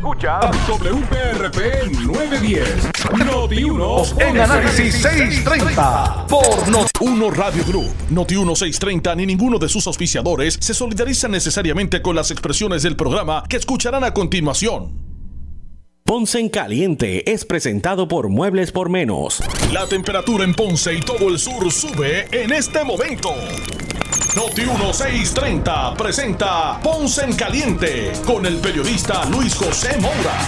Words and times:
Escucha 0.00 0.40
WPRP 0.66 1.92
910, 2.06 2.88
Noti 3.26 3.64
1 3.64 4.02
en 4.20 4.40
Análisis 4.40 4.94
630 4.94 6.26
por 6.26 6.68
Noti 6.70 6.90
1 7.00 7.30
Radio 7.32 7.62
Group. 7.66 7.92
Noti 8.08 8.34
1 8.34 8.56
630 8.56 9.14
ni 9.16 9.26
ninguno 9.26 9.58
de 9.58 9.68
sus 9.68 9.86
auspiciadores 9.86 10.56
se 10.58 10.72
solidarizan 10.72 11.32
necesariamente 11.32 12.00
con 12.00 12.16
las 12.16 12.30
expresiones 12.30 12.82
del 12.82 12.96
programa 12.96 13.44
que 13.46 13.58
escucharán 13.58 14.02
a 14.02 14.14
continuación. 14.14 15.10
Ponce 16.02 16.40
en 16.40 16.48
Caliente 16.48 17.30
es 17.30 17.44
presentado 17.44 18.08
por 18.08 18.30
Muebles 18.30 18.72
por 18.72 18.88
Menos. 18.88 19.42
La 19.70 19.86
temperatura 19.86 20.44
en 20.44 20.54
Ponce 20.54 20.94
y 20.94 21.02
todo 21.02 21.28
el 21.28 21.38
sur 21.38 21.70
sube 21.70 22.26
en 22.32 22.52
este 22.54 22.82
momento. 22.84 23.34
Noti 24.36 24.62
1630 24.62 25.94
presenta 25.94 26.78
Ponce 26.80 27.24
en 27.24 27.34
Caliente 27.34 28.12
con 28.24 28.46
el 28.46 28.58
periodista 28.58 29.24
Luis 29.24 29.56
José 29.56 29.98
Moura. 29.98 30.38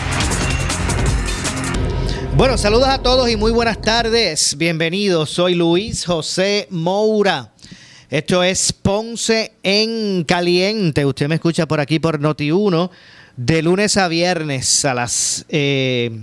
Bueno, 2.37 2.57
saludos 2.57 2.87
a 2.87 3.03
todos 3.03 3.29
y 3.29 3.37
muy 3.37 3.51
buenas 3.51 3.81
tardes. 3.83 4.57
Bienvenidos, 4.57 5.31
soy 5.31 5.57
Luis 5.57 6.05
José 6.05 6.69
Moura. 6.71 7.51
Esto 8.09 8.45
es 8.45 8.73
Ponce 8.73 9.55
en 9.65 10.23
Caliente. 10.25 11.05
Usted 11.05 11.27
me 11.29 11.35
escucha 11.35 11.67
por 11.67 11.81
aquí 11.81 11.99
por 11.99 12.21
Noti 12.21 12.53
1 12.53 12.89
de 13.37 13.63
lunes 13.63 13.97
a 13.97 14.07
viernes 14.07 14.85
a 14.85 14.95
las 14.95 15.45
eh, 15.49 16.21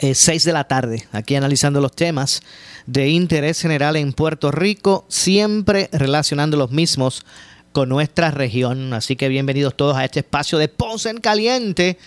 6 0.00 0.28
eh, 0.28 0.48
de 0.48 0.52
la 0.54 0.64
tarde, 0.64 1.06
aquí 1.12 1.36
analizando 1.36 1.82
los 1.82 1.94
temas 1.94 2.42
de 2.86 3.08
interés 3.08 3.60
general 3.60 3.96
en 3.96 4.12
Puerto 4.12 4.50
Rico, 4.50 5.04
siempre 5.08 5.88
relacionando 5.92 6.56
los 6.56 6.70
mismos 6.70 7.24
con 7.72 7.88
nuestra 7.88 8.30
región. 8.30 8.92
Así 8.94 9.16
que 9.16 9.28
bienvenidos 9.28 9.76
todos 9.76 9.96
a 9.96 10.04
este 10.04 10.20
espacio 10.20 10.58
de 10.58 10.68
Ponce 10.68 11.10
en 11.10 11.18
Caliente. 11.18 11.98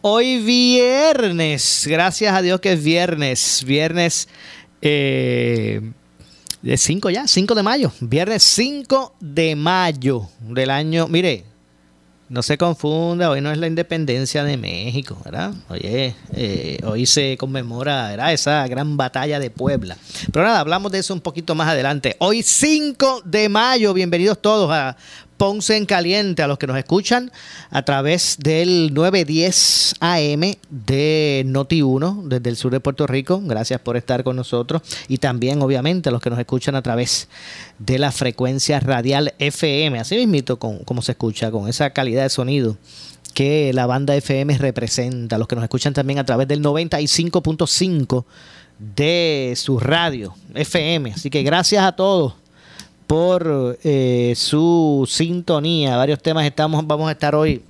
Hoy 0.00 0.38
viernes, 0.42 1.86
gracias 1.88 2.34
a 2.34 2.42
Dios 2.42 2.60
que 2.60 2.72
es 2.72 2.84
viernes, 2.84 3.64
viernes 3.66 4.28
eh, 4.80 5.80
de 6.62 6.76
5 6.76 7.10
ya, 7.10 7.26
5 7.26 7.54
de 7.54 7.62
mayo, 7.62 7.92
viernes 8.00 8.42
5 8.42 9.16
de 9.20 9.56
mayo 9.56 10.28
del 10.40 10.70
año, 10.70 11.08
mire, 11.08 11.44
no 12.28 12.42
se 12.42 12.58
confunda, 12.58 13.30
hoy 13.30 13.40
no 13.40 13.50
es 13.50 13.58
la 13.58 13.66
independencia 13.66 14.44
de 14.44 14.56
México, 14.56 15.18
¿verdad? 15.24 15.54
Oye, 15.70 16.14
eh, 16.34 16.78
hoy 16.84 17.06
se 17.06 17.36
conmemora 17.38 18.08
¿verdad? 18.08 18.32
esa 18.32 18.66
gran 18.66 18.96
batalla 18.96 19.40
de 19.40 19.50
Puebla. 19.50 19.96
Pero 20.30 20.44
nada, 20.44 20.60
hablamos 20.60 20.92
de 20.92 20.98
eso 20.98 21.14
un 21.14 21.20
poquito 21.20 21.54
más 21.54 21.68
adelante. 21.68 22.16
Hoy 22.18 22.42
5 22.42 23.22
de 23.24 23.48
mayo, 23.48 23.94
bienvenidos 23.94 24.42
todos 24.42 24.70
a 24.70 24.96
Ponce 25.38 25.76
en 25.76 25.86
Caliente, 25.86 26.42
a 26.42 26.48
los 26.48 26.58
que 26.58 26.66
nos 26.66 26.76
escuchan 26.76 27.30
a 27.70 27.82
través 27.84 28.38
del 28.40 28.92
910 28.92 29.94
AM 30.00 30.40
de 30.68 31.44
Noti1 31.46 32.24
desde 32.24 32.50
el 32.50 32.56
sur 32.56 32.72
de 32.72 32.80
Puerto 32.80 33.06
Rico. 33.06 33.40
Gracias 33.44 33.80
por 33.80 33.96
estar 33.96 34.24
con 34.24 34.34
nosotros. 34.34 34.82
Y 35.06 35.18
también, 35.18 35.62
obviamente, 35.62 36.08
a 36.08 36.12
los 36.12 36.20
que 36.20 36.28
nos 36.28 36.40
escuchan 36.40 36.74
a 36.74 36.82
través 36.82 37.28
de 37.78 38.00
la 38.00 38.10
frecuencia 38.10 38.80
radial 38.80 39.32
FM. 39.38 40.00
Así 40.00 40.26
mismo, 40.26 40.58
como 40.58 41.02
se 41.02 41.12
escucha, 41.12 41.52
con 41.52 41.68
esa 41.68 41.90
calidad 41.90 42.24
de 42.24 42.30
sonido 42.30 42.76
que 43.32 43.72
la 43.72 43.86
banda 43.86 44.16
FM 44.16 44.58
representa. 44.58 45.36
A 45.36 45.38
los 45.38 45.46
que 45.46 45.54
nos 45.54 45.62
escuchan 45.62 45.94
también 45.94 46.18
a 46.18 46.26
través 46.26 46.48
del 46.48 46.60
95.5 46.60 48.24
de 48.96 49.54
su 49.56 49.78
radio 49.78 50.34
FM. 50.52 51.12
Así 51.12 51.30
que 51.30 51.44
gracias 51.44 51.84
a 51.84 51.92
todos 51.92 52.34
por 53.08 53.78
eh, 53.82 54.34
su 54.36 55.08
sintonía. 55.10 55.96
Varios 55.96 56.22
temas 56.22 56.44
estamos, 56.44 56.86
vamos 56.86 57.08
a 57.08 57.12
estar 57.12 57.34
hoy 57.34 57.62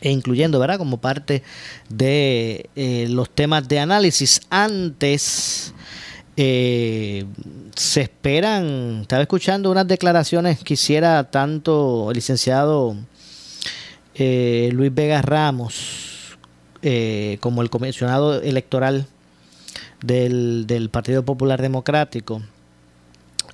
incluyendo, 0.00 0.60
¿verdad? 0.60 0.78
Como 0.78 0.98
parte 0.98 1.42
de 1.88 2.70
eh, 2.76 3.08
los 3.10 3.28
temas 3.28 3.66
de 3.66 3.80
análisis. 3.80 4.40
Antes 4.48 5.74
eh, 6.36 7.26
se 7.74 8.02
esperan, 8.02 9.00
estaba 9.02 9.22
escuchando 9.22 9.68
unas 9.68 9.88
declaraciones 9.88 10.62
que 10.62 10.74
hiciera 10.74 11.28
tanto 11.28 12.10
el 12.10 12.14
licenciado 12.14 12.96
Luis 14.16 14.94
Vega 14.94 15.20
Ramos 15.22 16.38
como 17.40 17.62
el 17.62 17.68
comisionado 17.68 18.40
electoral 18.40 19.06
del, 20.02 20.68
del 20.68 20.88
Partido 20.88 21.24
Popular 21.24 21.60
Democrático 21.60 22.42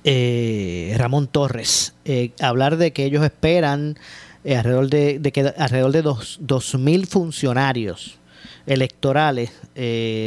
eh, 0.03 0.93
Ramón 0.97 1.27
Torres, 1.27 1.93
eh, 2.03 2.31
hablar 2.41 2.77
de 2.77 2.91
que 2.91 3.05
ellos 3.05 3.23
esperan 3.23 3.97
eh, 4.43 4.57
alrededor 4.57 4.89
de, 4.89 5.19
de, 5.19 5.31
que 5.31 5.53
alrededor 5.57 5.91
de 5.91 6.01
dos, 6.01 6.75
mil 6.77 7.07
funcionarios 7.07 8.17
electorales 8.65 9.51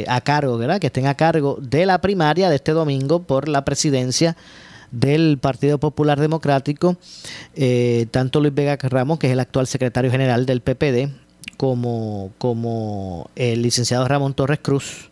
a 0.07 0.21
cargo, 0.21 0.57
¿verdad? 0.57 0.79
Que 0.79 0.87
estén 0.87 1.07
a 1.07 1.15
cargo 1.15 1.57
de 1.61 1.85
la 1.85 2.01
primaria 2.01 2.49
de 2.49 2.55
este 2.55 2.71
domingo 2.71 3.23
por 3.23 3.47
la 3.47 3.65
presidencia 3.65 4.35
del 4.91 5.39
Partido 5.39 5.79
Popular 5.79 6.19
Democrático, 6.19 6.97
tanto 8.11 8.39
Luis 8.39 8.53
Vega 8.53 8.77
Ramos, 8.79 9.17
que 9.17 9.27
es 9.27 9.33
el 9.33 9.39
actual 9.39 9.65
secretario 9.65 10.11
general 10.11 10.45
del 10.45 10.61
PPD, 10.61 11.09
como, 11.57 12.31
como 12.37 13.31
el 13.35 13.63
licenciado 13.63 14.07
Ramón 14.07 14.35
Torres 14.35 14.59
Cruz, 14.61 15.09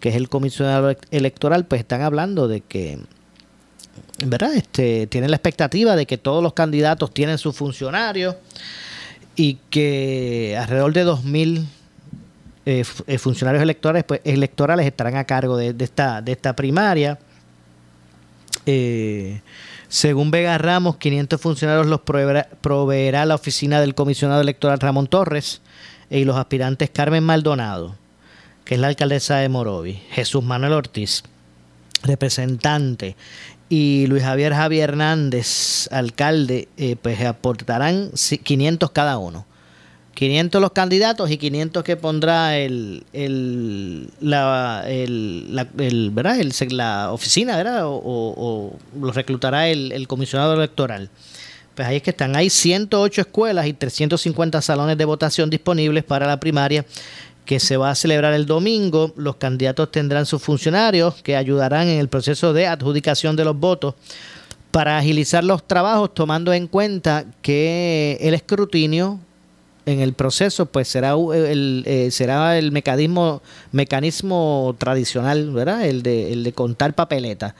que 0.00 0.08
es 0.08 0.16
el 0.16 0.28
comisionado 0.28 0.94
electoral, 1.12 1.66
pues 1.66 1.80
están 1.80 2.02
hablando 2.02 2.48
de 2.48 2.62
que 2.62 2.98
¿verdad? 4.24 4.54
Este, 4.54 5.06
tienen 5.06 5.30
la 5.30 5.36
expectativa 5.36 5.96
de 5.96 6.06
que 6.06 6.18
todos 6.18 6.42
los 6.42 6.52
candidatos 6.52 7.12
tienen 7.12 7.38
sus 7.38 7.56
funcionarios 7.56 8.36
y 9.36 9.58
que 9.70 10.56
alrededor 10.58 10.92
de 10.92 11.06
2.000 11.06 11.66
eh, 12.68 12.84
eh, 13.06 13.18
funcionarios 13.18 13.62
electorales, 13.62 14.02
pues, 14.02 14.20
electorales 14.24 14.86
estarán 14.86 15.16
a 15.16 15.24
cargo 15.24 15.56
de, 15.56 15.72
esta, 15.78 16.56
primaria. 16.56 17.16
Eh, 18.66 19.40
según 19.86 20.32
Vega 20.32 20.58
Ramos, 20.58 20.96
500 20.96 21.40
funcionarios 21.40 21.86
los 21.86 22.00
proveerá, 22.00 23.24
la 23.24 23.36
oficina 23.36 23.80
del 23.80 23.94
comisionado 23.94 24.40
electoral 24.40 24.80
Ramón 24.80 25.06
Torres 25.06 25.62
y 26.10 26.24
los 26.24 26.36
aspirantes 26.36 26.90
Carmen 26.90 27.22
Maldonado, 27.22 27.94
que 28.64 28.74
es 28.74 28.80
la 28.80 28.88
alcaldesa 28.88 29.36
de 29.36 29.48
Morovi, 29.48 30.02
Jesús 30.10 30.42
Manuel 30.42 30.72
Ortiz, 30.72 31.22
representante, 32.02 33.14
y 33.68 34.06
Luis 34.06 34.22
Javier 34.22 34.54
Javier 34.54 34.90
Hernández, 34.90 35.88
alcalde, 35.90 36.68
eh, 36.76 36.96
pues 37.00 37.20
aportarán 37.22 38.10
500 38.42 38.90
cada 38.90 39.18
uno. 39.18 39.46
500 40.14 40.62
los 40.62 40.72
candidatos 40.72 41.30
y 41.30 41.36
500 41.36 41.84
que 41.84 41.96
pondrá 41.96 42.56
el, 42.56 43.04
la, 44.20 44.84
el, 44.88 45.54
la, 46.70 47.12
oficina, 47.12 47.56
¿verdad? 47.56 47.86
O, 47.86 48.00
o, 48.02 48.76
los 48.98 49.14
reclutará 49.14 49.68
el, 49.68 49.92
el, 49.92 50.08
comisionado 50.08 50.54
electoral. 50.54 51.10
Pues 51.74 51.86
ahí 51.86 51.96
es 51.96 52.02
que 52.02 52.10
están. 52.10 52.34
Hay 52.34 52.48
108 52.48 53.20
escuelas 53.20 53.66
y 53.66 53.74
350 53.74 54.62
salones 54.62 54.96
de 54.96 55.04
votación 55.04 55.50
disponibles 55.50 56.02
para 56.02 56.26
la 56.26 56.40
primaria 56.40 56.86
que 57.46 57.60
se 57.60 57.76
va 57.76 57.90
a 57.90 57.94
celebrar 57.94 58.34
el 58.34 58.44
domingo. 58.44 59.14
Los 59.16 59.36
candidatos 59.36 59.90
tendrán 59.90 60.26
sus 60.26 60.42
funcionarios 60.42 61.22
que 61.22 61.36
ayudarán 61.36 61.88
en 61.88 61.98
el 61.98 62.08
proceso 62.08 62.52
de 62.52 62.66
adjudicación 62.66 63.36
de 63.36 63.44
los 63.44 63.58
votos 63.58 63.94
para 64.72 64.98
agilizar 64.98 65.42
los 65.42 65.66
trabajos, 65.66 66.12
tomando 66.12 66.52
en 66.52 66.66
cuenta 66.66 67.24
que 67.40 68.18
el 68.20 68.34
escrutinio 68.34 69.20
en 69.86 70.00
el 70.00 70.12
proceso 70.12 70.66
pues 70.66 70.88
será 70.88 71.12
el, 71.12 71.84
eh, 71.86 72.10
será 72.10 72.58
el 72.58 72.72
mecanismo 72.72 73.40
mecanismo 73.70 74.74
tradicional, 74.76 75.52
¿verdad? 75.52 75.86
El 75.86 76.02
de, 76.02 76.32
el 76.32 76.42
de 76.42 76.52
contar 76.52 76.94
papeleta 76.94 77.54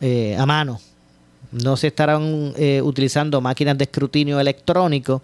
eh, 0.00 0.34
a 0.36 0.46
mano. 0.46 0.80
No 1.52 1.76
se 1.76 1.88
estarán 1.88 2.54
eh, 2.56 2.80
utilizando 2.82 3.40
máquinas 3.40 3.76
de 3.76 3.84
escrutinio 3.84 4.40
electrónico 4.40 5.22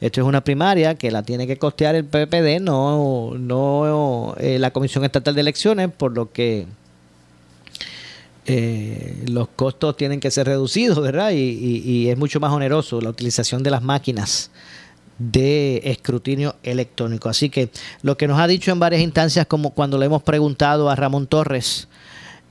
esto 0.00 0.20
es 0.20 0.26
una 0.26 0.42
primaria 0.42 0.94
que 0.94 1.10
la 1.10 1.22
tiene 1.22 1.46
que 1.46 1.56
costear 1.56 1.94
el 1.94 2.04
PPD, 2.04 2.60
no, 2.60 3.34
no 3.38 4.34
eh, 4.38 4.58
la 4.58 4.70
Comisión 4.70 5.04
Estatal 5.04 5.34
de 5.34 5.40
Elecciones, 5.40 5.90
por 5.90 6.14
lo 6.14 6.32
que 6.32 6.66
eh, 8.44 9.24
los 9.28 9.48
costos 9.48 9.96
tienen 9.96 10.20
que 10.20 10.30
ser 10.30 10.46
reducidos, 10.46 11.00
¿verdad? 11.00 11.30
Y, 11.32 11.36
y, 11.38 12.10
es 12.10 12.18
mucho 12.18 12.40
más 12.40 12.52
oneroso 12.52 13.00
la 13.00 13.08
utilización 13.08 13.62
de 13.62 13.70
las 13.70 13.82
máquinas 13.82 14.50
de 15.18 15.80
escrutinio 15.84 16.56
electrónico. 16.62 17.30
Así 17.30 17.48
que 17.48 17.70
lo 18.02 18.18
que 18.18 18.28
nos 18.28 18.38
ha 18.38 18.46
dicho 18.46 18.70
en 18.70 18.78
varias 18.78 19.00
instancias, 19.00 19.46
como 19.46 19.70
cuando 19.70 19.96
le 19.98 20.06
hemos 20.06 20.22
preguntado 20.22 20.90
a 20.90 20.94
Ramón 20.94 21.26
Torres, 21.26 21.88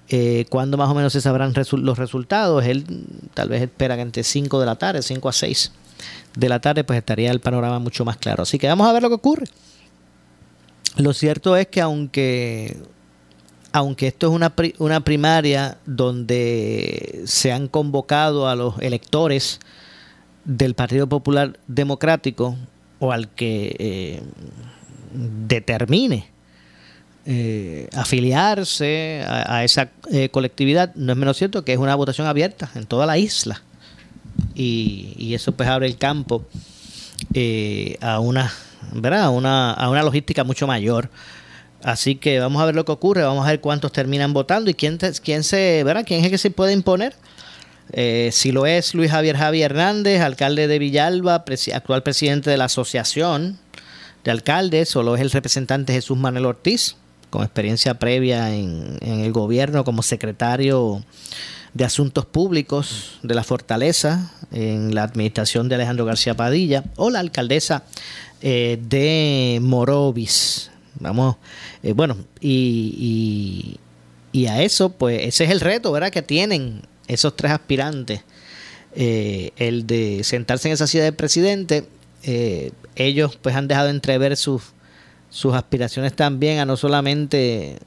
eh, 0.09 0.45
cuándo 0.50 0.77
más 0.77 0.89
o 0.89 0.95
menos 0.95 1.13
se 1.13 1.21
sabrán 1.21 1.53
los 1.71 1.98
resultados, 2.00 2.65
él 2.65 2.86
tal 3.36 3.50
vez 3.50 3.62
espera 3.62 3.95
que 3.95 4.01
entre 4.01 4.24
5 4.24 4.59
de 4.59 4.65
la 4.65 4.75
tarde, 4.75 5.03
5 5.03 5.30
a 5.30 5.33
6 5.33 5.71
de 6.36 6.50
la 6.50 6.59
tarde, 6.59 6.83
pues 6.83 6.97
estaría 6.97 7.31
el 7.31 7.39
panorama 7.39 7.80
mucho 7.80 8.06
más 8.06 8.18
claro. 8.18 8.44
Así 8.44 8.57
que 8.57 8.68
vamos 8.68 8.88
a 8.88 8.94
ver 8.94 9.01
lo 9.01 9.09
que 9.09 9.15
ocurre. 9.15 9.45
Lo 10.97 11.13
cierto 11.13 11.57
es 11.57 11.68
que 11.68 11.81
aunque, 11.81 12.77
aunque 13.71 14.07
esto 14.07 14.27
es 14.27 14.33
una, 14.33 14.53
una 14.80 15.01
primaria 15.01 15.77
donde 15.86 17.24
se 17.25 17.51
han 17.51 17.68
convocado 17.68 18.47
a 18.47 18.56
los 18.56 18.80
electores 18.80 19.59
del 20.45 20.75
Partido 20.75 21.07
Popular 21.07 21.59
Democrático 21.68 22.56
o 23.00 23.12
al 23.12 23.30
que 23.30 23.75
eh, 23.77 24.21
determine 25.48 26.30
eh, 27.25 27.89
afiliarse 27.94 29.25
a, 29.27 29.63
esa 29.63 29.89
eh, 30.12 30.30
colectividad, 30.30 30.94
no 30.94 31.13
es 31.13 31.18
menos 31.18 31.38
cierto 31.38 31.65
que 31.65 31.74
es 31.74 31.80
una 31.80 31.95
votación 31.95 32.27
abierta 32.27 32.69
en 32.75 32.86
toda 32.86 33.07
la 33.07 33.18
isla. 33.18 33.62
Y, 34.53 35.33
eso 35.33 35.51
pues 35.53 35.68
abre 35.68 35.88
el 35.88 35.97
campo 35.97 36.45
a 38.01 38.19
una 38.19 38.51
¿verdad? 38.94 39.24
A 39.24 39.30
una, 39.30 39.71
a 39.71 39.89
una 39.89 40.03
logística 40.03 40.44
mucho 40.44 40.68
mayor. 40.68 41.09
Así 41.83 42.15
que 42.15 42.39
vamos 42.39 42.62
a 42.62 42.65
ver 42.65 42.75
lo 42.75 42.86
que 42.86 42.92
ocurre, 42.92 43.24
vamos 43.24 43.45
a 43.45 43.50
ver 43.50 43.62
cuántos 43.62 43.92
terminan 43.92 44.33
votando 44.33 44.71
y 44.71 44.74
quién, 44.74 44.97
quién 45.24 45.44
se, 45.44 45.83
¿verdad? 45.83 46.03
¿Quién 46.06 46.19
es 46.19 46.25
el 46.25 46.31
que 46.31 46.38
se 46.38 46.50
puede 46.50 46.74
imponer? 46.74 47.13
Eh, 47.92 48.30
si 48.31 48.51
lo 48.51 48.65
es 48.65 48.95
Luis 48.95 49.12
Javier 49.12 49.38
Javier 49.38 49.71
Hernández, 49.71 50.21
alcalde 50.21 50.68
de 50.68 50.80
Villalba, 50.80 51.45
actual 51.74 52.01
presidente 52.01 52.50
de 52.50 52.57
la 52.57 52.65
Asociación 52.65 53.59
de 54.24 54.31
Alcaldes, 54.31 54.95
o 54.95 55.03
lo 55.03 55.15
es 55.15 55.21
el 55.21 55.30
representante 55.30 55.94
Jesús 55.94 56.18
Manuel 56.18 56.45
Ortiz, 56.45 56.95
con 57.30 57.44
experiencia 57.44 58.00
previa 58.00 58.56
en 58.56 58.98
el 59.01 59.31
gobierno 59.31 59.83
como 59.83 60.01
secretario 60.01 61.03
de 61.75 61.83
Asuntos 61.83 62.25
Públicos 62.25 63.19
de 63.22 63.36
la 63.36 63.44
Fortaleza 63.44 64.31
en 64.51 64.95
la 64.95 65.04
administración 65.04 65.68
de 65.68 65.75
Alejandro 65.75 66.06
García 66.06 66.33
Padilla, 66.33 66.86
o 66.95 67.10
la 67.10 67.19
alcaldesa 67.19 67.83
eh, 68.42 68.80
de 68.81 69.60
Morovis. 69.62 70.72
Vamos, 71.01 71.36
eh, 71.83 71.92
bueno, 71.92 72.18
y, 72.39 73.77
y, 74.31 74.45
a 74.48 74.62
eso, 74.62 74.89
pues 74.89 75.22
ese 75.24 75.44
es 75.44 75.51
el 75.51 75.60
reto, 75.60 75.92
¿verdad? 75.92 76.12
Que 76.12 76.22
tienen 76.22 76.81
esos 77.07 77.36
tres 77.36 77.51
aspirantes. 77.51 78.22
Eh, 78.95 79.51
el 79.57 79.86
de 79.86 80.24
sentarse 80.24 80.69
en 80.69 80.75
esa 80.75 80.88
silla 80.88 81.04
de 81.04 81.12
presidente, 81.12 81.89
ellos 82.95 83.38
pues 83.39 83.56
han 83.56 83.68
dejado 83.68 83.89
entrever 83.89 84.38
sus, 84.38 84.63
sus 85.30 85.54
aspiraciones 85.54 86.16
también 86.16 86.60
a 86.60 86.66
no 86.66 86.77
solamente 86.77 87.77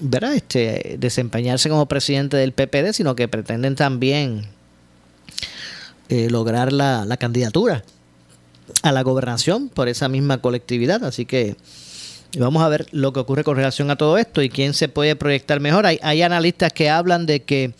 ¿verdad? 0.00 0.34
Este, 0.34 0.96
desempeñarse 0.98 1.68
como 1.68 1.86
presidente 1.86 2.36
del 2.36 2.52
PPD, 2.52 2.92
sino 2.92 3.16
que 3.16 3.28
pretenden 3.28 3.74
también 3.76 4.46
lograr 6.08 6.72
la, 6.72 7.04
la 7.04 7.18
candidatura 7.18 7.84
a 8.82 8.92
la 8.92 9.02
gobernación 9.02 9.68
por 9.68 9.88
esa 9.88 10.08
misma 10.08 10.38
colectividad. 10.38 11.04
Así 11.04 11.26
que 11.26 11.56
vamos 12.36 12.62
a 12.62 12.68
ver 12.68 12.86
lo 12.92 13.12
que 13.12 13.20
ocurre 13.20 13.44
con 13.44 13.56
relación 13.56 13.90
a 13.90 13.96
todo 13.96 14.18
esto 14.18 14.42
y 14.42 14.48
quién 14.48 14.74
se 14.74 14.88
puede 14.88 15.16
proyectar 15.16 15.60
mejor. 15.60 15.86
Hay, 15.86 15.98
hay 16.02 16.22
analistas 16.22 16.72
que 16.72 16.90
hablan 16.90 17.26
de 17.26 17.42
que 17.42 17.72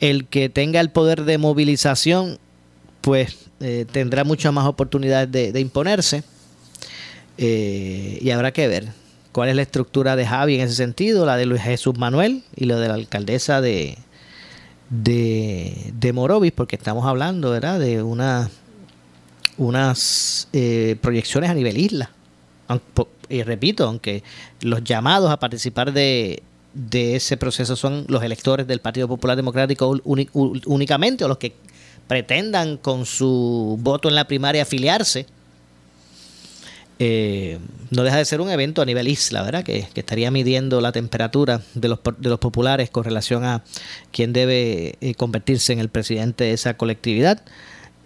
el 0.00 0.26
que 0.26 0.48
tenga 0.48 0.80
el 0.80 0.90
poder 0.90 1.24
de 1.24 1.38
movilización, 1.38 2.38
pues 3.00 3.36
eh, 3.60 3.86
tendrá 3.90 4.24
muchas 4.24 4.52
más 4.52 4.66
oportunidades 4.66 5.30
de, 5.30 5.60
imponerse. 5.60 6.24
Eh, 7.36 8.18
y 8.20 8.30
habrá 8.30 8.52
que 8.52 8.68
ver 8.68 8.88
cuál 9.34 9.50
es 9.50 9.56
la 9.56 9.62
estructura 9.62 10.16
de 10.16 10.26
Javi 10.26 10.54
en 10.54 10.62
ese 10.62 10.76
sentido, 10.76 11.26
la 11.26 11.36
de 11.36 11.44
Luis 11.44 11.60
Jesús 11.60 11.98
Manuel 11.98 12.44
y 12.54 12.66
la 12.66 12.76
de 12.76 12.88
la 12.88 12.94
alcaldesa 12.94 13.60
de, 13.60 13.98
de, 14.88 15.92
de 15.92 16.12
Morovis, 16.12 16.52
porque 16.52 16.76
estamos 16.76 17.04
hablando 17.04 17.50
¿verdad? 17.50 17.80
de 17.80 18.02
una 18.02 18.48
unas 19.56 20.48
eh, 20.52 20.96
proyecciones 21.00 21.50
a 21.50 21.54
nivel 21.54 21.76
isla. 21.76 22.10
Y 23.28 23.42
repito, 23.42 23.86
aunque 23.86 24.22
los 24.60 24.82
llamados 24.84 25.30
a 25.30 25.38
participar 25.38 25.92
de, 25.92 26.42
ese 26.92 27.36
proceso 27.36 27.76
son 27.76 28.04
los 28.08 28.22
electores 28.22 28.66
del 28.66 28.80
Partido 28.80 29.08
Popular 29.08 29.36
Democrático 29.36 30.00
únicamente 30.04 31.24
o 31.24 31.28
los 31.28 31.38
que 31.38 31.54
pretendan 32.06 32.76
con 32.76 33.06
su 33.06 33.78
voto 33.80 34.08
en 34.08 34.14
la 34.14 34.26
primaria 34.26 34.62
afiliarse, 34.62 35.26
eh, 37.06 37.58
no 37.90 38.02
deja 38.02 38.16
de 38.16 38.24
ser 38.24 38.40
un 38.40 38.48
evento 38.48 38.80
a 38.80 38.86
nivel 38.86 39.08
isla, 39.08 39.42
¿verdad? 39.42 39.62
Que, 39.62 39.86
estaría 39.94 40.30
midiendo 40.30 40.80
la 40.80 40.90
temperatura 40.90 41.60
de 41.74 41.88
los, 41.88 41.98
populares 42.38 42.88
con 42.88 43.04
relación 43.04 43.44
a 43.44 43.62
quién 44.10 44.32
debe 44.32 44.96
eh, 45.02 45.14
convertirse 45.14 45.74
en 45.74 45.80
el 45.80 45.90
presidente 45.90 46.44
de 46.44 46.52
esa 46.52 46.78
colectividad. 46.78 47.42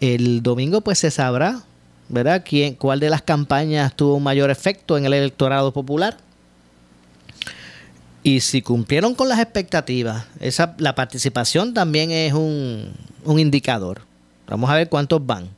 El 0.00 0.42
domingo 0.42 0.80
pues 0.80 0.98
se 0.98 1.12
sabrá, 1.12 1.62
¿verdad? 2.08 2.42
¿Quién, 2.44 2.74
¿Cuál 2.74 2.98
de 2.98 3.08
las 3.08 3.22
campañas 3.22 3.94
tuvo 3.94 4.16
un 4.16 4.24
mayor 4.24 4.50
efecto 4.50 4.98
en 4.98 5.04
el 5.04 5.12
electorado 5.12 5.72
popular? 5.72 6.16
Y 8.24 8.40
si 8.40 8.62
cumplieron 8.62 9.14
con 9.14 9.28
las 9.28 9.38
expectativas, 9.38 10.26
esa, 10.40 10.74
la 10.78 10.96
participación 10.96 11.72
también 11.72 12.10
es 12.10 12.32
un, 12.32 12.92
indicador. 13.24 14.00
Vamos 14.48 14.68
a 14.70 14.74
ver 14.74 14.88
cuántos 14.88 15.24
van 15.24 15.50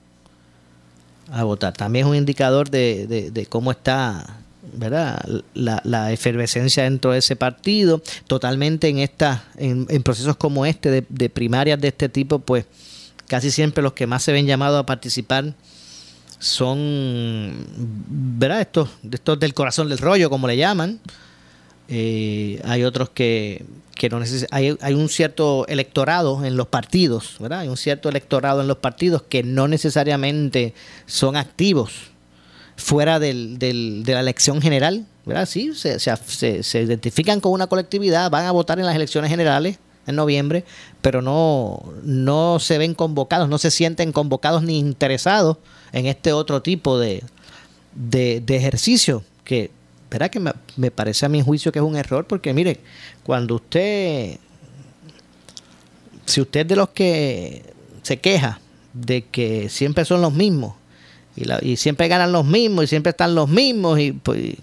a 1.30 1.44
votar. 1.44 1.72
También 1.72 2.06
es 2.06 2.10
un 2.10 2.16
indicador 2.16 2.70
de, 2.70 3.46
cómo 3.48 3.70
está 3.70 4.38
¿verdad? 4.72 5.24
La, 5.54 6.12
efervescencia 6.12 6.84
dentro 6.84 7.12
de 7.12 7.18
ese 7.18 7.36
partido. 7.36 8.02
Totalmente 8.26 8.88
en, 8.88 8.98
esta, 8.98 9.44
en, 9.56 9.86
procesos 10.02 10.36
como 10.36 10.66
este, 10.66 10.90
de, 10.90 11.04
de 11.08 11.28
primarias 11.30 11.80
de 11.80 11.88
este 11.88 12.08
tipo, 12.08 12.38
pues 12.38 12.66
casi 13.26 13.50
siempre 13.50 13.82
los 13.82 13.92
que 13.92 14.06
más 14.06 14.22
se 14.22 14.32
ven 14.32 14.46
llamados 14.46 14.80
a 14.80 14.86
participar 14.86 15.54
son, 16.40 17.66
¿verdad? 18.08 18.62
Estos, 18.62 18.88
estos 19.12 19.38
del 19.38 19.54
corazón 19.54 19.88
del 19.88 19.98
rollo, 19.98 20.30
como 20.30 20.48
le 20.48 20.56
llaman. 20.56 20.98
Eh, 21.90 22.60
hay 22.64 22.84
otros 22.84 23.10
que, 23.10 23.64
no 24.10 24.20
necesitan, 24.20 24.48
hay, 24.56 24.94
un 24.94 25.08
cierto 25.08 25.66
electorado 25.66 26.44
en 26.44 26.56
los 26.56 26.68
partidos, 26.68 27.36
¿verdad? 27.40 27.60
Hay 27.60 27.68
un 27.68 27.76
cierto 27.76 28.08
electorado 28.08 28.60
en 28.60 28.68
los 28.68 28.78
partidos 28.78 29.22
que 29.22 29.42
no 29.42 29.68
necesariamente 29.68 30.72
son 31.06 31.36
activos 31.36 31.92
fuera 32.76 33.18
del, 33.18 33.58
de 33.58 34.02
la 34.06 34.20
elección 34.20 34.62
general, 34.62 35.04
¿verdad? 35.26 35.46
Sí, 35.46 35.74
se, 35.74 35.98
se, 35.98 36.62
se 36.62 36.80
identifican 36.80 37.40
con 37.40 37.52
una 37.52 37.66
colectividad, 37.66 38.30
van 38.30 38.46
a 38.46 38.52
votar 38.52 38.78
en 38.78 38.86
las 38.86 38.96
elecciones 38.96 39.30
generales, 39.30 39.78
en 40.06 40.16
noviembre, 40.16 40.64
pero 41.00 41.22
no, 41.22 41.82
no 42.02 42.58
se 42.58 42.78
ven 42.78 42.94
convocados, 42.94 43.48
no 43.48 43.58
se 43.58 43.70
sienten 43.70 44.12
convocados 44.12 44.62
ni 44.62 44.78
interesados 44.78 45.58
en 45.92 46.06
este 46.06 46.32
otro 46.32 46.62
tipo 46.62 46.98
de, 46.98 47.22
de, 47.94 48.42
ejercicio 48.48 49.24
que, 49.44 49.70
¿verdad? 50.10 50.30
que 50.30 50.40
me, 50.40 50.90
parece 50.90 51.26
a 51.26 51.28
mi 51.28 51.42
juicio 51.42 51.72
que 51.72 51.78
es 51.78 51.84
un 51.84 51.96
error, 51.96 52.26
porque 52.26 52.52
mire, 52.52 52.80
cuando 53.22 53.56
usted, 53.56 54.38
si 56.26 56.40
usted 56.40 56.60
es 56.60 56.68
de 56.68 56.76
los 56.76 56.90
que 56.90 57.72
se 58.02 58.18
queja 58.18 58.60
de 58.92 59.22
que 59.26 59.68
siempre 59.68 60.04
son 60.04 60.20
los 60.20 60.32
mismos, 60.32 60.74
y, 61.36 61.44
y 61.62 61.76
siempre 61.76 62.08
ganan 62.08 62.32
los 62.32 62.44
mismos, 62.44 62.84
y 62.84 62.86
siempre 62.88 63.10
están 63.10 63.34
los 63.34 63.48
mismos, 63.48 63.98
y 64.00 64.12
pues, 64.12 64.56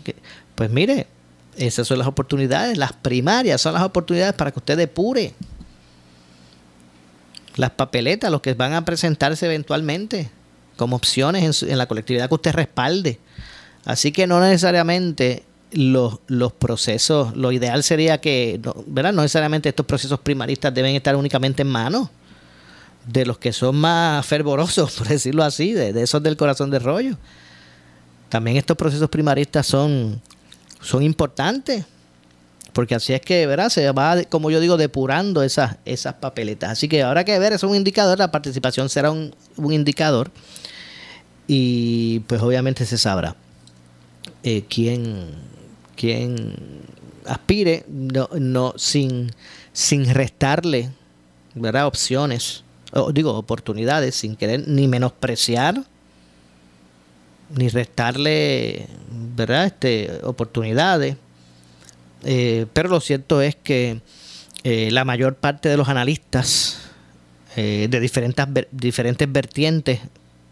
pues 0.55 0.69
mire, 0.69 1.07
esas 1.55 1.87
son 1.87 1.97
las 1.97 2.07
oportunidades, 2.07 2.77
las 2.77 2.93
primarias 2.93 3.61
son 3.61 3.73
las 3.73 3.83
oportunidades 3.83 4.33
para 4.33 4.51
que 4.51 4.59
usted 4.59 4.77
depure 4.77 5.33
las 7.55 7.71
papeletas, 7.71 8.31
los 8.31 8.41
que 8.41 8.53
van 8.53 8.73
a 8.73 8.85
presentarse 8.85 9.45
eventualmente 9.45 10.29
como 10.75 10.95
opciones 10.95 11.63
en, 11.63 11.77
la 11.77 11.87
colectividad 11.87 12.29
que 12.29 12.35
usted 12.35 12.53
respalde. 12.53 13.19
Así 13.87 14.11
que 14.11 14.27
no 14.27 14.39
necesariamente 14.41 15.43
los, 15.71 16.19
procesos, 16.59 17.35
lo 17.35 17.51
ideal 17.51 17.83
sería 17.83 18.19
que, 18.19 18.59
¿verdad? 18.85 19.13
No 19.13 19.21
necesariamente 19.21 19.69
estos 19.69 19.85
procesos 19.85 20.19
primaristas 20.19 20.73
deben 20.73 20.93
estar 20.93 21.15
únicamente 21.15 21.61
en 21.61 21.69
manos 21.69 22.09
de 23.07 23.25
los 23.25 23.37
que 23.37 23.53
son 23.53 23.77
más 23.77 24.25
fervorosos, 24.25 24.91
por 24.97 25.07
decirlo 25.07 25.43
así, 25.43 25.71
de, 25.71 25.93
de 25.93 26.03
esos 26.03 26.21
del 26.21 26.35
corazón 26.37 26.69
de 26.69 26.79
rollo. 26.79 27.17
También 28.29 28.57
estos 28.57 28.75
procesos 28.75 29.09
primaristas 29.09 29.65
son 29.65 30.21
son 30.81 31.01
importantes. 31.01 31.85
Porque 32.73 32.93
así 32.93 33.13
es 33.13 33.21
que, 33.21 33.47
¿verdad? 33.47 33.69
Se 33.69 33.89
va, 33.91 34.23
como 34.25 34.51
yo 34.51 34.59
digo, 34.59 34.77
depurando 34.77 35.41
esas, 35.41 35.77
esas 35.85 36.15
papeletas. 36.15 36.71
Así 36.71 36.87
que 36.87 37.01
habrá 37.01 37.23
que 37.23 37.39
ver, 37.39 37.53
es 37.53 37.63
un 37.63 37.73
indicador, 37.73 38.19
la 38.19 38.29
participación 38.29 38.89
será 38.89 39.09
un, 39.09 39.33
indicador. 39.71 40.29
Y 41.47 42.19
pues 42.27 42.41
obviamente 42.41 42.85
se 42.85 42.97
sabrá 42.97 43.35
eh, 44.49 44.63
quién, 44.69 45.27
quién 45.97 46.55
aspire, 47.25 47.83
no, 47.89 48.29
no, 48.39 48.73
sin, 48.77 49.29
sin 49.73 50.13
restarle, 50.13 50.89
¿verdad? 51.53 51.85
Opciones, 51.85 52.63
o, 52.93 53.11
digo, 53.11 53.33
oportunidades, 53.33 54.15
sin 54.15 54.37
querer 54.37 54.65
ni 54.65 54.87
menospreciar 54.87 55.83
ni 57.57 57.67
restarle 57.67 58.87
verdad 59.35 59.65
este 59.65 60.21
oportunidades. 60.23 61.17
Eh, 62.23 62.67
pero 62.71 62.87
lo 62.87 63.01
cierto 63.01 63.41
es 63.41 63.57
que 63.57 63.99
eh, 64.63 64.91
la 64.91 65.03
mayor 65.03 65.35
parte 65.35 65.67
de 65.67 65.75
los 65.75 65.89
analistas 65.89 66.79
de 67.55 67.99
diferentes 67.99 68.45
diferentes 68.69 69.31
vertientes 69.31 69.99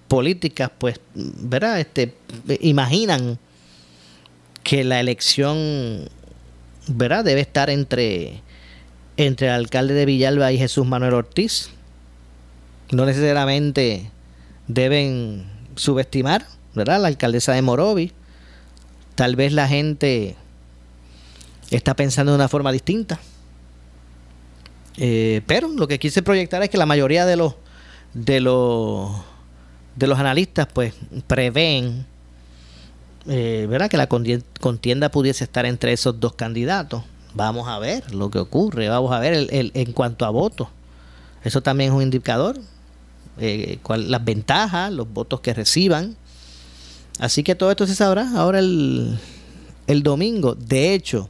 políticas 0.08 0.72
pues 0.76 1.00
verdad 1.14 1.80
este 1.80 2.16
imaginan 2.62 3.38
que 4.66 4.84
la 4.84 5.00
elección 5.00 6.10
verdad 6.88 7.24
debe 7.24 7.40
estar 7.40 7.70
entre 7.70 8.42
entre 9.16 9.48
el 9.48 9.54
alcalde 9.54 9.94
de 9.94 10.06
Villalba 10.06 10.52
y 10.52 10.58
Jesús 10.58 10.86
Manuel 10.86 11.14
Ortiz 11.14 11.70
no 12.92 13.06
necesariamente 13.06 14.12
deben 14.68 15.46
subestimar 15.78 16.46
¿verdad? 16.76 17.02
La 17.02 17.08
alcaldesa 17.08 17.54
de 17.54 17.62
Morovi. 17.62 18.12
Tal 19.16 19.36
vez 19.36 19.54
la 19.54 19.68
gente 19.68 20.36
está 21.72 21.96
pensando 21.96 22.34
de 22.34 22.36
una 22.36 22.50
forma 22.50 22.72
distinta. 22.72 23.20
Eh, 24.98 25.42
pero 25.48 25.70
lo 25.70 25.88
que 25.88 26.00
quise 26.00 26.22
proyectar 26.22 26.62
es 26.64 26.70
que 26.70 26.78
la 26.78 26.86
mayoría 26.86 27.26
de 27.26 27.38
los 27.38 27.56
de 28.14 28.40
los 28.40 29.12
de 29.96 30.08
los 30.08 30.20
analistas 30.20 30.68
pues 30.72 30.94
prevén 31.28 32.06
eh, 33.28 33.66
¿verdad? 33.70 33.90
que 33.90 33.98
la 33.98 34.08
contienda 34.08 35.10
pudiese 35.10 35.44
estar 35.44 35.66
entre 35.66 35.94
esos 35.94 36.20
dos 36.20 36.34
candidatos. 36.34 37.04
Vamos 37.34 37.68
a 37.68 37.80
ver 37.80 38.14
lo 38.14 38.30
que 38.30 38.40
ocurre, 38.40 38.88
vamos 38.88 39.12
a 39.12 39.20
ver 39.20 39.34
el, 39.34 39.72
en 39.74 39.92
cuanto 39.94 40.26
a 40.26 40.30
votos. 40.30 40.70
Eso 41.44 41.62
también 41.62 41.92
es 41.92 41.96
un 41.96 42.02
indicador, 42.02 42.60
eh, 43.38 43.80
las 43.98 44.24
ventajas, 44.24 44.92
los 44.92 45.12
votos 45.12 45.42
que 45.42 45.54
reciban. 45.54 46.16
Así 47.20 47.44
que 47.44 47.56
todo 47.56 47.72
esto 47.72 47.88
se 47.88 47.96
sabrá 47.96 48.32
ahora 48.36 48.60
el, 48.60 49.18
el 49.88 50.04
domingo. 50.04 50.56
De 50.56 50.94
hecho, 50.94 51.30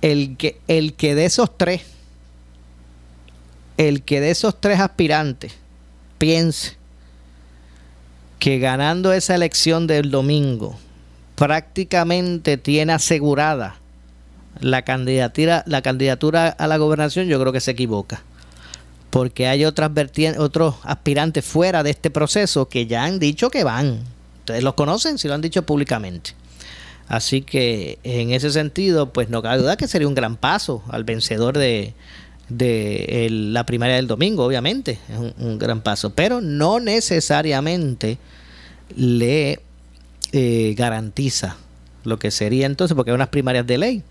el 0.00 0.36
que, 0.36 0.60
el 0.68 0.94
que 0.94 1.14
de 1.14 1.24
esos 1.24 1.56
tres, 1.56 1.82
el 3.76 4.02
que 4.02 4.20
de 4.20 4.30
esos 4.30 4.60
tres 4.60 4.80
aspirantes 4.80 5.52
piense 6.18 6.76
que 8.42 8.58
ganando 8.58 9.12
esa 9.12 9.36
elección 9.36 9.86
del 9.86 10.10
domingo 10.10 10.76
prácticamente 11.36 12.56
tiene 12.56 12.92
asegurada 12.92 13.76
la 14.58 14.82
candidatura, 14.82 15.62
la 15.68 15.80
candidatura 15.80 16.48
a 16.48 16.66
la 16.66 16.76
gobernación, 16.76 17.28
yo 17.28 17.38
creo 17.38 17.52
que 17.52 17.60
se 17.60 17.70
equivoca. 17.70 18.24
Porque 19.10 19.46
hay 19.46 19.64
otras 19.64 19.92
otros 20.38 20.74
aspirantes 20.82 21.44
fuera 21.44 21.84
de 21.84 21.90
este 21.90 22.10
proceso 22.10 22.68
que 22.68 22.88
ya 22.88 23.04
han 23.04 23.20
dicho 23.20 23.48
que 23.48 23.62
van. 23.62 24.00
Ustedes 24.40 24.64
los 24.64 24.74
conocen 24.74 25.18
si 25.18 25.28
lo 25.28 25.34
han 25.34 25.40
dicho 25.40 25.62
públicamente. 25.62 26.32
Así 27.06 27.42
que 27.42 28.00
en 28.02 28.32
ese 28.32 28.50
sentido, 28.50 29.12
pues 29.12 29.28
no 29.28 29.40
cabe 29.40 29.58
duda 29.58 29.76
que 29.76 29.86
sería 29.86 30.08
un 30.08 30.16
gran 30.16 30.34
paso 30.34 30.82
al 30.88 31.04
vencedor 31.04 31.56
de, 31.56 31.94
la 32.58 33.66
primaria 33.66 33.96
del 33.96 34.06
domingo, 34.06 34.44
obviamente, 34.44 34.98
es 35.08 35.18
un, 35.38 35.58
gran 35.58 35.80
paso, 35.80 36.10
pero 36.10 36.40
no 36.40 36.80
necesariamente 36.80 38.18
le 38.96 39.60
eh, 40.32 40.74
garantiza 40.76 41.56
lo 42.04 42.18
que 42.18 42.30
sería 42.30 42.66
entonces, 42.66 42.94
porque 42.94 43.10
hay 43.10 43.14
unas 43.14 43.28
primarias 43.28 43.66
de 43.66 43.78
ley. 43.78 44.02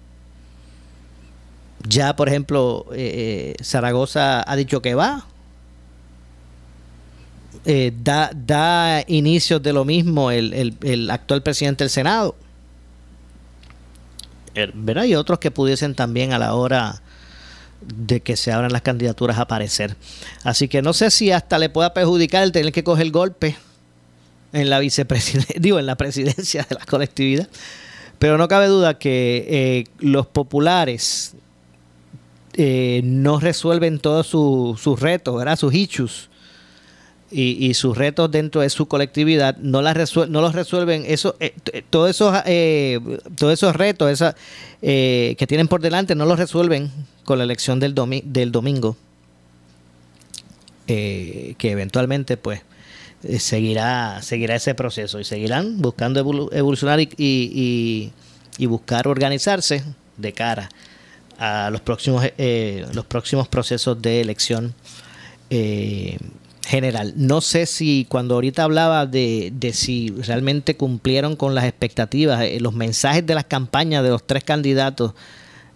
Ya, 1.87 2.15
por 2.15 2.29
ejemplo, 2.29 2.85
eh, 2.93 3.55
eh, 3.57 3.63
Zaragoza 3.63 4.43
ha 4.49 4.55
dicho 4.55 4.81
que 4.81 4.95
va. 4.95 5.25
da, 8.03 8.31
da 8.33 9.03
inicios 9.07 9.61
de 9.61 9.73
lo 9.73 9.85
mismo 9.85 10.31
el, 10.31 10.77
el 10.81 11.09
actual 11.09 11.43
presidente 11.43 11.83
del 11.83 11.91
Senado. 11.91 12.35
Er, 14.53 14.71
¿verdad? 14.73 15.05
Y 15.05 15.15
otros 15.15 15.39
que 15.39 15.51
pudiesen 15.51 15.95
también 15.95 16.33
a 16.33 16.39
la 16.39 16.53
hora 16.55 17.01
de 17.81 18.21
que 18.21 18.37
se 18.37 18.51
abran 18.51 18.71
las 18.71 18.81
candidaturas 18.81 19.37
a 19.37 19.43
aparecer. 19.43 19.95
Así 20.43 20.67
que 20.67 20.81
no 20.81 20.93
sé 20.93 21.11
si 21.11 21.31
hasta 21.31 21.57
le 21.59 21.69
pueda 21.69 21.93
perjudicar 21.93 22.43
el 22.43 22.51
tener 22.51 22.71
que 22.71 22.83
coger 22.83 23.11
golpe 23.11 23.55
en 24.53 24.69
la 24.69 24.79
vicepresidencia, 24.79 25.55
digo, 25.59 25.79
en 25.79 25.85
la 25.85 25.95
presidencia 25.95 26.65
de 26.69 26.75
la 26.75 26.85
colectividad. 26.85 27.47
Pero 28.19 28.37
no 28.37 28.47
cabe 28.47 28.67
duda 28.67 28.99
que 28.99 29.45
eh, 29.49 29.83
los 29.99 30.27
populares 30.27 31.33
eh, 32.53 33.01
no 33.03 33.39
resuelven 33.39 33.99
todos 33.99 34.27
sus 34.27 34.99
retos, 34.99 35.35
¿verdad? 35.37 35.55
sus 35.55 35.73
issues 35.73 36.30
y, 37.31 37.73
sus 37.73 37.97
retos 37.97 38.29
dentro 38.29 38.61
de 38.61 38.69
su 38.69 38.87
colectividad 38.87 39.55
no 39.57 39.81
las 39.81 40.15
no 40.15 40.41
los 40.41 40.53
resuelven. 40.53 41.05
Eso 41.07 41.35
eh, 41.39 41.53
eh, 41.71 41.83
todos 41.89 42.09
esos 42.09 42.37
eh, 42.45 42.99
todos 43.37 43.53
esos 43.53 43.75
retos 43.75 44.11
esa, 44.11 44.35
que 44.81 45.45
tienen 45.47 45.67
por 45.67 45.81
delante 45.81 46.15
no 46.15 46.25
los 46.25 46.37
resuelven 46.37 46.91
con 47.23 47.37
la 47.37 47.45
elección 47.45 47.79
del 47.79 47.95
del 48.25 48.51
domingo 48.51 48.97
que 50.87 51.55
eventualmente 51.61 52.35
pues 52.35 52.61
seguirá 53.39 54.21
seguirá 54.21 54.55
ese 54.55 54.75
proceso 54.75 55.19
y 55.21 55.23
seguirán 55.23 55.81
buscando 55.81 56.19
evolucionar 56.51 56.99
y, 56.99 57.09
y, 57.17 58.11
y, 58.57 58.65
buscar 58.65 59.07
organizarse 59.07 59.85
de 60.17 60.33
cara 60.33 60.69
a 61.37 61.69
los 61.71 61.79
próximos 61.79 62.25
los 62.93 63.05
próximos 63.05 63.47
procesos 63.47 64.01
de 64.01 64.19
elección 64.19 64.73
general. 66.65 67.13
No 67.15 67.41
sé 67.41 67.65
si 67.65 68.05
cuando 68.07 68.35
ahorita 68.35 68.63
hablaba 68.63 69.05
de, 69.05 69.51
si 69.73 70.09
realmente 70.09 70.75
cumplieron 70.77 71.35
con 71.35 71.55
las 71.55 71.65
expectativas, 71.65 72.41
eh, 72.43 72.59
los 72.59 72.73
mensajes 72.73 73.25
de 73.25 73.35
las 73.35 73.45
campañas 73.45 74.03
de 74.03 74.09
los 74.09 74.25
tres 74.25 74.43
candidatos, 74.43 75.13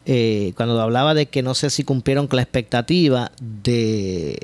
eh, 0.05 0.53
cuando 0.55 0.79
hablaba 0.79 1.13
de 1.13 1.25
que 1.25 1.41
no 1.41 1.55
sé 1.55 1.69
si 1.69 1.83
cumplieron 1.83 2.27
con 2.27 2.37
la 2.37 2.43
expectativa 2.43 3.31
de, 3.41 4.37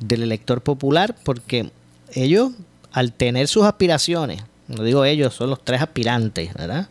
del 0.00 0.22
elector 0.22 0.60
popular, 0.60 1.16
porque 1.24 1.70
ellos, 2.12 2.52
al 2.92 3.12
tener 3.12 3.48
sus 3.48 3.64
aspiraciones, 3.64 4.42
no 4.66 4.82
digo 4.82 5.04
ellos, 5.04 5.34
son 5.34 5.50
los 5.50 5.64
tres 5.64 5.80
aspirantes, 5.80 6.52
¿verdad? 6.52 6.88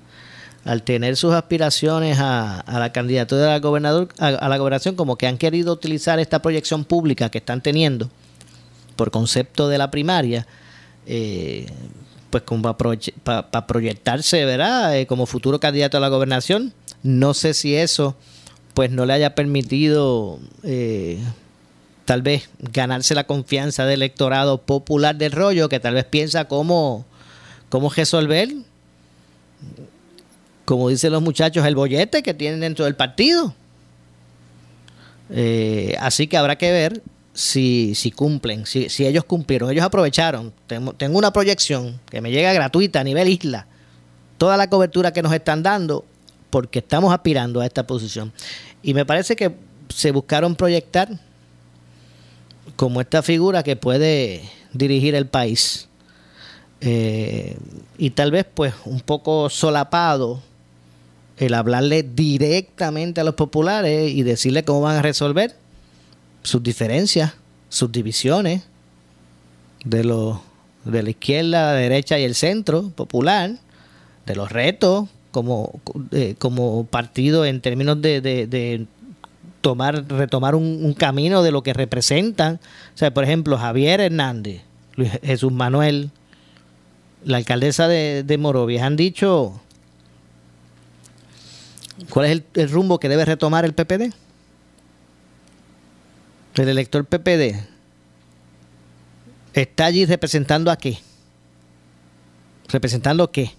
Al 0.65 0.81
tener 0.81 1.15
sus 1.15 1.33
aspiraciones 1.33 2.17
a, 2.19 2.59
a 2.59 2.79
la 2.79 2.91
candidatura 2.91 3.41
de 3.41 3.47
la 3.47 3.59
gobernador, 3.59 4.09
a 4.17 4.49
la 4.49 4.57
gobernación, 4.57 4.95
como 4.95 5.15
que 5.15 5.27
han 5.27 5.37
querido 5.37 5.71
utilizar 5.71 6.19
esta 6.19 6.41
proyección 6.41 6.83
pública 6.83 7.29
que 7.29 7.37
están 7.37 7.61
teniendo, 7.61 8.09
por 8.97 9.11
concepto 9.11 9.69
de 9.69 9.77
la 9.77 9.89
primaria, 9.89 10.45
eh, 11.05 11.67
pues 12.29 12.43
como 12.43 12.75
para 12.75 13.67
proyectarse, 13.67 14.43
¿verdad? 14.43 14.97
Eh, 14.97 15.07
como 15.07 15.25
futuro 15.25 15.61
candidato 15.61 15.95
a 15.95 16.01
la 16.01 16.09
gobernación. 16.09 16.73
No 17.03 17.33
sé 17.33 17.53
si 17.53 17.75
eso 17.75 18.17
pues 18.73 18.91
no 18.91 19.05
le 19.05 19.13
haya 19.13 19.33
permitido 19.33 20.39
eh, 20.61 21.19
tal 22.05 22.21
vez 22.21 22.49
ganarse 22.59 23.15
la 23.15 23.23
confianza 23.23 23.85
del 23.85 24.01
electorado 24.03 24.61
popular 24.61 25.15
del 25.15 25.31
rollo, 25.31 25.69
que 25.69 25.79
tal 25.79 25.95
vez 25.95 26.05
piensa 26.05 26.45
cómo, 26.45 27.05
cómo 27.69 27.89
resolver, 27.89 28.49
como 30.65 30.89
dicen 30.89 31.11
los 31.11 31.23
muchachos, 31.23 31.65
el 31.65 31.75
bollete 31.75 32.21
que 32.21 32.33
tienen 32.33 32.59
dentro 32.59 32.85
del 32.85 32.95
partido. 32.95 33.55
así 35.99 36.27
que 36.27 36.37
habrá 36.37 36.57
que 36.57 36.71
ver 36.71 37.01
si, 37.37 37.93
si 37.93 38.09
cumplen, 38.09 38.65
si, 38.65 38.89
si 38.89 39.05
ellos 39.05 39.23
cumplieron, 39.23 39.69
ellos 39.69 39.85
aprovecharon. 39.85 40.51
Tengo, 40.65 40.93
tengo 40.93 41.19
una 41.19 41.31
proyección 41.31 41.99
que 42.09 42.19
me 42.19 42.31
llega 42.31 42.51
gratuita 42.51 43.01
a 43.01 43.03
nivel 43.03 43.29
isla, 43.29 43.67
toda 44.39 44.57
la 44.57 44.71
cobertura 44.71 45.13
que 45.13 45.21
nos 45.21 45.31
están 45.31 45.61
dando, 45.61 46.03
porque 46.49 46.79
estamos 46.79 47.13
aspirando 47.13 47.61
a 47.61 47.67
esta 47.67 47.85
posición. 47.85 48.33
Y 48.81 48.95
me 48.95 49.05
parece 49.05 49.35
que 49.35 49.53
se 49.89 50.09
buscaron 50.09 50.55
proyectar 50.55 51.09
como 52.75 53.01
esta 53.01 53.21
figura 53.21 53.61
que 53.61 53.75
puede 53.75 54.41
dirigir 54.73 55.13
el 55.13 55.27
país. 55.27 55.89
Eh, 56.81 57.55
y 57.99 58.09
tal 58.11 58.31
vez 58.31 58.47
pues 58.51 58.73
un 58.85 59.01
poco 59.01 59.51
solapado 59.51 60.41
el 61.37 61.53
hablarle 61.53 62.01
directamente 62.01 63.21
a 63.21 63.23
los 63.23 63.35
populares 63.35 64.11
y 64.11 64.23
decirle 64.23 64.63
cómo 64.63 64.81
van 64.81 64.95
a 64.95 65.01
resolver 65.03 65.66
sus 66.47 66.63
diferencias, 66.63 67.33
sus 67.67 67.91
divisiones 67.91 68.63
de, 69.83 70.05
los, 70.05 70.37
de 70.85 71.03
la 71.03 71.09
izquierda, 71.09 71.49
la 71.49 71.73
derecha 71.73 72.17
y 72.17 72.23
el 72.23 72.35
centro 72.35 72.89
popular, 72.89 73.51
de 74.25 74.35
los 74.35 74.49
retos 74.49 75.09
como, 75.31 75.81
eh, 76.11 76.35
como 76.39 76.85
partido 76.85 77.43
en 77.43 77.59
términos 77.59 78.01
de, 78.01 78.21
de, 78.21 78.85
tomar, 79.59 80.07
retomar 80.07 80.55
un, 80.55 80.93
camino 80.93 81.43
de 81.43 81.51
lo 81.51 81.63
que 81.63 81.73
representan. 81.73 82.61
O 82.95 82.97
sea, 82.97 83.13
por 83.13 83.25
ejemplo, 83.25 83.57
Javier 83.57 83.99
Hernández, 83.99 84.61
Luis 84.95 85.11
Jesús 85.23 85.51
Manuel, 85.51 86.11
la 87.25 87.37
alcaldesa 87.37 87.89
de, 87.89 88.23
de 88.23 88.37
Morovia 88.37 88.85
han 88.85 88.95
dicho 88.95 89.59
cuál 92.09 92.25
es 92.25 92.41
el 92.53 92.69
rumbo 92.69 92.99
que 92.99 93.09
debe 93.09 93.25
retomar 93.25 93.65
el 93.65 93.73
PPD. 93.73 94.13
El 96.57 96.69
elector 96.69 97.05
PPD 97.05 97.55
está 99.53 99.85
allí 99.85 100.05
representando 100.05 100.71
a 100.71 100.77
qué? 100.77 100.97
¿Representando 102.69 103.31
qué? 103.31 103.51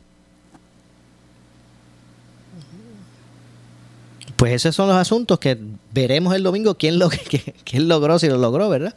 Pues 4.37 4.53
esos 4.53 4.75
son 4.75 4.89
los 4.89 4.97
asuntos 4.97 5.39
que 5.39 5.59
veremos 5.93 6.35
el 6.35 6.43
domingo 6.43 6.77
quién, 6.77 6.99
lo, 6.99 7.09
quién 7.65 7.89
logró, 7.89 8.19
si 8.19 8.29
lo 8.29 8.37
logró, 8.37 8.69
¿verdad? 8.69 8.95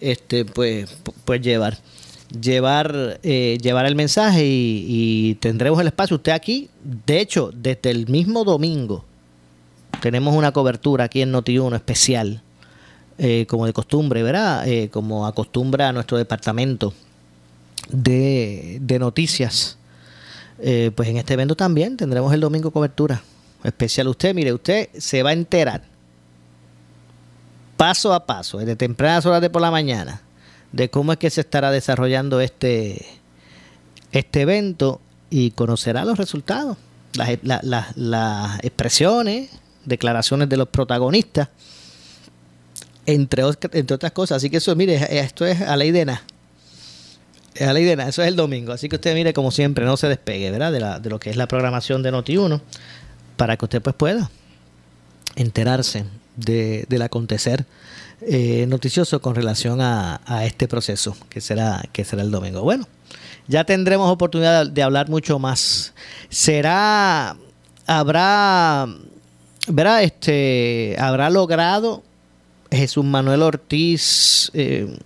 Este, 0.00 0.44
pues, 0.44 0.96
pues 1.24 1.40
llevar. 1.40 1.78
Llevar, 2.40 3.20
eh, 3.22 3.58
llevar 3.60 3.86
el 3.86 3.94
mensaje 3.94 4.44
y, 4.46 4.86
y 4.88 5.34
tendremos 5.36 5.80
el 5.80 5.88
espacio. 5.88 6.16
Usted 6.16 6.32
aquí, 6.32 6.70
de 7.06 7.20
hecho, 7.20 7.50
desde 7.54 7.90
el 7.90 8.08
mismo 8.08 8.44
domingo, 8.44 9.04
tenemos 10.00 10.34
una 10.34 10.52
cobertura 10.52 11.04
aquí 11.04 11.22
en 11.22 11.32
Noti1 11.32 11.74
especial 11.74 12.42
eh, 13.18 13.46
como 13.48 13.66
de 13.66 13.72
costumbre, 13.72 14.22
¿verdad? 14.22 14.66
Eh, 14.66 14.88
como 14.90 15.26
acostumbra 15.26 15.88
a 15.88 15.92
nuestro 15.92 16.18
departamento 16.18 16.92
de, 17.90 18.78
de 18.80 18.98
noticias. 18.98 19.78
Eh, 20.58 20.92
pues 20.94 21.08
en 21.08 21.16
este 21.16 21.34
evento 21.34 21.56
también 21.56 21.96
tendremos 21.96 22.32
el 22.32 22.40
domingo 22.40 22.70
cobertura 22.70 23.22
especial. 23.64 24.08
Usted, 24.08 24.34
mire, 24.34 24.52
usted 24.52 24.88
se 24.96 25.22
va 25.22 25.30
a 25.30 25.32
enterar 25.32 25.82
paso 27.76 28.12
a 28.14 28.26
paso, 28.26 28.58
desde 28.58 28.76
tempranas 28.76 29.26
horas 29.26 29.40
de 29.40 29.50
por 29.50 29.60
la 29.60 29.72
mañana, 29.72 30.22
de 30.70 30.88
cómo 30.88 31.12
es 31.12 31.18
que 31.18 31.30
se 31.30 31.40
estará 31.40 31.72
desarrollando 31.72 32.40
este, 32.40 33.04
este 34.12 34.42
evento 34.42 35.00
y 35.30 35.50
conocerá 35.50 36.04
los 36.04 36.16
resultados, 36.16 36.76
las, 37.14 37.96
las 37.96 38.60
expresiones, 38.62 39.50
declaraciones 39.84 40.48
de 40.48 40.56
los 40.56 40.68
protagonistas, 40.68 41.48
entre, 43.06 43.44
otras 43.44 44.12
cosas. 44.12 44.36
Así 44.36 44.50
que 44.50 44.58
eso, 44.58 44.74
mire, 44.76 45.18
esto 45.18 45.46
es 45.46 45.60
a 45.60 45.76
ley 45.76 45.90
de 45.90 46.04
nada. 46.04 46.22
Es 47.54 47.68
a 47.68 47.72
ley 47.72 47.84
de 47.84 47.96
nada, 47.96 48.08
eso 48.08 48.22
es 48.22 48.28
el 48.28 48.36
domingo. 48.36 48.72
Así 48.72 48.88
que 48.88 48.96
usted 48.96 49.14
mire, 49.14 49.32
como 49.32 49.50
siempre, 49.50 49.84
no 49.84 49.96
se 49.96 50.08
despegue, 50.08 50.50
¿verdad? 50.50 50.72
De, 50.72 50.80
la, 50.80 51.00
de 51.00 51.10
lo 51.10 51.20
que 51.20 51.30
es 51.30 51.36
la 51.36 51.46
programación 51.46 52.02
de 52.02 52.12
Noti1, 52.12 52.60
para 53.36 53.56
que 53.56 53.64
usted 53.64 53.82
pues 53.82 53.94
pueda 53.96 54.30
enterarse 55.36 56.04
de, 56.36 56.86
del 56.88 57.02
acontecer 57.02 57.66
eh, 58.22 58.66
noticioso 58.68 59.20
con 59.20 59.34
relación 59.34 59.80
a, 59.80 60.20
a, 60.24 60.44
este 60.46 60.68
proceso 60.68 61.16
que 61.28 61.40
será, 61.40 61.82
que 61.92 62.04
será 62.04 62.22
el 62.22 62.30
domingo. 62.30 62.62
Bueno, 62.62 62.86
ya 63.48 63.64
tendremos 63.64 64.10
oportunidad 64.10 64.66
de 64.66 64.82
hablar 64.82 65.08
mucho 65.08 65.38
más. 65.38 65.92
Será, 66.28 67.36
habrá, 67.86 68.86
verá, 69.66 70.02
este, 70.02 70.96
habrá 70.98 71.28
logrado 71.30 72.02
Jesús 72.72 73.04
Manuel 73.04 73.42
Ortiz 73.42 74.50
eh, 74.54 74.96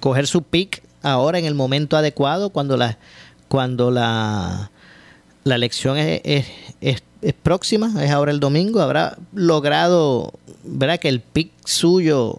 coger 0.00 0.26
su 0.26 0.42
pick 0.42 0.82
ahora 1.02 1.38
en 1.38 1.44
el 1.44 1.54
momento 1.54 1.96
adecuado 1.96 2.50
cuando 2.50 2.76
la 2.76 2.98
cuando 3.48 3.90
la, 3.90 4.70
la 5.44 5.54
elección 5.54 5.96
es, 5.98 6.20
es, 6.24 6.46
es, 6.80 7.32
próxima, 7.32 7.92
es 8.04 8.10
ahora 8.10 8.32
el 8.32 8.40
domingo, 8.40 8.80
habrá 8.80 9.16
logrado 9.32 10.32
¿verdad? 10.64 10.98
que 10.98 11.08
el 11.08 11.20
pick 11.20 11.52
suyo 11.64 12.36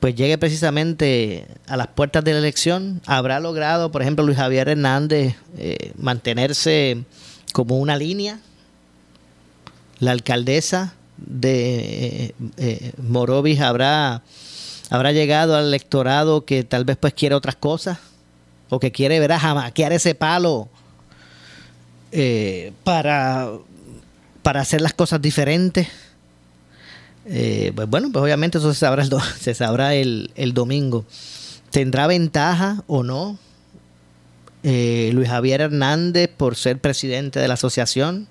pues 0.00 0.14
llegue 0.14 0.38
precisamente 0.38 1.46
a 1.66 1.76
las 1.76 1.88
puertas 1.88 2.22
de 2.22 2.32
la 2.32 2.38
elección. 2.38 3.00
Habrá 3.06 3.40
logrado, 3.40 3.90
por 3.90 4.02
ejemplo, 4.02 4.24
Luis 4.24 4.36
Javier 4.38 4.68
Hernández 4.68 5.34
eh, 5.56 5.92
mantenerse 5.96 7.04
como 7.52 7.78
una 7.78 7.96
línea. 7.96 8.38
La 9.98 10.12
alcaldesa 10.12 10.94
de 11.16 12.24
eh, 12.26 12.34
eh, 12.58 12.92
Morovis 12.98 13.60
habrá, 13.60 14.22
habrá 14.90 15.12
llegado 15.12 15.56
al 15.56 15.66
electorado 15.66 16.44
que 16.44 16.64
tal 16.64 16.84
vez 16.84 16.96
pues 16.96 17.14
quiere 17.14 17.34
otras 17.34 17.56
cosas 17.56 17.98
o 18.68 18.78
que 18.80 18.92
quiere 18.92 19.20
ver 19.20 19.32
a 19.32 19.40
jamaquear 19.40 19.92
ese 19.92 20.14
palo 20.14 20.68
eh, 22.12 22.72
para, 22.84 23.50
para 24.42 24.60
hacer 24.60 24.80
las 24.80 24.94
cosas 24.94 25.20
diferentes. 25.22 25.88
Eh, 27.28 27.72
pues 27.74 27.88
bueno, 27.88 28.10
pues 28.12 28.22
obviamente 28.22 28.58
eso 28.58 28.72
se 28.72 28.80
sabrá 28.80 29.02
el, 29.02 29.10
se 29.40 29.54
sabrá 29.54 29.94
el, 29.94 30.30
el 30.34 30.54
domingo. 30.54 31.04
¿Tendrá 31.70 32.06
ventaja 32.06 32.82
o 32.86 33.02
no 33.02 33.38
Luis 34.62 35.28
Javier 35.28 35.60
Hernández 35.60 36.28
por 36.36 36.56
ser 36.56 36.80
presidente 36.80 37.38
de 37.38 37.46
la 37.46 37.54
asociación? 37.54 38.26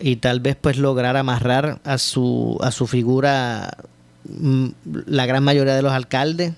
Y 0.00 0.16
tal 0.16 0.40
vez 0.40 0.56
pues 0.60 0.76
lograr 0.76 1.16
amarrar 1.16 1.80
a 1.84 1.98
su 1.98 2.58
a 2.62 2.70
su 2.70 2.86
figura 2.86 3.76
mm, 4.24 4.68
la 5.06 5.26
gran 5.26 5.42
mayoría 5.44 5.74
de 5.74 5.82
los 5.82 5.92
alcaldes 5.92 6.54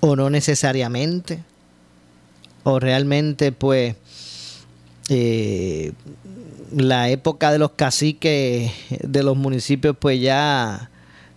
o 0.00 0.16
no 0.16 0.30
necesariamente 0.30 1.42
o 2.64 2.80
realmente 2.80 3.52
pues 3.52 3.96
eh, 5.08 5.92
la 6.72 7.08
época 7.10 7.52
de 7.52 7.58
los 7.58 7.72
caciques 7.72 8.72
de 8.90 9.22
los 9.22 9.36
municipios 9.36 9.96
pues 9.98 10.20
ya 10.20 10.90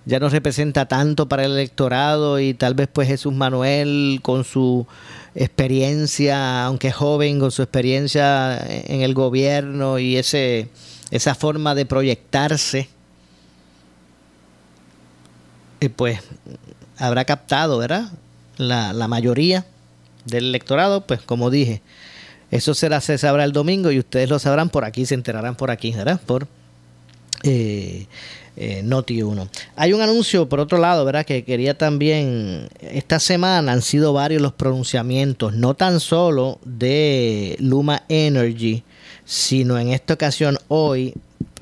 ya 0.05 0.19
no 0.19 0.29
representa 0.29 0.87
tanto 0.87 1.27
para 1.27 1.45
el 1.45 1.51
electorado 1.51 2.39
y 2.39 2.53
tal 2.53 2.73
vez 2.73 2.87
pues 2.91 3.07
Jesús 3.07 3.33
Manuel 3.33 4.19
con 4.21 4.43
su 4.43 4.87
experiencia, 5.35 6.65
aunque 6.65 6.91
joven, 6.91 7.39
con 7.39 7.51
su 7.51 7.61
experiencia 7.61 8.57
en 8.67 9.01
el 9.01 9.13
gobierno 9.13 9.99
y 9.99 10.17
ese 10.17 10.69
esa 11.11 11.35
forma 11.35 11.75
de 11.75 11.85
proyectarse, 11.85 12.87
eh, 15.81 15.89
pues 15.89 16.19
habrá 16.97 17.25
captado, 17.25 17.77
¿verdad? 17.79 18.11
La, 18.57 18.93
la 18.93 19.07
mayoría 19.07 19.65
del 20.25 20.45
electorado, 20.45 21.07
pues 21.07 21.21
como 21.21 21.49
dije, 21.49 21.81
eso 22.51 22.73
será, 22.73 23.01
se 23.01 23.17
sabrá 23.17 23.43
el 23.43 23.53
domingo 23.53 23.91
y 23.91 23.99
ustedes 23.99 24.29
lo 24.29 24.39
sabrán 24.39 24.69
por 24.69 24.85
aquí, 24.85 25.05
se 25.05 25.15
enterarán 25.15 25.55
por 25.55 25.71
aquí, 25.71 25.91
¿verdad? 25.91 26.19
Por 26.25 26.47
eh, 27.43 28.07
eh, 28.59 28.81
Noti 28.83 29.23
1. 29.23 29.47
Hay 29.77 29.93
un 29.93 30.01
anuncio, 30.01 30.49
por 30.49 30.59
otro 30.59 30.77
lado, 30.77 31.05
¿verdad? 31.05 31.25
Que 31.25 31.45
quería 31.45 31.77
también, 31.77 32.67
esta 32.81 33.19
semana 33.19 33.71
han 33.71 33.81
sido 33.81 34.11
varios 34.11 34.41
los 34.41 34.51
pronunciamientos, 34.51 35.53
no 35.55 35.75
tan 35.75 36.01
solo 36.01 36.59
de 36.65 37.55
Luma 37.59 38.03
Energy, 38.09 38.83
sino 39.23 39.79
en 39.79 39.89
esta 39.89 40.15
ocasión 40.15 40.57
hoy 40.67 41.13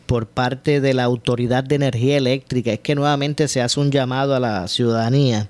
por 0.08 0.26
parte 0.26 0.82
de 0.82 0.96
la 0.96 1.04
Autoridad 1.04 1.64
de 1.64 1.76
Energía 1.76 2.18
Eléctrica. 2.18 2.72
Es 2.72 2.80
que 2.80 2.96
nuevamente 2.96 3.48
se 3.48 3.62
hace 3.62 3.80
un 3.80 3.92
llamado 3.92 4.36
a 4.36 4.40
la 4.40 4.68
ciudadanía 4.68 5.50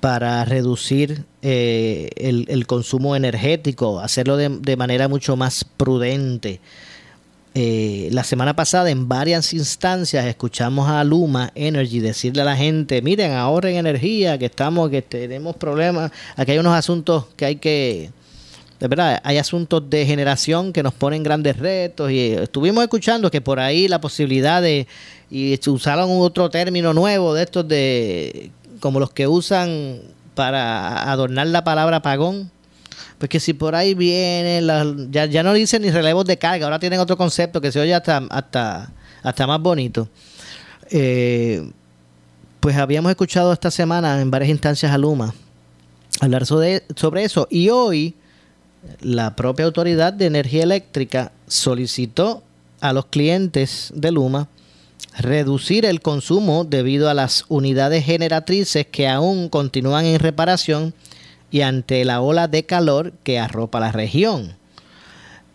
para 0.00 0.44
reducir 0.44 1.24
eh, 1.42 2.08
el, 2.16 2.66
consumo 2.66 3.16
energético, 3.16 4.00
hacerlo 4.00 4.36
de, 4.36 4.76
manera 4.76 5.08
mucho 5.08 5.36
más 5.36 5.64
prudente. 5.64 6.60
Eh, 7.60 8.08
la 8.12 8.22
semana 8.22 8.54
pasada 8.54 8.88
en 8.88 9.08
varias 9.08 9.52
instancias 9.52 10.24
escuchamos 10.26 10.88
a 10.88 11.02
Luma 11.02 11.50
Energy 11.56 11.98
decirle 11.98 12.42
a 12.42 12.44
la 12.44 12.54
gente, 12.54 13.02
miren, 13.02 13.32
ahorren 13.32 13.74
energía, 13.74 14.38
que 14.38 14.44
estamos, 14.44 14.88
que 14.90 15.02
tenemos 15.02 15.56
problemas, 15.56 16.12
aquí 16.36 16.52
hay 16.52 16.58
unos 16.58 16.76
asuntos 16.76 17.24
que 17.34 17.46
hay 17.46 17.56
que, 17.56 18.12
de 18.78 18.86
verdad, 18.86 19.20
hay 19.24 19.38
asuntos 19.38 19.90
de 19.90 20.06
generación 20.06 20.72
que 20.72 20.84
nos 20.84 20.94
ponen 20.94 21.24
grandes 21.24 21.56
retos 21.56 22.12
y 22.12 22.34
estuvimos 22.34 22.84
escuchando 22.84 23.28
que 23.28 23.40
por 23.40 23.58
ahí 23.58 23.88
la 23.88 24.00
posibilidad 24.00 24.62
de, 24.62 24.86
y 25.28 25.58
usaron 25.68 26.10
otro 26.12 26.50
término 26.50 26.94
nuevo 26.94 27.34
de 27.34 27.42
estos 27.42 27.66
de 27.66 28.52
como 28.78 29.00
los 29.00 29.10
que 29.10 29.26
usan 29.26 29.98
para 30.36 31.10
adornar 31.10 31.48
la 31.48 31.64
palabra 31.64 31.96
apagón. 31.96 32.52
Pues 33.18 33.28
que 33.28 33.40
si 33.40 33.52
por 33.52 33.74
ahí 33.74 33.94
viene, 33.94 34.62
ya, 35.10 35.26
ya 35.26 35.42
no 35.42 35.52
dicen 35.52 35.82
ni 35.82 35.90
relevos 35.90 36.24
de 36.24 36.36
carga, 36.38 36.66
ahora 36.66 36.78
tienen 36.78 37.00
otro 37.00 37.16
concepto 37.16 37.60
que 37.60 37.72
se 37.72 37.80
oye 37.80 37.94
hasta, 37.94 38.18
hasta, 38.30 38.92
hasta 39.22 39.46
más 39.46 39.60
bonito. 39.60 40.08
Eh, 40.90 41.70
pues 42.60 42.76
habíamos 42.76 43.10
escuchado 43.10 43.52
esta 43.52 43.70
semana 43.70 44.20
en 44.20 44.30
varias 44.30 44.50
instancias 44.50 44.92
a 44.92 44.98
Luma 44.98 45.34
hablar 46.20 46.46
sobre, 46.46 46.82
sobre 46.96 47.24
eso 47.24 47.46
y 47.50 47.68
hoy 47.68 48.14
la 49.00 49.36
propia 49.36 49.64
autoridad 49.64 50.12
de 50.12 50.26
energía 50.26 50.62
eléctrica 50.62 51.32
solicitó 51.46 52.42
a 52.80 52.92
los 52.92 53.06
clientes 53.06 53.92
de 53.94 54.12
Luma 54.12 54.48
reducir 55.18 55.84
el 55.84 56.00
consumo 56.00 56.64
debido 56.64 57.08
a 57.08 57.14
las 57.14 57.44
unidades 57.48 58.04
generatrices 58.04 58.86
que 58.86 59.08
aún 59.08 59.48
continúan 59.48 60.04
en 60.04 60.20
reparación 60.20 60.94
y 61.50 61.62
ante 61.62 62.04
la 62.04 62.20
ola 62.20 62.48
de 62.48 62.64
calor 62.64 63.12
que 63.22 63.38
arropa 63.38 63.80
la 63.80 63.92
región. 63.92 64.56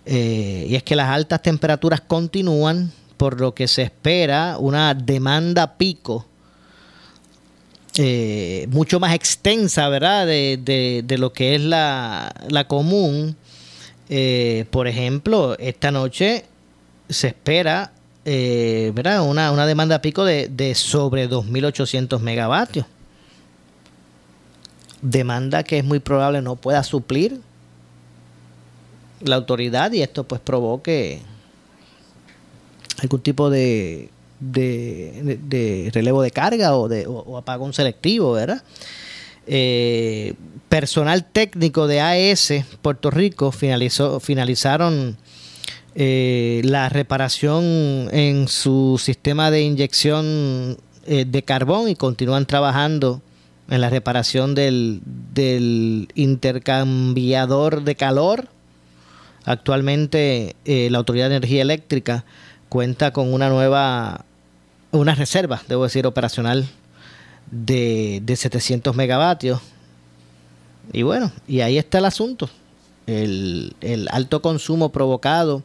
Eh, 0.05 0.67
y 0.69 0.75
es 0.75 0.83
que 0.83 0.95
las 0.95 1.09
altas 1.09 1.41
temperaturas 1.41 2.01
continúan, 2.01 2.91
por 3.17 3.39
lo 3.39 3.53
que 3.53 3.67
se 3.67 3.83
espera 3.83 4.57
una 4.59 4.93
demanda 4.93 5.77
pico 5.77 6.25
eh, 7.95 8.67
mucho 8.71 8.99
más 8.99 9.13
extensa, 9.13 9.87
¿verdad? 9.87 10.25
De, 10.25 11.15
lo 11.17 11.31
que 11.31 11.55
es 11.55 11.61
la, 11.61 12.65
común. 12.67 13.35
Eh, 14.09 14.65
por 14.71 14.87
ejemplo, 14.87 15.55
esta 15.59 15.91
noche 15.91 16.45
se 17.07 17.27
espera 17.27 17.91
¿verdad? 18.25 19.21
Una, 19.21 19.51
una, 19.51 19.65
demanda 19.65 20.01
pico 20.01 20.23
de, 20.23 20.47
de 20.47 20.75
sobre 20.75 21.29
2.800 21.29 22.19
megavatios. 22.19 22.85
Demanda 25.03 25.63
que 25.63 25.77
es 25.77 25.83
muy 25.83 25.99
probable 25.99 26.41
no 26.41 26.55
pueda 26.55 26.81
suplir 26.81 27.39
la 29.19 29.35
autoridad 29.35 29.91
y 29.91 30.01
esto 30.01 30.23
pues 30.23 30.41
provoque 30.41 31.21
algún 33.01 33.21
tipo 33.21 33.49
de, 33.49 34.09
de, 34.39 35.91
relevo 35.93 36.21
de 36.21 36.31
carga 36.31 36.75
o, 36.75 36.87
de, 36.87 37.07
apagón 37.37 37.73
selectivo, 37.73 38.33
¿verdad? 38.33 38.63
Eh, 39.45 40.33
personal 40.69 41.25
técnico 41.25 41.85
de 41.85 41.99
AES 41.99 42.53
Puerto 42.81 43.11
Rico 43.11 43.51
finalizó, 43.51 44.21
finalizaron 44.21 45.17
eh, 45.95 46.61
la 46.63 46.87
reparación 46.87 48.07
en 48.11 48.47
su 48.47 48.99
sistema 49.03 49.51
de 49.51 49.63
inyección 49.63 50.77
eh, 51.05 51.25
de 51.27 51.43
carbón 51.43 51.89
y 51.89 51.95
continúan 51.95 52.45
trabajando 52.45 53.21
en 53.69 53.81
la 53.81 53.89
reparación 53.89 54.55
del, 54.55 55.01
del 55.33 56.09
intercambiador 56.15 57.83
de 57.83 57.95
calor. 57.95 58.49
Actualmente 59.45 60.55
eh, 60.65 60.89
la 60.89 60.99
Autoridad 60.99 61.29
de 61.29 61.37
Energía 61.37 61.61
Eléctrica 61.61 62.25
cuenta 62.69 63.11
con 63.11 63.33
una 63.33 63.49
nueva, 63.49 64.25
una 64.91 65.15
reserva, 65.15 65.61
debo 65.67 65.83
decir, 65.83 66.07
operacional 66.07 66.67
de, 67.51 68.21
de 68.23 68.35
700 68.35 68.95
megavatios. 68.95 69.61
Y 70.91 71.03
bueno, 71.03 71.31
y 71.47 71.61
ahí 71.61 71.77
está 71.77 71.99
el 71.99 72.05
asunto. 72.05 72.49
El, 73.05 73.75
el 73.81 74.07
alto 74.11 74.41
consumo 74.41 74.89
provocado 74.89 75.63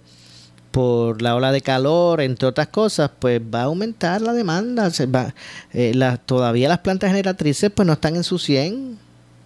por 0.71 1.23
la 1.23 1.35
ola 1.35 1.53
de 1.53 1.61
calor, 1.61 2.21
entre 2.21 2.49
otras 2.49 2.69
cosas, 2.69 3.11
pues 3.19 3.41
va 3.41 3.63
a 3.63 3.65
aumentar 3.65 4.21
la 4.21 4.33
demanda. 4.33 4.91
Se 4.91 5.07
va, 5.07 5.35
eh, 5.73 5.93
todavía 6.27 6.69
las 6.69 6.79
plantas 6.79 7.11
generatrices 7.11 7.71
pues 7.71 7.87
no 7.87 7.95
están 7.95 8.17
en 8.17 8.25
su 8.25 8.39
100, 8.39 8.99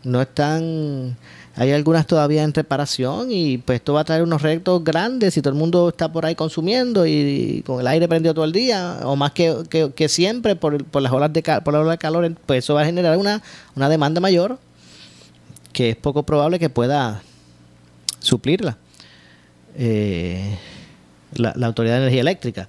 no 0.04 0.20
están, 0.20 1.16
hay 1.54 1.72
algunas 1.72 2.06
todavía 2.06 2.42
en 2.42 2.52
reparación 2.52 3.28
y 3.30 3.58
pues 3.58 3.76
esto 3.76 3.94
va 3.94 4.00
a 4.00 4.04
traer 4.04 4.22
unos 4.22 4.42
retos 4.42 4.82
grandes 4.82 5.34
si 5.34 5.42
todo 5.42 5.52
el 5.52 5.58
mundo 5.58 5.90
está 5.90 6.10
por 6.10 6.26
ahí 6.26 6.34
consumiendo 6.34 7.06
y, 7.06 7.62
con 7.66 7.80
el 7.80 7.86
aire 7.86 8.08
prendido 8.08 8.34
todo 8.34 8.44
el 8.44 8.52
día 8.52 9.00
o 9.04 9.16
más 9.16 9.32
que, 9.32 9.90
que, 9.94 10.08
siempre 10.08 10.56
por, 10.56 10.84
por, 10.84 11.02
las 11.02 11.12
olas 11.12 11.32
de, 11.32 11.42
por 11.64 11.72
la 11.72 11.80
ola 11.80 11.92
de 11.92 11.98
calor, 11.98 12.34
pues 12.46 12.64
eso 12.64 12.74
va 12.74 12.82
a 12.82 12.86
generar 12.86 13.16
una, 13.16 13.42
una 13.76 13.88
demanda 13.88 14.20
mayor 14.20 14.58
que 15.72 15.90
es 15.90 15.96
poco 15.96 16.22
probable 16.24 16.58
que 16.58 16.68
pueda 16.68 17.22
suplirla. 18.18 18.76
Eh, 19.74 20.58
la, 21.34 21.66
Autoridad 21.66 21.94
de 21.94 22.02
Energía 22.02 22.20
Eléctrica. 22.20 22.68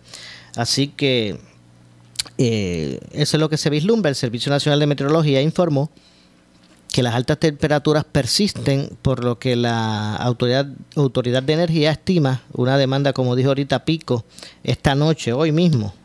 Así 0.56 0.88
que 0.89 1.39
eh, 2.38 2.99
eso 3.12 3.38
es 3.38 3.41
lo 3.41 3.49
que 3.49 3.58
se 3.58 3.69
vislumbra. 3.69 4.10
El 4.10 4.15
Servicio 4.15 4.52
Nacional 4.52 4.80
de 4.80 4.88
Meteorología 4.88 5.41
informó 5.41 5.89
que 6.91 7.02
las 7.02 7.15
altas 7.15 7.39
temperaturas 7.39 8.04
persisten, 8.04 8.95
por 9.02 9.23
lo 9.23 9.39
que 9.39 9.56
la 9.56 10.15
autoridad, 10.15 10.67
autoridad 10.95 11.41
de 11.41 11.54
Energía 11.54 11.91
estima 11.91 12.43
una 12.54 12.78
demanda, 12.78 13.13
como 13.13 13.36
dijo 13.36 13.49
ahorita 13.49 13.84
Pico, 13.84 14.23
esta 14.63 14.93
noche, 14.93 15.34
hoy 15.34 15.52
mismo, 15.52 15.95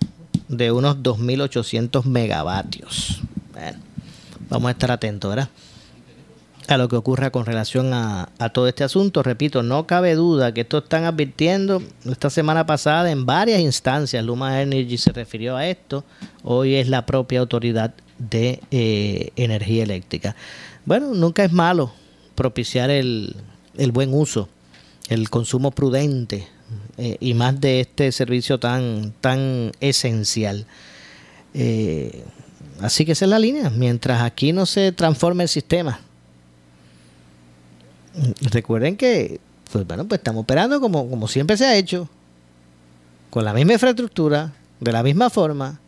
de 0.48 0.72
unos 0.72 0.96
2.800 0.96 2.04
megavatios. 2.04 3.20
Bueno, 3.52 3.78
vamos 4.48 4.68
a 4.68 4.72
estar 4.72 4.90
atentos, 4.90 5.28
¿verdad? 5.28 5.50
A 6.68 6.76
lo 6.76 6.88
que 6.88 6.96
ocurra 6.96 7.30
con 7.30 7.46
relación 7.46 7.94
a, 7.94 8.28
todo 8.52 8.68
este 8.68 8.84
asunto. 8.84 9.22
Repito, 9.22 9.62
no 9.62 9.86
cabe 9.86 10.14
duda 10.14 10.52
que 10.52 10.60
esto 10.60 10.78
están 10.78 11.04
advirtiendo 11.04 11.82
esta 12.04 12.28
semana 12.28 12.66
pasada 12.66 13.10
en 13.10 13.24
varias 13.24 13.60
instancias. 13.60 14.22
Luma 14.22 14.60
Energy 14.60 14.98
se 14.98 15.12
refirió 15.12 15.56
a 15.56 15.66
esto. 15.66 16.04
Hoy 16.44 16.74
es 16.74 16.88
la 16.88 17.06
propia 17.06 17.40
autoridad 17.40 17.94
de 18.18 18.60
eh, 18.70 19.30
energía 19.36 19.82
eléctrica. 19.82 20.36
Bueno, 20.84 21.14
nunca 21.14 21.42
es 21.42 21.52
malo 21.52 21.90
propiciar 22.34 22.90
el, 22.90 23.34
buen 23.92 24.12
uso, 24.12 24.50
el 25.08 25.30
consumo 25.30 25.70
prudente 25.70 26.46
eh, 26.98 27.16
y 27.18 27.32
más 27.32 27.58
de 27.58 27.80
este 27.80 28.12
servicio 28.12 28.60
tan, 28.60 29.14
tan 29.22 29.72
esencial. 29.80 30.66
Eh, 31.54 32.24
así 32.82 33.06
que 33.06 33.12
esa 33.12 33.24
es 33.24 33.30
la 33.30 33.38
línea. 33.38 33.70
Mientras 33.70 34.20
aquí 34.20 34.52
no 34.52 34.66
se 34.66 34.92
transforme 34.92 35.44
el 35.44 35.48
sistema, 35.48 36.00
recuerden 38.40 38.96
que, 38.96 39.40
pues 39.72 39.86
bueno, 39.86 40.06
pues 40.06 40.18
estamos 40.18 40.42
operando 40.42 40.80
como, 40.80 41.08
como 41.08 41.28
siempre 41.28 41.56
se 41.56 41.66
ha 41.66 41.76
hecho, 41.76 42.08
con 43.30 43.44
la 43.44 43.52
misma 43.52 43.74
infraestructura, 43.74 44.52
de 44.80 44.92
la 44.92 45.02
misma 45.02 45.30
forma, 45.30 45.80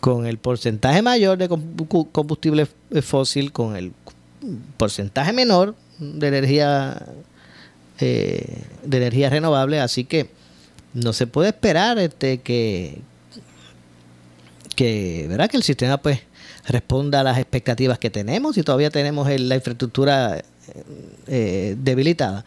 con 0.00 0.26
el 0.26 0.38
porcentaje 0.38 1.02
mayor 1.02 1.38
de 1.38 1.48
combustible 1.48 2.66
fósil, 3.02 3.52
con 3.52 3.76
el 3.76 3.92
porcentaje 4.76 5.32
menor 5.32 5.74
de 5.98 6.28
energía 6.28 7.06
eh, 7.98 8.62
de 8.84 8.96
energía 8.98 9.30
renovable, 9.30 9.80
así 9.80 10.04
que 10.04 10.30
no 10.92 11.12
se 11.12 11.26
puede 11.26 11.48
esperar 11.48 11.98
este 11.98 12.38
que 12.38 13.00
que 14.76 15.26
verdad 15.28 15.50
que 15.50 15.56
el 15.56 15.62
sistema 15.62 15.96
pues 15.96 16.20
responda 16.68 17.20
a 17.20 17.22
las 17.22 17.38
expectativas 17.38 17.98
que 17.98 18.10
tenemos. 18.10 18.56
Y 18.58 18.62
todavía 18.62 18.90
tenemos 18.90 19.28
la 19.28 19.54
infraestructura 19.54 20.42
eh, 21.26 21.76
debilitada. 21.78 22.44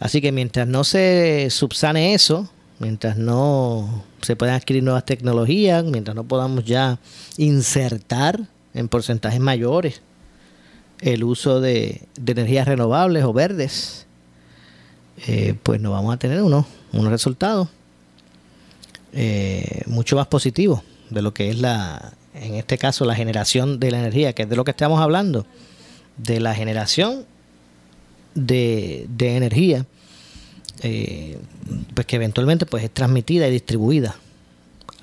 Así 0.00 0.20
que 0.20 0.32
mientras 0.32 0.68
no 0.68 0.84
se 0.84 1.48
subsane 1.50 2.14
eso, 2.14 2.48
mientras 2.78 3.16
no 3.16 4.04
se 4.22 4.36
puedan 4.36 4.54
adquirir 4.54 4.82
nuevas 4.82 5.04
tecnologías, 5.04 5.84
mientras 5.84 6.14
no 6.14 6.24
podamos 6.24 6.64
ya 6.64 6.98
insertar 7.36 8.40
en 8.74 8.88
porcentajes 8.88 9.40
mayores 9.40 10.00
el 11.00 11.24
uso 11.24 11.60
de, 11.60 12.02
energías 12.26 12.66
renovables 12.66 13.24
o 13.24 13.32
verdes, 13.32 14.06
eh, 15.26 15.54
pues 15.62 15.80
no 15.80 15.90
vamos 15.90 16.14
a 16.14 16.18
tener 16.18 16.42
unos, 16.42 16.66
resultados 16.92 17.68
eh, 19.12 19.82
mucho 19.86 20.16
más 20.16 20.26
positivos 20.26 20.82
de 21.10 21.22
lo 21.22 21.34
que 21.34 21.50
es 21.50 21.58
la, 21.60 22.12
en 22.34 22.54
este 22.54 22.78
caso, 22.78 23.04
la 23.04 23.14
generación 23.14 23.80
de 23.80 23.90
la 23.90 24.00
energía, 24.00 24.32
que 24.32 24.42
es 24.42 24.48
de 24.48 24.56
lo 24.56 24.64
que 24.64 24.70
estamos 24.70 25.00
hablando 25.00 25.46
de 26.18 26.40
la 26.40 26.54
generación 26.54 27.24
de, 28.34 29.08
energía, 29.18 29.86
eh, 30.82 31.38
pues 31.94 32.06
que 32.06 32.16
eventualmente 32.16 32.66
pues 32.66 32.84
es 32.84 32.90
transmitida 32.90 33.48
y 33.48 33.50
distribuida 33.50 34.16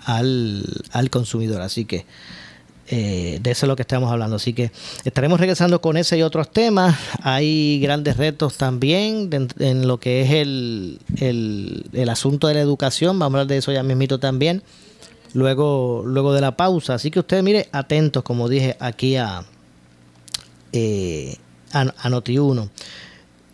al, 0.06 1.10
consumidor. 1.10 1.62
Así 1.62 1.86
que 1.86 2.06
eh, 2.88 3.40
de 3.42 3.52
eso 3.52 3.66
es 3.66 3.68
lo 3.68 3.76
que 3.76 3.82
estamos 3.82 4.12
hablando. 4.12 4.38
Así 4.38 4.54
que 4.54 4.72
estaremos 5.04 5.40
regresando 5.40 5.82
con 5.82 5.98
ese 5.98 6.18
y 6.18 6.22
otros 6.22 6.52
temas. 6.52 6.98
Hay 7.22 7.80
grandes 7.80 8.18
retos 8.18 8.58
también 8.58 9.30
en, 9.60 9.88
lo 9.88 10.00
que 10.00 10.22
es 10.22 10.32
el, 10.32 11.00
el, 11.20 12.10
asunto 12.10 12.48
de 12.48 12.56
la 12.56 12.62
educación. 12.62 13.20
Vamos 13.20 13.38
a 13.38 13.42
hablar 13.42 13.48
de 13.48 13.58
eso 13.58 13.72
ya 13.72 13.84
mismito 13.84 14.20
también. 14.20 14.64
Luego, 15.34 16.04
luego 16.06 16.34
de 16.34 16.40
la 16.40 16.56
pausa. 16.56 16.94
Así 16.94 17.12
que 17.12 17.20
ustedes, 17.20 17.44
mire, 17.44 17.68
atentos, 17.74 18.24
como 18.24 18.48
dije, 18.48 18.78
aquí 18.80 19.18
a, 19.18 19.44
eh, 20.76 21.38
a, 21.72 21.86
Noti1. 21.86 22.70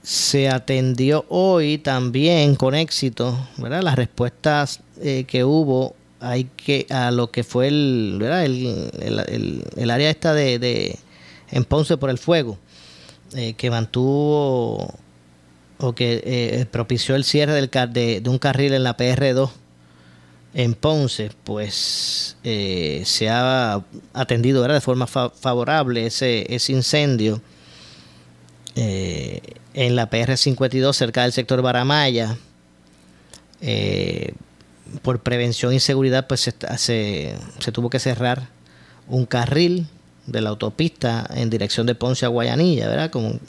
Se 0.04 0.50
atendió 0.50 1.26
hoy 1.30 1.78
también 1.78 2.56
con 2.56 2.76
éxito, 2.76 3.38
¿verdad? 3.58 3.84
Las 3.84 3.96
respuestas 3.96 4.82
eh, 5.00 5.26
que 5.26 5.44
hubo 5.44 5.96
hay 6.20 6.46
que 6.56 6.86
a 6.90 7.12
lo 7.12 7.32
que 7.32 7.44
fue 7.44 7.68
el, 7.68 8.18
¿verdad? 8.20 8.46
el, 8.46 9.92
área 9.92 10.10
esta 10.10 10.34
de, 10.34 10.60
de, 10.60 11.00
en 11.50 11.66
Ponce 11.66 11.98
por 11.98 12.10
el 12.10 12.20
fuego, 12.20 12.58
eh, 13.36 13.54
que 13.54 13.72
mantuvo 13.72 14.94
o 15.80 15.94
que 15.94 16.22
eh, 16.24 16.66
propició 16.70 17.16
el 17.16 17.24
cierre 17.24 17.54
de, 17.54 18.22
de 18.22 18.30
un 18.30 18.38
carril 18.38 18.74
en 18.74 18.84
la 18.84 18.96
PR2 18.96 19.50
en 20.54 20.74
Ponce, 20.74 21.32
pues 21.44 22.36
eh, 22.44 23.04
se 23.06 23.30
ha 23.30 23.82
atendido 24.14 24.64
de 24.64 24.82
forma 24.82 25.08
favorable 25.08 26.06
ese, 26.06 26.54
ese 26.54 26.74
incendio 26.74 27.42
eh, 28.76 29.42
en 29.74 29.96
la 29.96 30.10
PR52 30.10 30.94
cerca 30.94 31.24
del 31.24 31.32
sector 31.32 31.62
Baramaya. 31.62 32.38
Eh, 33.62 34.34
por 35.04 35.22
prevención 35.22 35.74
y 35.74 35.80
seguridad, 35.80 36.28
pues 36.28 36.42
se, 36.42 36.54
se, 36.78 37.72
tuvo 37.72 37.90
que 37.90 38.00
cerrar 38.00 38.50
un 39.08 39.26
carril 39.26 39.88
de 40.26 40.42
la 40.42 40.50
autopista 40.50 41.26
en 41.34 41.50
dirección 41.50 41.88
de 41.88 41.96
Ponce 41.96 42.26
a 42.26 42.30
Guayanilla, 42.30 42.90
¿verdad? 42.90 43.10
Con, 43.10 43.40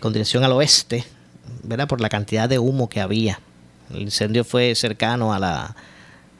con 0.00 0.12
dirección 0.12 0.44
al 0.44 0.52
oeste, 0.52 1.06
¿verdad? 1.62 1.88
Por 1.88 2.02
la 2.02 2.10
cantidad 2.10 2.50
de 2.50 2.58
humo 2.58 2.90
que 2.90 3.00
había. 3.00 3.40
El 3.94 4.02
incendio 4.02 4.44
fue 4.44 4.74
cercano 4.74 5.32
a 5.32 5.38
la, 5.38 5.74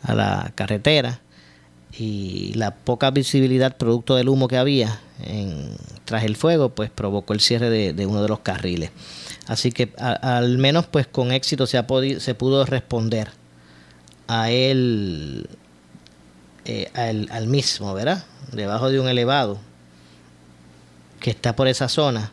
a 0.03 0.15
la 0.15 0.53
carretera 0.55 1.21
y 1.99 2.55
la 2.55 2.75
poca 2.75 3.11
visibilidad 3.11 3.77
producto 3.77 4.17
del 4.17 4.29
humo 4.29 4.49
que 4.49 4.57
había 4.57 5.01
en, 5.25 5.77
tras 6.05 6.25
el 6.25 6.37
fuego 6.37 6.71
pues 6.71 6.91
provocó 6.91 7.33
el 7.33 7.41
cierre 7.41 7.71
de, 7.71 8.07
uno 8.07 8.23
de 8.23 8.29
los 8.29 8.41
carriles. 8.41 8.91
Así 9.47 9.73
que 9.73 9.93
al 9.99 10.59
menos 10.59 10.87
pues 10.87 11.07
con 11.07 11.33
éxito 11.33 11.67
se, 11.67 11.79
ha 11.79 11.87
se 12.19 12.35
pudo 12.35 12.65
responder 12.65 13.31
a 14.29 14.51
él 14.51 15.49
eh, 16.65 16.91
al, 16.95 17.47
mismo 17.49 17.93
verdad 17.93 18.25
debajo 18.53 18.89
de 18.89 19.01
un 19.01 19.09
elevado 19.09 19.59
que 21.21 21.31
está 21.31 21.57
por 21.57 21.67
esa 21.67 21.89
zona 21.89 22.33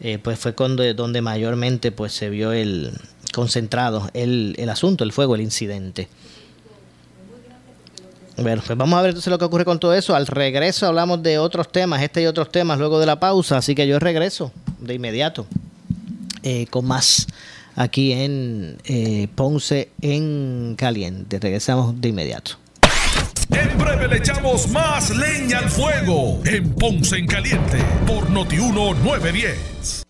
eh, 0.00 0.18
pues 0.18 0.38
fue 0.38 0.52
donde, 0.52 0.94
donde 0.94 1.22
mayormente 1.22 1.92
pues 1.92 2.12
se 2.12 2.28
vio 2.28 2.52
el 2.52 2.92
concentrado 3.32 4.10
el, 4.14 4.56
el 4.58 4.68
asunto 4.68 5.04
el 5.04 5.12
fuego 5.12 5.36
el 5.36 5.42
incidente 5.42 6.08
bueno, 8.36 8.62
pues 8.66 8.78
vamos 8.78 8.98
a 8.98 9.02
ver 9.02 9.10
entonces 9.10 9.30
lo 9.30 9.38
que 9.38 9.44
ocurre 9.44 9.64
con 9.64 9.78
todo 9.78 9.94
eso. 9.94 10.14
Al 10.14 10.26
regreso 10.26 10.86
hablamos 10.86 11.22
de 11.22 11.38
otros 11.38 11.70
temas, 11.70 12.02
este 12.02 12.22
y 12.22 12.26
otros 12.26 12.50
temas 12.50 12.78
luego 12.78 12.98
de 12.98 13.06
la 13.06 13.20
pausa, 13.20 13.58
así 13.58 13.74
que 13.74 13.86
yo 13.86 13.98
regreso 13.98 14.52
de 14.78 14.94
inmediato 14.94 15.46
eh, 16.42 16.66
con 16.70 16.86
más 16.86 17.26
aquí 17.76 18.12
en 18.12 18.78
eh, 18.84 19.28
Ponce 19.34 19.90
en 20.00 20.74
Caliente. 20.76 21.38
Regresamos 21.38 22.00
de 22.00 22.08
inmediato. 22.08 22.52
En 23.50 23.76
breve 23.76 24.08
le 24.08 24.16
echamos 24.16 24.68
más 24.70 25.10
leña 25.10 25.58
al 25.58 25.68
fuego 25.68 26.40
en 26.44 26.72
Ponce 26.74 27.18
en 27.18 27.26
Caliente 27.26 27.78
por 28.06 28.30
Notiuno 28.30 28.94
910. 28.94 30.01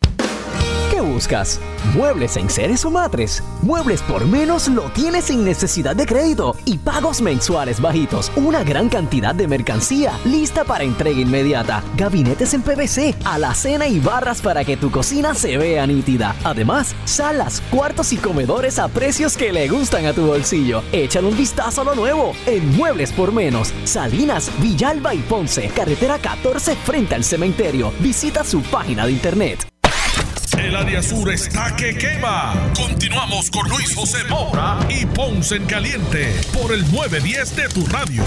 ¿Qué 1.12 1.16
buscas? 1.16 1.60
¿Muebles 1.94 2.38
en 2.38 2.48
seres 2.48 2.86
o 2.86 2.90
matres? 2.90 3.42
Muebles 3.60 4.00
por 4.00 4.24
menos 4.24 4.68
lo 4.68 4.84
tienes 4.92 5.26
sin 5.26 5.44
necesidad 5.44 5.94
de 5.94 6.06
crédito 6.06 6.56
y 6.64 6.78
pagos 6.78 7.20
mensuales 7.20 7.82
bajitos. 7.82 8.32
Una 8.34 8.64
gran 8.64 8.88
cantidad 8.88 9.34
de 9.34 9.46
mercancía 9.46 10.18
lista 10.24 10.64
para 10.64 10.84
entrega 10.84 11.20
inmediata. 11.20 11.84
Gabinetes 11.98 12.54
en 12.54 12.62
PVC, 12.62 13.14
alacena 13.24 13.88
y 13.88 14.00
barras 14.00 14.40
para 14.40 14.64
que 14.64 14.78
tu 14.78 14.90
cocina 14.90 15.34
se 15.34 15.58
vea 15.58 15.86
nítida. 15.86 16.34
Además, 16.44 16.94
salas, 17.04 17.62
cuartos 17.70 18.14
y 18.14 18.16
comedores 18.16 18.78
a 18.78 18.88
precios 18.88 19.36
que 19.36 19.52
le 19.52 19.68
gustan 19.68 20.06
a 20.06 20.14
tu 20.14 20.24
bolsillo. 20.24 20.82
Échale 20.92 21.28
un 21.28 21.36
vistazo 21.36 21.82
a 21.82 21.84
lo 21.84 21.94
nuevo 21.94 22.32
en 22.46 22.74
Muebles 22.74 23.12
por 23.12 23.32
menos. 23.32 23.74
Salinas, 23.84 24.50
Villalba 24.60 25.14
y 25.14 25.18
Ponce. 25.18 25.68
Carretera 25.68 26.18
14 26.18 26.74
frente 26.74 27.14
al 27.14 27.24
cementerio. 27.24 27.92
Visita 28.00 28.44
su 28.44 28.62
página 28.62 29.04
de 29.04 29.12
internet. 29.12 29.71
El 30.62 30.76
área 30.76 31.02
sur 31.02 31.28
está 31.32 31.74
que 31.74 31.96
quema. 31.96 32.54
Continuamos 32.76 33.50
con 33.50 33.68
Luis 33.68 33.96
José 33.96 34.18
Moura 34.28 34.78
y 34.88 35.04
Ponce 35.06 35.56
en 35.56 35.66
Caliente 35.66 36.32
por 36.52 36.72
el 36.72 36.82
910 36.92 37.56
de 37.56 37.68
tu 37.68 37.84
radio. 37.86 38.22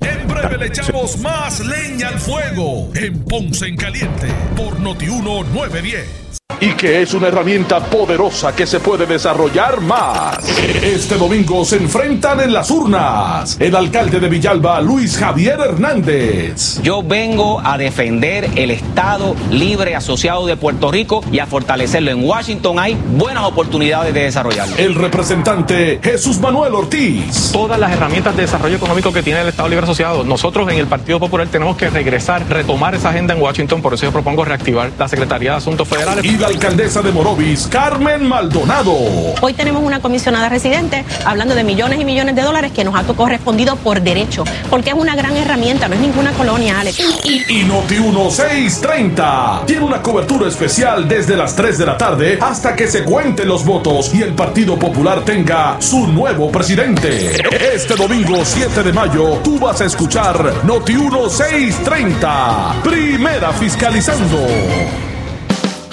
En 0.00 0.26
breve 0.26 0.56
le 0.56 0.66
echamos 0.68 1.18
más 1.18 1.60
leña 1.60 2.08
al 2.08 2.18
fuego 2.18 2.90
en 2.94 3.22
Ponce 3.22 3.66
en 3.66 3.76
Caliente 3.76 4.28
por 4.56 4.80
Notiuno 4.80 5.44
910 5.44 6.27
y 6.60 6.72
que 6.72 7.02
es 7.02 7.14
una 7.14 7.28
herramienta 7.28 7.80
poderosa 7.80 8.54
que 8.54 8.66
se 8.66 8.80
puede 8.80 9.06
desarrollar 9.06 9.80
más. 9.80 10.38
Este 10.82 11.16
domingo 11.16 11.64
se 11.64 11.76
enfrentan 11.76 12.40
en 12.40 12.52
las 12.52 12.70
urnas 12.70 13.56
el 13.60 13.76
alcalde 13.76 14.20
de 14.20 14.28
Villalba, 14.28 14.80
Luis 14.80 15.16
Javier 15.16 15.58
Hernández. 15.60 16.80
Yo 16.82 17.02
vengo 17.02 17.60
a 17.62 17.78
defender 17.78 18.50
el 18.56 18.70
Estado 18.70 19.36
libre 19.50 19.94
asociado 19.94 20.46
de 20.46 20.56
Puerto 20.56 20.90
Rico 20.90 21.22
y 21.30 21.38
a 21.38 21.46
fortalecerlo. 21.46 22.10
En 22.10 22.24
Washington 22.24 22.78
hay 22.78 22.96
buenas 23.16 23.44
oportunidades 23.44 24.12
de 24.12 24.24
desarrollarlo. 24.24 24.76
El 24.76 24.94
representante 24.94 26.00
Jesús 26.02 26.38
Manuel 26.40 26.74
Ortiz. 26.74 27.50
Todas 27.52 27.78
las 27.78 27.92
herramientas 27.92 28.36
de 28.36 28.42
desarrollo 28.42 28.76
económico 28.76 29.12
que 29.12 29.22
tiene 29.22 29.42
el 29.42 29.48
Estado 29.48 29.68
libre 29.68 29.84
asociado, 29.84 30.24
nosotros 30.24 30.68
en 30.70 30.78
el 30.78 30.86
Partido 30.86 31.20
Popular 31.20 31.46
tenemos 31.48 31.76
que 31.76 31.90
regresar, 31.90 32.48
retomar 32.48 32.94
esa 32.94 33.10
agenda 33.10 33.34
en 33.34 33.42
Washington, 33.42 33.80
por 33.80 33.94
eso 33.94 34.06
yo 34.06 34.12
propongo 34.12 34.44
reactivar 34.44 34.90
la 34.98 35.08
Secretaría 35.08 35.52
de 35.52 35.56
Asuntos 35.58 35.86
Federales 35.86 36.24
alcaldesa 36.48 37.02
de 37.02 37.12
Morovis, 37.12 37.66
Carmen 37.66 38.26
Maldonado. 38.26 38.94
Hoy 39.42 39.52
tenemos 39.52 39.82
una 39.82 40.00
comisionada 40.00 40.48
residente 40.48 41.04
hablando 41.26 41.54
de 41.54 41.62
millones 41.62 42.00
y 42.00 42.06
millones 42.06 42.36
de 42.36 42.42
dólares 42.42 42.72
que 42.72 42.84
nos 42.84 42.94
ha 42.94 43.04
correspondido 43.04 43.76
por 43.76 44.00
derecho, 44.00 44.44
porque 44.70 44.90
es 44.90 44.96
una 44.96 45.14
gran 45.14 45.36
herramienta, 45.36 45.88
no 45.88 45.94
es 45.94 46.00
ninguna 46.00 46.32
colonia, 46.32 46.80
Alex. 46.80 47.00
Y, 47.24 47.64
Noti 47.64 48.00
1630 48.00 49.64
tiene 49.66 49.84
una 49.84 50.00
cobertura 50.00 50.48
especial 50.48 51.06
desde 51.06 51.36
las 51.36 51.54
3 51.54 51.76
de 51.76 51.86
la 51.86 51.98
tarde 51.98 52.38
hasta 52.40 52.74
que 52.74 52.88
se 52.88 53.04
cuenten 53.04 53.46
los 53.46 53.64
votos 53.64 54.14
y 54.14 54.22
el 54.22 54.34
Partido 54.34 54.78
Popular 54.78 55.24
tenga 55.26 55.76
su 55.80 56.06
nuevo 56.06 56.50
presidente. 56.50 57.42
Este 57.74 57.94
domingo 57.94 58.42
7 58.42 58.82
de 58.82 58.92
mayo 58.92 59.40
tú 59.44 59.58
vas 59.58 59.82
a 59.82 59.84
escuchar 59.84 60.64
Noti 60.64 60.94
1630, 60.94 62.76
primera 62.82 63.52
fiscalizando. 63.52 65.07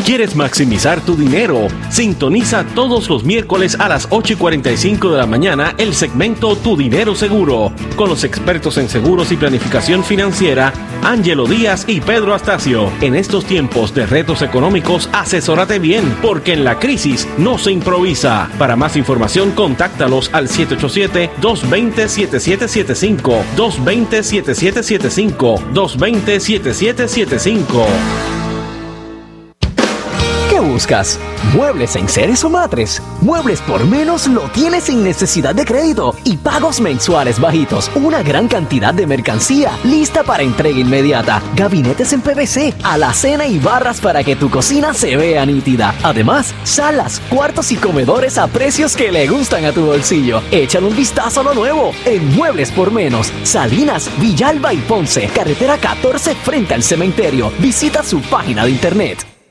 ¿Quieres 0.05 0.35
maximizar 0.35 1.01
tu 1.01 1.15
dinero? 1.15 1.67
Sintoniza 1.89 2.63
todos 2.75 3.09
los 3.09 3.23
miércoles 3.23 3.75
a 3.79 3.89
las 3.89 4.07
8 4.11 4.33
y 4.33 4.35
45 4.35 5.09
de 5.09 5.17
la 5.17 5.25
mañana 5.25 5.73
el 5.79 5.95
segmento 5.95 6.55
Tu 6.55 6.77
Dinero 6.77 7.15
Seguro 7.15 7.73
con 7.95 8.09
los 8.09 8.23
expertos 8.23 8.77
en 8.77 8.87
seguros 8.87 9.31
y 9.31 9.35
planificación 9.35 10.03
financiera 10.03 10.71
Ángelo 11.01 11.47
Díaz 11.47 11.85
y 11.87 12.01
Pedro 12.01 12.35
Astacio. 12.35 12.91
En 13.01 13.15
estos 13.15 13.45
tiempos 13.45 13.95
de 13.95 14.05
retos 14.05 14.43
económicos, 14.43 15.09
asesórate 15.11 15.79
bien 15.79 16.15
porque 16.21 16.53
en 16.53 16.63
la 16.63 16.77
crisis 16.77 17.27
no 17.39 17.57
se 17.57 17.71
improvisa. 17.71 18.47
Para 18.59 18.75
más 18.75 18.95
información, 18.97 19.53
contáctalos 19.53 20.29
al 20.33 20.49
787-220-7775, 20.49 23.43
220-7775, 23.55 25.73
220-7775 25.73 28.44
buscas? 30.75 31.17
¿Muebles 31.53 31.95
en 31.95 32.09
seres 32.09 32.43
o 32.43 32.49
matres? 32.49 33.01
Muebles 33.21 33.61
por 33.61 33.85
menos 33.85 34.27
lo 34.27 34.41
tienes 34.49 34.83
sin 34.83 35.05
necesidad 35.05 35.55
de 35.55 35.63
crédito 35.63 36.13
y 36.25 36.35
pagos 36.35 36.81
mensuales 36.81 37.39
bajitos. 37.39 37.89
Una 37.95 38.21
gran 38.23 38.49
cantidad 38.49 38.93
de 38.93 39.07
mercancía 39.07 39.71
lista 39.85 40.23
para 40.23 40.43
entrega 40.43 40.77
inmediata. 40.77 41.41
Gabinetes 41.55 42.11
en 42.11 42.19
PVC, 42.19 42.73
alacena 42.83 43.47
y 43.47 43.57
barras 43.57 44.01
para 44.01 44.21
que 44.21 44.35
tu 44.35 44.49
cocina 44.49 44.93
se 44.93 45.15
vea 45.15 45.45
nítida. 45.45 45.95
Además, 46.03 46.53
salas, 46.65 47.21
cuartos 47.29 47.71
y 47.71 47.77
comedores 47.77 48.37
a 48.37 48.47
precios 48.47 48.97
que 48.97 49.13
le 49.13 49.29
gustan 49.29 49.63
a 49.63 49.71
tu 49.71 49.85
bolsillo. 49.85 50.41
Échale 50.51 50.87
un 50.87 50.95
vistazo 50.97 51.39
a 51.39 51.43
lo 51.43 51.53
nuevo 51.53 51.93
en 52.03 52.35
Muebles 52.35 52.71
por 52.71 52.91
menos. 52.91 53.31
Salinas, 53.43 54.09
Villalba 54.19 54.73
y 54.73 54.77
Ponce. 54.79 55.29
Carretera 55.33 55.77
14 55.77 56.35
frente 56.35 56.73
al 56.73 56.83
cementerio. 56.83 57.49
Visita 57.59 58.03
su 58.03 58.19
página 58.19 58.65
de 58.65 58.71
internet. 58.71 59.34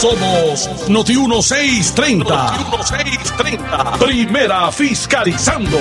Somos 0.00 0.88
Noti 0.88 1.14
1630. 1.14 2.24
Noti 2.24 2.64
1630. 2.64 3.98
Primera 3.98 4.72
fiscalizando. 4.72 5.76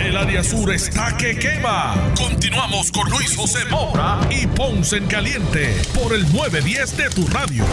El 0.00 0.16
área 0.16 0.42
sur 0.42 0.68
está 0.72 1.16
que 1.16 1.38
quema. 1.38 1.94
Continuamos 2.16 2.90
con 2.90 3.08
Luis 3.08 3.36
José 3.36 3.60
Moura 3.70 4.18
y 4.30 4.48
Ponce 4.48 4.96
en 4.96 5.06
Caliente 5.06 5.80
por 5.94 6.12
el 6.12 6.22
910 6.32 6.96
de 6.96 7.10
tu 7.10 7.24
radio. 7.28 7.64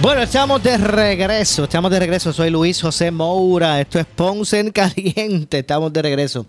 Bueno, 0.00 0.22
estamos 0.22 0.62
de 0.62 0.78
regreso, 0.78 1.64
estamos 1.64 1.90
de 1.90 1.98
regreso. 1.98 2.32
Soy 2.32 2.50
Luis 2.50 2.80
José 2.80 3.10
Moura, 3.10 3.80
esto 3.80 3.98
es 3.98 4.06
Ponce 4.06 4.60
en 4.60 4.70
Caliente, 4.70 5.58
estamos 5.58 5.92
de 5.92 6.02
regreso. 6.02 6.46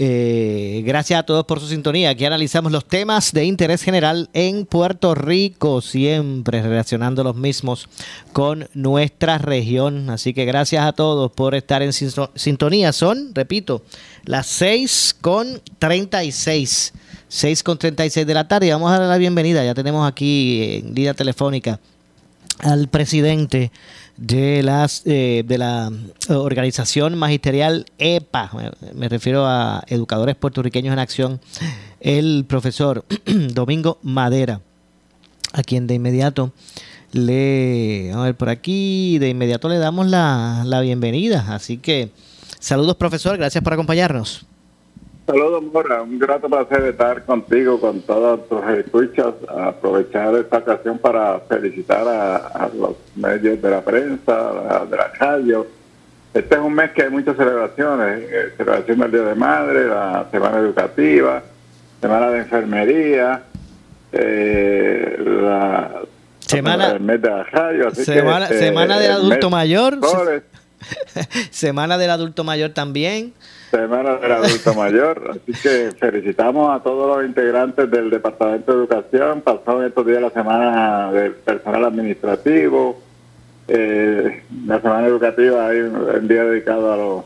Eh, 0.00 0.84
gracias 0.86 1.18
a 1.18 1.24
todos 1.24 1.44
por 1.44 1.58
su 1.58 1.66
sintonía. 1.66 2.10
Aquí 2.10 2.24
analizamos 2.24 2.70
los 2.70 2.84
temas 2.84 3.32
de 3.32 3.44
interés 3.44 3.82
general 3.82 4.30
en 4.32 4.64
Puerto 4.64 5.16
Rico, 5.16 5.80
siempre 5.80 6.62
relacionando 6.62 7.24
los 7.24 7.34
mismos 7.34 7.88
con 8.32 8.68
nuestra 8.74 9.38
región. 9.38 10.08
Así 10.08 10.34
que 10.34 10.44
gracias 10.44 10.86
a 10.86 10.92
todos 10.92 11.32
por 11.32 11.56
estar 11.56 11.82
en 11.82 11.92
sintonía. 11.92 12.92
Son, 12.92 13.34
repito, 13.34 13.82
las 14.24 14.46
6 14.46 15.16
con 15.20 15.60
36. 15.80 16.92
6 17.26 17.62
con 17.64 17.76
36 17.76 18.24
de 18.24 18.34
la 18.34 18.46
tarde. 18.46 18.70
Vamos 18.70 18.92
a 18.92 19.00
dar 19.00 19.08
la 19.08 19.18
bienvenida. 19.18 19.64
Ya 19.64 19.74
tenemos 19.74 20.08
aquí 20.08 20.76
en 20.76 20.94
línea 20.94 21.14
telefónica 21.14 21.80
al 22.60 22.86
presidente 22.86 23.72
de, 24.18 24.62
las, 24.62 25.02
eh, 25.06 25.44
de 25.46 25.58
la 25.58 25.90
organización 26.28 27.16
magisterial 27.16 27.86
EPA, 27.98 28.50
me 28.94 29.08
refiero 29.08 29.46
a 29.46 29.84
Educadores 29.86 30.34
Puertorriqueños 30.34 30.92
en 30.92 30.98
Acción, 30.98 31.40
el 32.00 32.44
profesor 32.46 33.04
Domingo 33.54 33.98
Madera, 34.02 34.60
a 35.52 35.62
quien 35.62 35.86
de 35.86 35.94
inmediato 35.94 36.52
le, 37.12 38.12
a 38.12 38.20
ver 38.20 38.34
por 38.34 38.48
aquí, 38.48 39.18
de 39.18 39.30
inmediato 39.30 39.68
le 39.68 39.78
damos 39.78 40.08
la, 40.08 40.62
la 40.66 40.80
bienvenida. 40.80 41.46
Así 41.54 41.78
que 41.78 42.10
saludos 42.58 42.96
profesor, 42.96 43.38
gracias 43.38 43.62
por 43.64 43.72
acompañarnos. 43.72 44.44
Saludos, 45.28 45.62
Mora. 45.62 46.00
Un 46.00 46.18
grato 46.18 46.48
placer 46.48 46.86
estar 46.86 47.22
contigo, 47.26 47.78
con 47.78 48.00
todas 48.00 48.40
tus 48.48 48.66
escuchas. 48.78 49.34
Aprovechar 49.46 50.34
esta 50.36 50.56
ocasión 50.56 50.96
para 50.96 51.38
felicitar 51.40 52.08
a, 52.08 52.70
los 52.74 52.96
medios 53.14 53.60
de 53.60 53.70
la 53.70 53.82
prensa, 53.82 54.84
de 54.90 54.96
la 54.96 55.12
radio. 55.18 55.66
Este 56.32 56.54
es 56.54 56.60
un 56.62 56.72
mes 56.72 56.92
que 56.92 57.02
hay 57.02 57.10
muchas 57.10 57.36
celebraciones. 57.36 58.22
Eh, 58.22 58.54
celebración 58.56 59.00
del 59.00 59.10
Día 59.10 59.22
de 59.24 59.34
Madre, 59.34 59.86
la 59.86 60.26
Semana 60.30 60.60
Educativa, 60.60 61.42
Semana 62.00 62.30
de 62.30 62.38
Enfermería, 62.38 63.42
eh, 64.12 65.14
la 65.42 65.90
semana, 66.38 66.92
el 66.92 67.00
mes 67.00 67.20
de 67.20 67.28
la 67.28 67.44
radio. 67.44 67.90
semana, 67.90 68.44
este, 68.46 68.60
semana 68.60 68.98
del 68.98 69.10
adulto 69.10 69.50
mayor. 69.50 69.98
semana 71.50 71.98
del 71.98 72.10
adulto 72.10 72.44
mayor 72.44 72.70
también. 72.70 73.34
Semana 73.70 74.16
del 74.16 74.32
Adulto 74.32 74.72
Mayor. 74.74 75.30
Así 75.30 75.52
que 75.60 75.92
felicitamos 75.98 76.74
a 76.74 76.82
todos 76.82 77.16
los 77.16 77.26
integrantes 77.26 77.90
del 77.90 78.08
Departamento 78.08 78.72
de 78.72 78.78
Educación. 78.78 79.42
Pasó 79.42 79.84
estos 79.84 80.06
días 80.06 80.22
la 80.22 80.30
semana 80.30 81.12
del 81.12 81.32
personal 81.32 81.84
administrativo. 81.84 82.98
Eh, 83.68 84.42
la 84.64 84.80
semana 84.80 85.06
educativa 85.06 85.68
hay 85.68 85.80
un 85.80 86.28
día 86.28 86.44
dedicado 86.44 86.92
a 86.92 86.96
los 86.96 87.24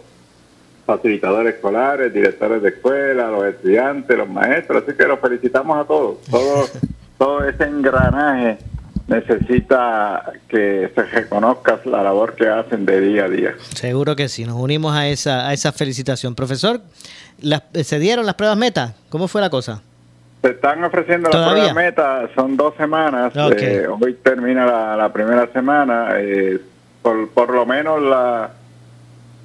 facilitadores 0.85 1.55
escolares, 1.55 2.13
directores 2.13 2.61
de 2.61 2.71
escuela, 2.71 3.29
los 3.29 3.45
estudiantes, 3.45 4.19
los 4.19 4.29
maestros. 4.29 4.83
Así 4.83 4.97
que 4.97 5.07
los 5.07 5.21
felicitamos 5.21 5.79
a 5.79 5.85
todos. 5.85 6.23
Todo, 6.23 6.67
todo 7.19 7.45
ese 7.45 7.65
engranaje 7.65 8.59
necesita 9.09 10.33
que 10.49 10.91
se 10.95 11.03
reconozca 11.03 11.81
la 11.85 12.03
labor 12.03 12.35
que 12.35 12.49
hacen 12.49 12.87
de 12.87 13.01
día 13.01 13.25
a 13.25 13.29
día. 13.29 13.55
Seguro 13.75 14.17
que 14.17 14.29
sí, 14.29 14.45
nos 14.45 14.57
unimos 14.57 14.95
a 14.95 15.09
esa, 15.09 15.49
a 15.49 15.53
esa 15.53 15.73
felicitación. 15.73 16.35
Profesor, 16.35 16.81
¿se 17.75 17.99
dieron 17.99 18.27
las 18.27 18.35
pruebas 18.35 18.57
meta? 18.57 18.95
¿Cómo 19.09 19.29
fue 19.29 19.41
la 19.41 19.51
cosa? 19.51 19.83
Se 20.43 20.51
están 20.51 20.83
ofreciendo 20.85 21.29
las 21.31 21.51
pruebas 21.51 21.75
meta, 21.75 22.29
son 22.35 22.57
dos 22.57 22.75
semanas. 22.77 23.33
Eh, 23.59 23.87
hoy 23.89 24.15
termina 24.23 24.97
la, 24.97 25.13
primera 25.13 25.47
semana. 25.53 26.11
Eh, 26.19 26.61
por, 27.03 27.29
por 27.31 27.53
lo 27.53 27.67
menos 27.67 28.01
la, 28.03 28.51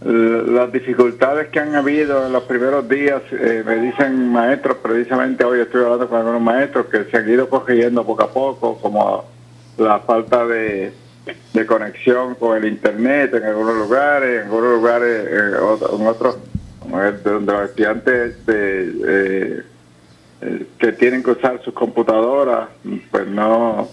las 0.02 0.72
dificultades 0.72 1.48
que 1.48 1.60
han 1.60 1.76
habido 1.76 2.28
en 2.28 2.34
los 2.34 2.44
primeros 2.44 2.88
días, 2.88 3.22
eh, 3.32 3.64
me 3.66 3.78
dicen 3.78 4.32
maestros, 4.32 4.78
precisamente 4.78 5.44
hoy 5.44 5.62
estoy 5.62 5.84
hablando 5.84 6.08
con 6.08 6.20
algunos 6.20 6.42
maestros 6.42 6.86
que 6.88 7.06
se 7.06 7.18
han 7.18 7.28
ido 7.28 7.50
corrigiendo 7.50 8.06
poco 8.06 8.24
a 8.24 8.32
poco, 8.32 8.78
como 8.78 9.26
la 9.78 10.00
falta 10.00 10.46
de, 10.46 10.92
conexión 11.68 12.36
con 12.36 12.58
el 12.58 12.66
internet 12.66 13.34
en 13.34 13.44
algunos 13.44 13.76
lugares, 13.76 14.42
en 14.42 14.46
algunos 14.46 14.72
lugares, 14.76 15.28
en, 15.28 16.08
otros, 16.08 16.38
donde 17.24 17.52
los 17.52 17.70
estudiantes 17.70 18.38
eh, 18.48 19.64
eh, 20.42 20.66
que 20.80 20.92
tienen 20.94 21.24
que 21.24 21.32
usar 21.32 21.62
sus 21.64 21.74
computadoras, 21.74 22.70
pues 23.12 23.28
no 23.28 23.90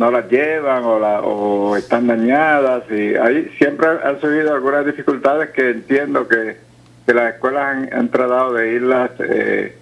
no 0.00 0.10
las 0.10 0.28
llevan 0.30 0.82
o, 0.84 0.98
la, 0.98 1.20
o 1.20 1.76
están 1.76 2.06
dañadas. 2.06 2.84
Y 2.90 3.14
ahí 3.14 3.52
siempre 3.58 3.86
han 4.02 4.18
surgido 4.18 4.54
algunas 4.54 4.86
dificultades 4.86 5.50
que 5.50 5.70
entiendo 5.70 6.26
que, 6.26 6.56
que 7.06 7.14
las 7.14 7.34
escuelas 7.34 7.92
han, 7.92 8.08
tratado 8.08 8.54
de 8.54 8.72
irlas 8.72 9.10
eh, 9.18 9.76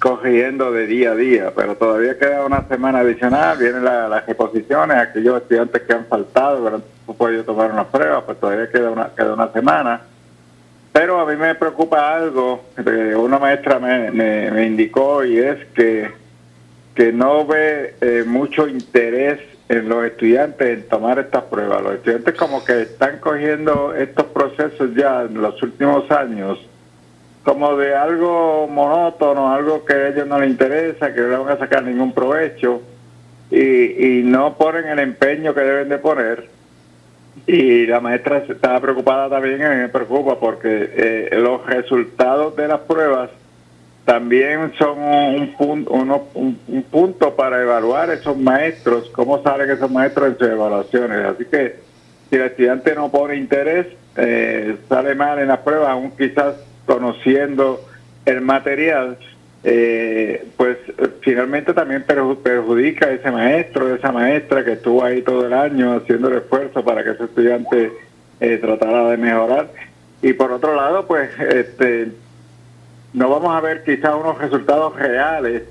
cogiendo 0.00 0.72
de 0.72 0.86
día 0.86 1.12
a 1.12 1.14
día, 1.14 1.52
pero 1.54 1.76
todavía 1.76 2.18
queda 2.18 2.46
una 2.46 2.66
semana 2.68 3.00
adicional, 3.00 3.58
vienen 3.58 3.84
las 3.84 4.26
reposiciones, 4.26 4.96
aquellos 4.96 5.42
estudiantes 5.42 5.82
que 5.82 5.92
han 5.92 6.06
faltado, 6.06 6.64
pero 6.64 6.82
no 7.06 7.14
podido 7.14 7.44
tomar 7.44 7.70
una 7.70 7.84
prueba, 7.84 8.24
pues 8.24 8.40
todavía 8.40 8.70
queda 8.70 8.90
una, 8.90 9.10
queda 9.14 9.34
una 9.34 9.52
semana. 9.52 10.00
Pero 10.92 11.20
a 11.20 11.26
mí 11.26 11.36
me 11.36 11.54
preocupa 11.54 12.16
algo 12.16 12.64
que 12.74 13.14
una 13.14 13.38
maestra 13.38 13.78
me, 13.78 14.10
me, 14.10 14.66
indicó 14.66 15.24
y 15.24 15.38
es 15.38 15.64
que, 15.74 16.10
que 16.94 17.12
no 17.12 17.46
ve 17.46 17.94
eh, 18.00 18.24
mucho 18.26 18.66
interés 18.66 19.38
en 19.68 19.88
los 19.88 20.04
estudiantes 20.04 20.68
en 20.68 20.88
tomar 20.88 21.20
estas 21.20 21.44
pruebas. 21.44 21.82
Los 21.82 21.94
estudiantes 21.94 22.34
como 22.34 22.64
que 22.64 22.82
están 22.82 23.18
cogiendo 23.18 23.94
estos 23.94 24.26
procesos 24.26 24.94
ya 24.96 25.22
en 25.22 25.40
los 25.40 25.62
últimos 25.62 26.10
años 26.10 26.58
como 27.42 27.76
de 27.76 27.94
algo 27.94 28.68
monótono, 28.68 29.52
algo 29.52 29.84
que 29.84 29.94
a 29.94 30.08
ellos 30.08 30.26
no 30.26 30.38
les 30.38 30.50
interesa, 30.50 31.14
que 31.14 31.20
no 31.20 31.28
le 31.28 31.36
van 31.36 31.48
a 31.56 31.58
sacar 31.58 31.82
ningún 31.82 32.12
provecho 32.12 32.82
y, 33.50 34.22
no 34.24 34.56
ponen 34.56 34.86
el 34.86 34.98
empeño 35.00 35.54
que 35.54 35.60
deben 35.60 35.88
de 35.88 35.98
poner. 35.98 36.48
Y 37.46 37.86
la 37.86 38.00
maestra 38.00 38.44
estaba 38.48 38.80
preocupada 38.80 39.28
también, 39.28 39.58
me 39.58 39.88
preocupa 39.88 40.38
porque 40.38 40.90
eh, 40.94 41.28
los 41.32 41.64
resultados 41.66 42.54
de 42.56 42.68
las 42.68 42.80
pruebas 42.80 43.30
también 44.04 44.72
son 44.78 44.98
un 44.98 45.54
punto, 45.56 45.92
un, 45.92 46.84
punto 46.90 47.34
para 47.34 47.62
evaluar 47.62 48.10
esos 48.10 48.36
maestros, 48.36 49.10
cómo 49.10 49.42
salen 49.42 49.70
esos 49.70 49.90
maestros 49.90 50.28
en 50.28 50.38
sus 50.38 50.48
evaluaciones. 50.48 51.24
Así 51.24 51.44
que 51.44 51.76
si 52.28 52.36
el 52.36 52.42
estudiante 52.42 52.94
no 52.94 53.10
pone 53.10 53.36
interés, 53.36 53.86
eh, 54.16 54.76
sale 54.88 55.14
mal 55.14 55.38
en 55.38 55.48
las 55.48 55.60
pruebas, 55.60 55.88
aún 55.88 56.12
quizás 56.12 56.54
conociendo 56.90 57.80
el 58.26 58.40
material, 58.40 59.16
eh, 59.62 60.44
pues 60.56 60.76
finalmente 61.20 61.72
también 61.72 62.02
perjudica 62.02 63.06
a 63.06 63.12
ese 63.12 63.30
maestro, 63.30 63.94
esa 63.94 64.10
maestra 64.10 64.64
que 64.64 64.72
estuvo 64.72 65.04
ahí 65.04 65.22
todo 65.22 65.46
el 65.46 65.52
año 65.52 65.94
haciendo 65.94 66.26
el 66.26 66.38
esfuerzo 66.38 66.84
para 66.84 67.04
que 67.04 67.10
ese 67.10 67.24
estudiante 67.24 67.92
eh, 68.40 68.58
tratara 68.60 69.08
de 69.08 69.16
mejorar. 69.18 69.70
Y 70.20 70.32
por 70.32 70.50
otro 70.50 70.74
lado, 70.74 71.06
pues 71.06 71.30
este 71.38 72.08
no 73.12 73.30
vamos 73.30 73.54
a 73.54 73.60
ver 73.60 73.84
quizás 73.84 74.12
unos 74.16 74.38
resultados 74.38 74.96
reales 74.96 75.62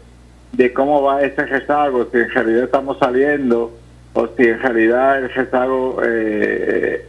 de 0.53 0.71
cómo 0.71 1.01
va 1.01 1.21
ese 1.23 1.45
rezago, 1.45 2.07
si 2.11 2.17
en 2.17 2.29
realidad 2.29 2.63
estamos 2.63 2.97
saliendo 2.97 3.77
o 4.13 4.27
si 4.37 4.43
en 4.43 4.59
realidad 4.61 5.17
el 5.17 5.29
rezago 5.33 6.01
eh, 6.01 7.05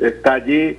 está 0.00 0.34
allí 0.34 0.78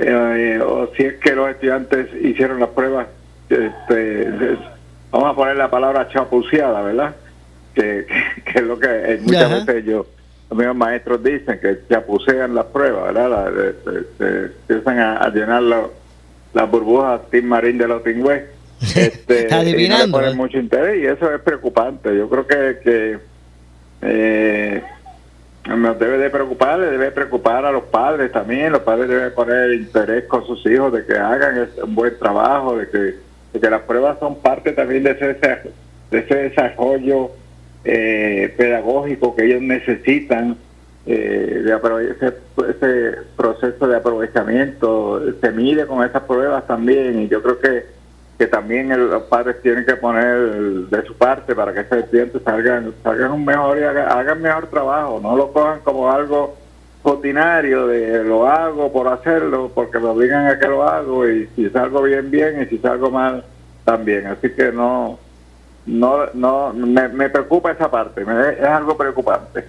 eh, 0.00 0.60
o 0.60 0.90
si 0.96 1.04
es 1.04 1.14
que 1.14 1.34
los 1.34 1.50
estudiantes 1.50 2.08
hicieron 2.22 2.60
las 2.60 2.70
pruebas, 2.70 3.06
este, 3.48 4.56
vamos 5.10 5.32
a 5.32 5.34
poner 5.34 5.56
la 5.56 5.70
palabra 5.70 6.08
chapuceada, 6.08 6.82
¿verdad? 6.82 7.16
Que, 7.74 8.06
es 8.54 8.62
lo 8.62 8.78
que 8.78 8.88
eh, 8.88 9.20
muchas 9.22 9.66
veces 9.66 9.84
yo, 9.84 10.06
los 10.50 10.58
mismos 10.58 10.76
maestros 10.76 11.22
dicen 11.22 11.58
que 11.60 11.80
chapucean 11.88 12.54
las 12.54 12.66
pruebas, 12.66 13.12
¿verdad? 13.12 13.74
empiezan 14.20 14.98
a, 14.98 15.28
llenar 15.30 15.62
las 15.62 16.70
burbujas 16.70 17.20
Tim 17.30 17.46
Marín 17.46 17.78
de 17.78 17.88
los 17.88 18.02
Tingües. 18.02 18.42
Este, 18.94 19.52
Adivinando. 19.52 20.30
Y 20.30 20.34
mucho 20.36 20.56
interés 20.56 21.02
y 21.02 21.06
eso 21.06 21.34
es 21.34 21.40
preocupante. 21.40 22.16
Yo 22.16 22.28
creo 22.28 22.46
que, 22.46 22.78
que 22.84 23.18
eh, 24.02 24.82
nos 25.76 25.98
debe 25.98 26.18
de 26.18 26.30
preocupar, 26.30 26.78
le 26.78 26.86
debe 26.86 27.10
preocupar 27.10 27.64
a 27.64 27.72
los 27.72 27.84
padres 27.84 28.32
también, 28.32 28.72
los 28.72 28.82
padres 28.82 29.08
deben 29.08 29.34
poner 29.34 29.72
interés 29.72 30.24
con 30.24 30.46
sus 30.46 30.64
hijos 30.66 30.92
de 30.92 31.04
que 31.04 31.14
hagan 31.14 31.68
un 31.82 31.94
buen 31.94 32.18
trabajo, 32.18 32.76
de 32.76 32.88
que, 32.88 33.60
que 33.60 33.70
las 33.70 33.82
pruebas 33.82 34.18
son 34.18 34.40
parte 34.40 34.72
también 34.72 35.02
de 35.04 35.10
ese, 35.10 35.34
de 36.10 36.18
ese 36.18 36.34
desarrollo 36.34 37.30
eh, 37.84 38.54
pedagógico 38.56 39.36
que 39.36 39.44
ellos 39.44 39.62
necesitan, 39.62 40.56
eh, 41.06 41.62
de 41.64 42.10
ese, 42.10 42.34
ese 42.70 43.18
proceso 43.36 43.86
de 43.86 43.96
aprovechamiento. 43.96 45.22
Se 45.40 45.50
mide 45.52 45.86
con 45.86 46.04
esas 46.04 46.22
pruebas 46.22 46.66
también 46.66 47.22
y 47.22 47.28
yo 47.28 47.42
creo 47.42 47.58
que 47.58 47.97
que 48.38 48.46
también 48.46 48.88
los 49.10 49.24
padres 49.24 49.60
tienen 49.62 49.84
que 49.84 49.96
poner 49.96 50.38
de 50.88 51.02
su 51.04 51.14
parte 51.14 51.56
para 51.56 51.74
que 51.74 51.80
esos 51.80 51.98
estudiantes 51.98 52.40
salgan, 52.44 52.94
salgan 53.02 53.32
un 53.32 53.44
mejor 53.44 53.78
y 53.78 53.82
hagan, 53.82 54.40
mejor 54.40 54.68
trabajo, 54.68 55.18
no 55.20 55.36
lo 55.36 55.52
cojan 55.52 55.80
como 55.80 56.10
algo 56.10 56.56
rutinario 57.04 57.88
de 57.88 58.22
lo 58.22 58.46
hago 58.46 58.92
por 58.92 59.08
hacerlo, 59.08 59.72
porque 59.74 59.98
me 59.98 60.06
obligan 60.06 60.46
a 60.46 60.58
que 60.58 60.68
lo 60.68 60.84
hago 60.84 61.28
y 61.28 61.48
si 61.56 61.68
salgo 61.70 62.02
bien, 62.02 62.30
bien 62.30 62.62
y 62.62 62.66
si 62.66 62.78
salgo 62.78 63.10
mal, 63.10 63.44
también. 63.84 64.26
Así 64.28 64.50
que 64.50 64.70
no, 64.70 65.18
no, 65.86 66.26
no, 66.34 66.72
me, 66.72 67.28
preocupa 67.30 67.72
esa 67.72 67.90
parte, 67.90 68.22
es 68.22 68.64
algo 68.64 68.96
preocupante. 68.96 69.64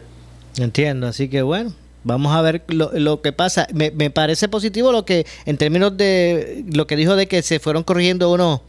Entiendo, 0.57 1.07
así 1.07 1.27
que 1.27 1.41
bueno, 1.41 1.71
Vamos 2.03 2.33
a 2.33 2.41
ver 2.41 2.63
lo, 2.67 2.91
lo 2.93 3.21
que 3.21 3.33
pasa. 3.33 3.67
Me, 3.73 3.91
me, 3.91 4.09
parece 4.09 4.47
positivo 4.47 4.91
lo 4.91 5.05
que, 5.05 5.25
en 5.45 5.57
términos 5.57 5.97
de 5.97 6.63
lo 6.73 6.87
que 6.87 6.95
dijo 6.95 7.15
de 7.15 7.27
que 7.27 7.41
se 7.41 7.59
fueron 7.59 7.83
corrigiendo 7.83 8.31
unos, 8.31 8.61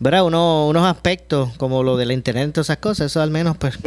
¿verdad? 0.00 0.24
Unos, 0.24 0.68
unos 0.68 0.84
aspectos 0.84 1.56
como 1.56 1.82
lo 1.82 1.96
del 1.96 2.12
internet 2.12 2.52
y 2.56 2.60
esas 2.60 2.76
cosas. 2.76 3.06
Eso 3.06 3.22
al 3.22 3.30
menos, 3.30 3.56
pues. 3.56 3.78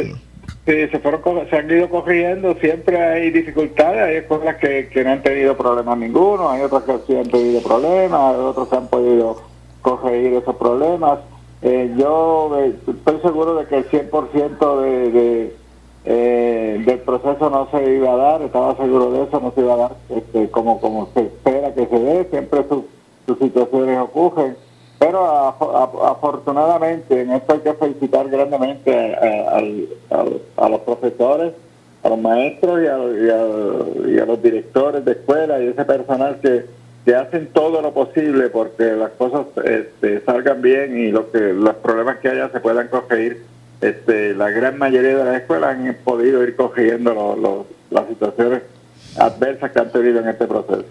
Sí, 0.66 0.88
se, 0.90 0.98
fueron, 0.98 1.22
se 1.48 1.56
han 1.56 1.70
ido 1.70 1.88
corrigiendo. 1.88 2.54
Siempre 2.56 3.00
hay 3.00 3.30
dificultades. 3.30 4.02
Hay 4.02 4.16
escuelas 4.16 4.56
que, 4.56 4.88
que 4.88 5.04
no 5.04 5.12
han 5.12 5.22
tenido 5.22 5.56
problemas 5.56 5.96
ninguno. 5.98 6.50
Hay 6.50 6.62
otras 6.62 6.82
que 6.82 6.98
sí 7.06 7.16
han 7.16 7.30
tenido 7.30 7.62
problemas. 7.62 8.34
Otros 8.36 8.68
que 8.68 8.76
han 8.76 8.88
podido 8.88 9.42
corregir 9.82 10.32
esos 10.32 10.56
problemas. 10.56 11.20
Eh, 11.62 11.94
yo 11.96 12.58
eh, 12.58 12.74
estoy 12.86 13.20
seguro 13.22 13.54
de 13.56 13.66
que 13.66 13.76
el 13.78 13.88
100% 13.88 14.80
de, 14.82 15.10
de 15.10 15.56
eh, 16.08 16.82
del 16.86 17.00
proceso 17.00 17.50
no 17.50 17.68
se 17.72 17.94
iba 17.94 18.12
a 18.12 18.16
dar, 18.16 18.42
estaba 18.42 18.76
seguro 18.76 19.10
de 19.10 19.24
eso, 19.24 19.40
no 19.40 19.50
se 19.52 19.60
iba 19.60 19.74
a 19.74 19.76
dar 19.76 19.96
este, 20.08 20.48
como, 20.50 20.80
como 20.80 21.08
se 21.12 21.22
espera 21.22 21.74
que 21.74 21.84
se 21.86 21.98
dé, 21.98 22.24
siempre 22.30 22.64
sus 22.68 23.38
situaciones 23.40 23.98
ocurren, 23.98 24.56
pero 25.00 25.26
afortunadamente 26.04 27.20
en 27.20 27.32
esto 27.32 27.54
hay 27.54 27.58
que 27.58 27.74
felicitar 27.74 28.28
grandemente 28.28 29.16
a, 29.16 30.68
los 30.68 30.80
profesores, 30.82 31.54
a 32.04 32.08
los 32.08 32.20
maestros 32.20 32.80
y 32.82 32.86
a, 32.86 34.14
y 34.14 34.18
a, 34.20 34.26
los 34.26 34.40
directores 34.40 35.04
de 35.04 35.10
escuela 35.10 35.60
y 35.60 35.66
ese 35.66 35.84
personal 35.84 36.38
que, 36.40 36.66
que 37.04 37.16
hacen 37.16 37.48
todo 37.52 37.82
lo 37.82 37.92
posible 37.92 38.48
porque 38.48 38.92
las 38.92 39.10
cosas 39.10 39.46
este, 39.64 40.20
salgan 40.20 40.62
bien 40.62 40.96
y 40.96 41.10
lo 41.10 41.32
que 41.32 41.52
los 41.52 41.74
problemas 41.76 42.18
que 42.18 42.28
haya 42.28 42.48
se 42.50 42.60
puedan 42.60 42.86
corregir 42.86 43.55
este, 43.80 44.34
la 44.34 44.50
gran 44.50 44.78
mayoría 44.78 45.16
de 45.16 45.24
las 45.24 45.36
escuelas 45.40 45.76
han 45.76 45.96
podido 46.04 46.42
ir 46.42 46.56
corrigiendo 46.56 47.66
las 47.90 48.08
situaciones 48.08 48.62
adversas 49.18 49.70
que 49.70 49.78
han 49.78 49.92
tenido 49.92 50.20
en 50.20 50.28
este 50.28 50.46
proceso. 50.46 50.84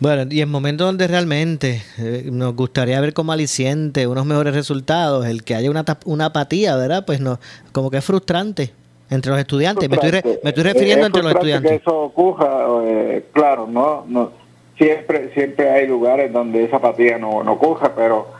Bueno, 0.00 0.30
y 0.30 0.40
en 0.40 0.48
momentos 0.48 0.86
donde 0.86 1.08
realmente 1.08 1.82
eh, 1.98 2.28
nos 2.30 2.54
gustaría 2.54 3.00
ver 3.00 3.12
como 3.14 3.32
aliciente 3.32 4.06
unos 4.06 4.24
mejores 4.26 4.54
resultados, 4.54 5.26
el 5.26 5.42
que 5.42 5.56
haya 5.56 5.70
una, 5.70 5.84
una 6.04 6.26
apatía, 6.26 6.76
¿verdad? 6.76 7.04
Pues 7.04 7.20
no, 7.20 7.40
como 7.72 7.90
que 7.90 7.96
es 7.96 8.04
frustrante 8.04 8.70
entre 9.10 9.32
los 9.32 9.40
estudiantes. 9.40 9.88
Me 9.88 9.96
estoy, 9.96 10.62
refiriendo 10.62 11.06
entre 11.06 11.22
los 11.22 11.32
estudiantes. 11.32 11.70
Que 11.70 11.76
eso 11.78 12.00
ocurra, 12.00 12.66
eh, 12.84 13.24
claro, 13.32 13.66
no, 13.66 14.04
no, 14.06 14.30
siempre, 14.76 15.32
siempre 15.34 15.68
hay 15.68 15.88
lugares 15.88 16.32
donde 16.32 16.64
esa 16.64 16.76
apatía 16.76 17.18
no, 17.18 17.42
no 17.42 17.52
ocurra, 17.54 17.92
pero 17.96 18.37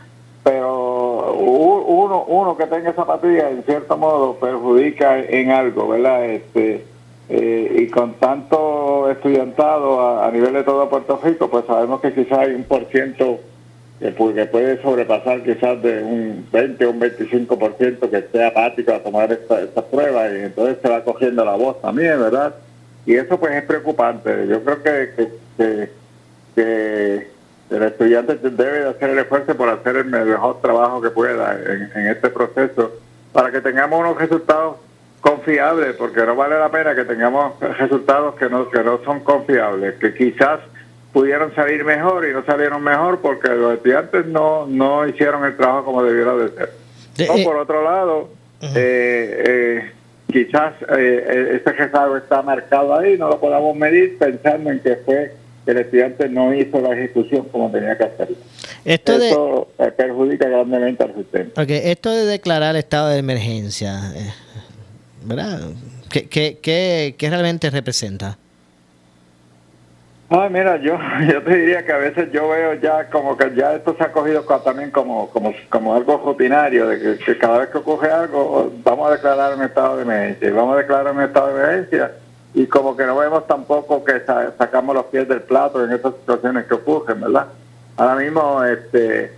pero 0.49 1.35
uno, 1.35 2.25
uno 2.27 2.57
que 2.57 2.65
tenga 2.65 2.89
esa 2.89 3.03
apatía 3.03 3.51
en 3.51 3.63
cierto 3.65 3.99
modo 3.99 4.37
perjudica 4.37 5.19
en 5.19 5.51
algo, 5.51 5.89
¿verdad? 5.89 6.25
Este, 6.25 6.87
eh, 7.29 7.77
y 7.81 7.89
con 7.89 8.15
tanto 8.15 9.11
estudiantado 9.11 10.23
a, 10.23 10.31
nivel 10.31 10.55
de 10.55 10.63
todo 10.63 10.89
Puerto 10.89 11.21
Rico, 11.23 11.51
pues 11.51 11.67
sabemos 11.67 12.01
que 12.01 12.15
quizás 12.15 12.39
hay 12.39 12.55
un 12.55 12.65
por 12.65 12.87
ciento 12.87 13.41
que, 14.01 14.11
puede 14.13 14.81
sobrepasar 14.81 15.43
quizás 15.43 15.83
de 15.83 16.03
un 16.03 16.47
20 16.51 16.87
o 16.87 16.91
un 16.93 17.01
25% 17.01 18.09
que 18.09 18.17
esté 18.17 18.47
apático 18.47 18.95
a 18.95 19.01
tomar 19.01 19.31
esta, 19.31 19.61
esta 19.61 19.85
prueba 19.85 20.31
y 20.31 20.45
entonces 20.45 20.79
se 20.81 20.89
va 20.89 21.05
cogiendo 21.05 21.45
la 21.45 21.57
voz 21.57 21.79
también, 21.83 22.19
¿verdad? 22.19 22.55
Y 23.05 23.17
eso 23.17 23.39
pues 23.39 23.55
es 23.55 23.65
preocupante. 23.65 24.47
Yo 24.49 24.65
creo 24.65 24.83
que, 24.83 25.91
que 26.57 27.38
el 27.71 27.83
estudiante 27.83 28.37
debe 28.37 28.81
de 28.81 28.89
hacer 28.89 29.11
el 29.11 29.19
esfuerzo 29.19 29.55
por 29.57 29.69
hacer 29.69 29.97
el 29.97 30.07
mejor 30.07 30.61
trabajo 30.61 31.03
que 31.03 31.11
pueda 31.11 31.55
en, 31.55 32.07
este 32.07 32.31
proceso 32.31 32.93
para 33.33 33.51
que 33.51 33.61
tengamos 33.61 34.01
unos 34.01 34.19
resultados 34.19 34.77
confiables, 35.21 35.95
porque 35.97 36.25
no 36.25 36.35
vale 36.35 36.59
la 36.59 36.71
pena 36.71 36.95
que 36.95 37.05
tengamos 37.05 37.59
resultados 37.79 38.37
que 38.37 38.49
no, 38.49 38.71
que 38.71 38.83
no 38.83 39.01
son 39.05 39.21
confiables, 39.21 39.95
que 39.97 40.15
quizás 40.15 40.61
pudieron 41.13 41.55
salir 41.55 41.85
mejor 41.85 42.27
y 42.27 42.33
no 42.33 42.45
salieron 42.45 42.83
mejor 42.83 43.21
porque 43.21 43.49
los 43.49 43.75
estudiantes 43.75 44.27
no, 44.27 44.67
no 44.67 45.07
hicieron 45.07 45.45
el 45.45 45.57
trabajo 45.57 45.85
como 45.87 46.03
debiera 46.03 46.35
de 46.35 46.49
ser. 46.51 46.73
o 47.29 47.37
eh, 47.37 47.45
por 47.45 47.57
otro 47.57 47.83
lado, 47.83 48.31
eh, 48.63 49.43
eh, 49.47 49.93
quizás 50.31 50.75
este 50.81 51.73
resultado 51.73 52.17
está 52.17 52.41
marcado 52.43 52.95
ahí, 52.97 53.19
no 53.19 53.29
lo 53.29 53.41
podamos 53.41 53.77
medir 53.77 54.17
pensando 54.19 54.71
en 54.71 54.81
que 54.81 54.97
fue 54.97 55.33
el 55.73 55.79
estudiante 55.79 56.29
no 56.29 56.55
hizo 56.55 56.81
la 56.81 56.95
ejecución 56.95 57.47
como 57.51 57.71
tenía 57.71 57.97
que 57.97 58.05
hacerlo. 58.05 58.37
Esto 58.85 59.13
Eso 59.15 59.69
perjudica 59.97 60.49
grandemente 60.49 61.05
al 61.05 61.15
sistema. 61.15 61.51
esto 61.57 62.11
de 62.11 62.25
declarar 62.25 62.77
estado 62.77 63.09
de 63.09 63.19
emergencia, 63.19 64.01
eh, 64.15 64.33
¿verdad? 65.25 65.61
¿Qué, 66.11 66.29
qué, 66.29 67.15
qué, 67.19 67.31
realmente 67.31 67.69
representa? 67.71 68.39
Ay, 70.31 70.51
mira, 70.51 70.77
yo, 70.77 70.99
yo 71.33 71.43
te 71.43 71.57
diría 71.57 71.85
que 71.85 71.93
a 71.93 71.99
veces 71.99 72.31
yo 72.33 72.49
veo 72.49 72.75
ya 72.75 73.09
como 73.11 73.37
que 73.37 73.55
ya 73.55 73.75
esto 73.75 73.95
se 73.97 74.05
ha 74.05 74.13
cogido 74.13 74.43
también 74.43 74.91
como, 74.91 75.29
como, 75.31 75.55
como 75.69 75.95
algo 75.95 76.19
rutinario, 76.25 76.89
de 76.89 77.19
que, 77.19 77.39
cada 77.39 77.59
vez 77.59 77.69
que 77.71 77.79
ocurre 77.79 78.11
algo, 78.11 78.73
vamos 78.83 79.09
a 79.09 79.13
declarar 79.13 79.55
un 79.55 79.63
estado 79.63 79.97
de 79.97 80.03
emergencia, 80.03 80.49
y 80.49 80.53
vamos 80.53 80.77
a 80.77 80.79
declarar 80.79 81.15
un 81.15 81.23
estado 81.23 81.55
de 81.55 81.63
emergencia, 81.63 82.13
y 82.55 82.67
como 82.67 82.97
que 82.97 83.05
no 83.05 83.17
vemos 83.17 83.47
tampoco 83.47 84.05
que 84.05 84.21
sacamos 84.59 84.95
los 84.95 85.07
pies 85.07 85.29
del 85.29 85.43
plato 85.43 85.85
en 85.85 85.93
estas 85.93 86.15
situaciones 86.15 86.67
que 86.67 86.75
ocurren, 86.75 87.21
¿verdad? 87.21 87.47
Ahora 87.97 88.17
mismo 88.17 88.65
este, 88.65 89.33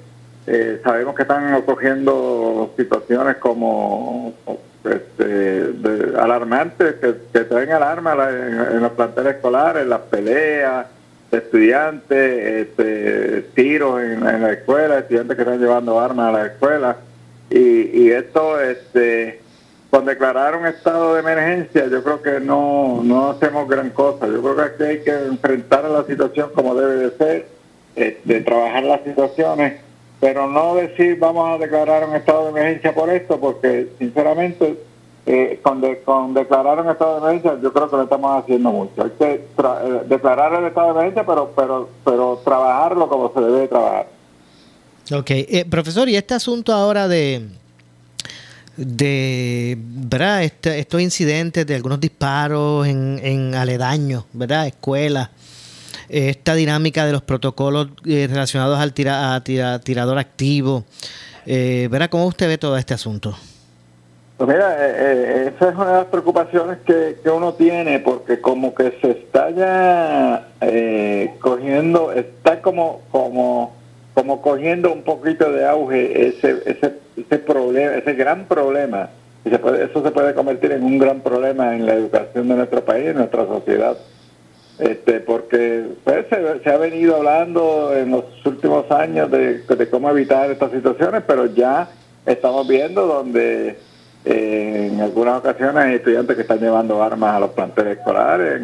eh, 0.46 0.80
sabemos 0.82 1.14
que 1.14 1.22
están 1.22 1.52
ocurriendo 1.54 2.72
situaciones 2.76 3.36
como 3.36 4.34
este, 4.84 5.74
alarmantes 6.18 6.94
que, 7.32 7.40
traen 7.40 7.72
alarma 7.72 8.16
en, 8.30 8.80
los 8.80 8.92
planteles 8.92 9.36
escolares, 9.36 9.86
las 9.86 10.00
peleas 10.00 10.86
estudiantes, 11.30 12.68
este, 12.68 13.42
tiros 13.54 14.00
en, 14.00 14.20
la 14.20 14.52
escuela, 14.52 14.98
estudiantes 14.98 15.36
que 15.36 15.42
están 15.42 15.60
llevando 15.60 16.00
armas 16.00 16.34
a 16.34 16.38
la 16.38 16.46
escuela. 16.46 16.96
Y, 17.50 18.02
y 18.02 18.10
esto 18.10 18.60
este, 18.60 19.39
con 19.90 20.04
declarar 20.04 20.56
un 20.56 20.66
estado 20.66 21.14
de 21.14 21.20
emergencia, 21.20 21.88
yo 21.88 22.02
creo 22.04 22.22
que 22.22 22.38
no, 22.38 23.00
no 23.02 23.30
hacemos 23.30 23.68
gran 23.68 23.90
cosa. 23.90 24.28
Yo 24.28 24.40
creo 24.40 24.56
que 24.56 24.62
aquí 24.62 24.82
hay 24.84 25.02
que 25.02 25.10
enfrentar 25.10 25.84
a 25.84 25.88
la 25.88 26.04
situación 26.04 26.50
como 26.54 26.76
debe 26.76 26.94
de 26.94 27.16
ser, 27.16 27.48
eh, 27.96 28.20
de 28.24 28.40
trabajar 28.40 28.84
las 28.84 29.02
situaciones, 29.02 29.80
pero 30.20 30.46
no 30.46 30.76
decir 30.76 31.18
vamos 31.18 31.50
a 31.50 31.58
declarar 31.58 32.08
un 32.08 32.14
estado 32.14 32.44
de 32.44 32.50
emergencia 32.50 32.94
por 32.94 33.10
esto, 33.10 33.40
porque 33.40 33.88
sinceramente 33.98 34.78
eh, 35.26 35.58
con, 35.60 35.82
con 36.04 36.34
declarar 36.34 36.80
un 36.80 36.88
estado 36.88 37.14
de 37.14 37.20
emergencia 37.22 37.60
yo 37.60 37.72
creo 37.72 37.90
que 37.90 37.96
lo 37.96 38.02
estamos 38.04 38.44
haciendo 38.44 38.70
mucho. 38.70 39.02
Hay 39.02 39.10
que 39.18 39.32
eh, 39.34 40.00
declarar 40.06 40.54
el 40.54 40.66
estado 40.66 40.86
de 40.86 40.92
emergencia, 40.92 41.26
pero, 41.26 41.52
pero, 41.56 41.88
pero 42.04 42.40
trabajarlo 42.44 43.08
como 43.08 43.32
se 43.34 43.40
debe 43.40 43.66
trabajar. 43.66 44.06
Ok, 45.12 45.32
profesor, 45.68 46.08
y 46.08 46.14
este 46.14 46.34
asunto 46.34 46.72
ahora 46.72 47.08
de 47.08 47.48
de 48.80 49.76
¿verdad? 49.78 50.42
Este, 50.42 50.78
estos 50.78 51.02
incidentes 51.02 51.66
de 51.66 51.74
algunos 51.74 52.00
disparos 52.00 52.86
en, 52.86 53.20
en 53.22 53.54
aledaños, 53.54 54.24
¿verdad? 54.32 54.66
escuelas, 54.66 55.28
esta 56.08 56.54
dinámica 56.54 57.04
de 57.04 57.12
los 57.12 57.22
protocolos 57.22 57.88
eh, 58.06 58.26
relacionados 58.28 58.78
al 58.78 58.94
tira, 58.94 59.40
tirador 59.84 60.18
activo. 60.18 60.84
Eh, 61.46 61.88
¿verdad? 61.90 62.08
¿Cómo 62.10 62.26
usted 62.26 62.48
ve 62.48 62.58
todo 62.58 62.76
este 62.76 62.94
asunto? 62.94 63.36
Pues 64.38 64.48
mira, 64.48 64.74
eh, 64.78 65.52
esa 65.54 65.68
es 65.68 65.74
una 65.74 65.86
de 65.86 65.96
las 65.98 66.06
preocupaciones 66.06 66.78
que, 66.86 67.18
que, 67.22 67.28
uno 67.28 67.52
tiene, 67.52 67.98
porque 67.98 68.40
como 68.40 68.74
que 68.74 68.98
se 69.02 69.10
está 69.10 69.50
ya 69.50 70.48
cogiendo, 71.40 72.12
está 72.12 72.62
como, 72.62 73.02
como 73.10 73.79
como 74.20 74.42
cogiendo 74.42 74.92
un 74.92 75.02
poquito 75.02 75.50
de 75.50 75.64
auge 75.64 76.28
ese, 76.28 76.62
ese, 76.66 76.92
ese 77.16 77.38
problema, 77.38 77.94
ese 77.94 78.12
gran 78.12 78.44
problema. 78.44 79.08
Y 79.46 79.48
se 79.48 79.58
puede, 79.58 79.84
eso 79.84 80.02
se 80.02 80.10
puede 80.10 80.34
convertir 80.34 80.72
en 80.72 80.82
un 80.82 80.98
gran 80.98 81.20
problema 81.20 81.74
en 81.74 81.86
la 81.86 81.94
educación 81.94 82.46
de 82.48 82.56
nuestro 82.56 82.84
país, 82.84 83.06
en 83.06 83.16
nuestra 83.16 83.46
sociedad. 83.46 83.96
Este, 84.78 85.20
porque 85.20 85.86
pues, 86.04 86.26
se, 86.28 86.70
ha 86.70 86.76
venido 86.76 87.16
hablando 87.16 87.96
en 87.96 88.10
los 88.10 88.24
últimos 88.44 88.90
años 88.90 89.30
de, 89.30 89.64
cómo 89.90 90.10
evitar 90.10 90.50
estas 90.50 90.70
situaciones, 90.70 91.22
pero 91.26 91.46
ya 91.46 91.88
estamos 92.26 92.68
viendo 92.68 93.06
donde 93.06 93.78
eh, 94.26 94.90
en 94.92 95.00
algunas 95.00 95.38
ocasiones 95.38 95.76
hay 95.76 95.94
estudiantes 95.94 96.36
que 96.36 96.42
están 96.42 96.60
llevando 96.60 97.02
armas 97.02 97.36
a 97.36 97.40
los 97.40 97.50
planteles 97.52 97.96
escolares. 97.96 98.60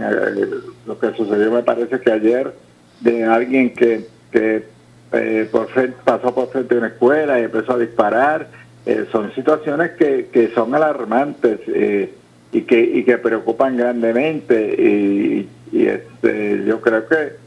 lo 0.86 0.98
que 0.98 1.14
sucedió 1.14 1.50
me 1.50 1.62
parece 1.62 1.98
que 1.98 2.12
ayer 2.12 2.52
de 3.00 3.24
alguien 3.24 3.72
que, 3.72 4.06
que 4.30 4.75
eh, 5.12 5.48
por 5.50 5.68
frente, 5.68 5.96
pasó 6.04 6.34
por 6.34 6.50
frente 6.50 6.74
de 6.74 6.78
una 6.78 6.88
escuela 6.88 7.38
y 7.40 7.44
empezó 7.44 7.74
a 7.74 7.78
disparar. 7.78 8.48
Eh, 8.84 9.06
son 9.10 9.34
situaciones 9.34 9.92
que, 9.92 10.28
que 10.32 10.48
son 10.48 10.74
alarmantes 10.74 11.60
eh, 11.66 12.12
y, 12.52 12.58
y 12.58 12.62
que, 12.62 12.80
y 12.80 13.04
que 13.04 13.18
preocupan 13.18 13.76
grandemente 13.76 14.74
y, 14.78 15.48
este, 15.72 16.64
yo 16.64 16.80
creo 16.80 17.06
que 17.06 17.46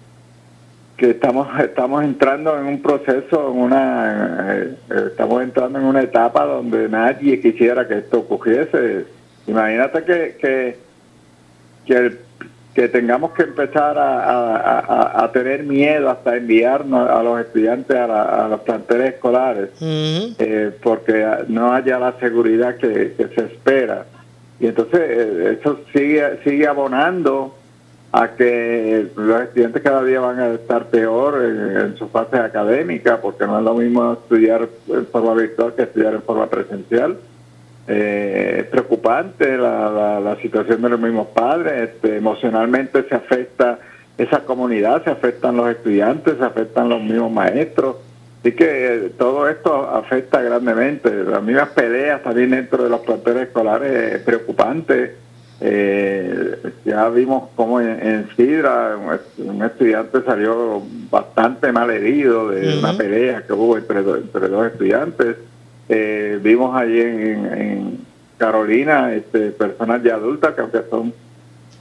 que 0.98 1.12
estamos 1.12 1.48
estamos 1.62 2.04
entrando 2.04 2.60
en 2.60 2.66
un 2.66 2.82
proceso, 2.82 3.52
en 3.52 3.58
una 3.58 4.54
eh, 4.54 4.78
estamos 5.08 5.42
entrando 5.42 5.80
en 5.80 5.86
una 5.86 6.02
etapa 6.02 6.44
donde 6.44 6.90
nadie 6.90 7.40
quisiera 7.40 7.88
que 7.88 8.00
esto 8.00 8.20
ocurriese. 8.20 9.06
Imagínate 9.48 10.04
que 10.04 10.38
que, 10.42 10.78
que, 11.86 12.18
que 12.74 12.88
tengamos 12.88 13.32
que 13.32 13.44
empezar 13.44 13.98
a, 13.98 15.30
tener 15.34 15.64
miedo 15.64 16.10
hasta 16.10 16.38
enviarnos 16.38 17.10
a 17.10 17.22
los 17.24 17.40
estudiantes 17.40 17.96
a, 17.96 18.48
los 18.50 18.62
planteles 18.62 19.16
escolares, 19.16 19.70
eh, 19.82 20.72
porque 20.82 21.26
no 21.48 21.74
haya 21.74 22.00
la 22.00 22.14
seguridad 22.20 22.76
que, 22.78 23.14
que 23.18 23.28
se 23.36 23.46
espera. 23.46 24.06
Y 24.60 24.68
entonces 24.68 25.00
eh, 25.02 25.58
eso 25.60 25.80
sigue 25.94 26.40
sigue 26.44 26.68
abonando 26.68 27.56
a 28.12 28.30
que 28.30 29.08
los 29.16 29.42
estudiantes 29.42 29.84
cada 29.84 30.04
día 30.04 30.20
van 30.20 30.40
a 30.40 30.54
estar 30.54 30.88
peor 30.88 31.44
en, 31.44 31.96
su 31.98 32.08
fase 32.10 32.38
académica, 32.38 33.22
porque 33.22 33.46
no 33.46 33.60
es 33.60 33.64
lo 33.64 33.76
mismo 33.76 34.14
estudiar 34.14 34.68
en 34.88 35.06
forma 35.08 35.36
virtual 35.36 35.74
que 35.76 35.84
estudiar 35.84 36.16
en 36.16 36.24
forma 36.24 36.48
presencial. 36.48 37.18
Eh, 37.92 38.58
es 38.60 38.66
preocupante 38.66 39.58
la, 39.58 40.20
la, 40.20 40.36
situación 40.42 40.82
de 40.82 40.90
los 40.90 41.00
mismos 41.00 41.28
padres, 41.30 41.90
este, 41.90 42.18
emocionalmente 42.18 43.04
se 43.10 43.16
afecta 43.16 43.80
esa 44.18 44.42
comunidad, 44.42 45.04
se 45.04 45.10
afectan 45.10 45.58
los 45.58 45.70
estudiantes, 45.70 46.38
se 46.38 46.46
afectan 46.46 46.88
los 46.88 47.02
mismos 47.02 47.32
maestros. 47.32 47.96
Así 48.42 48.52
que 48.52 48.66
eh, 48.68 49.12
todo 49.18 49.50
esto 49.50 49.90
afecta 49.90 50.42
grandemente. 50.42 51.12
Las 51.24 51.42
mismas 51.42 51.70
peleas 51.70 52.22
también 52.22 52.52
dentro 52.52 52.84
de 52.84 52.90
los 52.90 53.00
planteles 53.02 53.48
escolares 53.48 54.14
es 54.14 54.22
preocupante 54.22 55.16
eh, 55.62 56.56
ya 56.86 57.10
vimos 57.10 57.50
como 57.56 57.82
en, 57.82 58.30
Sidra 58.38 58.98
un, 59.38 59.62
estudiante 59.64 60.22
salió 60.24 60.82
bastante 61.12 61.74
mal 61.74 61.90
herido 61.90 62.50
de 62.50 62.80
una 62.80 62.96
pelea 62.96 63.44
que 63.46 63.52
hubo 63.52 63.78
entre, 63.78 64.00
entre 64.00 64.48
dos 64.48 64.68
estudiantes. 64.68 65.36
Eh, 65.90 66.40
vimos 66.42 66.76
allí 66.76 67.02
en, 67.02 68.10
Carolina 68.38 69.14
este, 69.14 69.52
personas 69.52 70.02
ya 70.02 70.16
adultas 70.16 70.54
que 70.54 70.62
aunque 70.62 70.84
son 70.90 71.14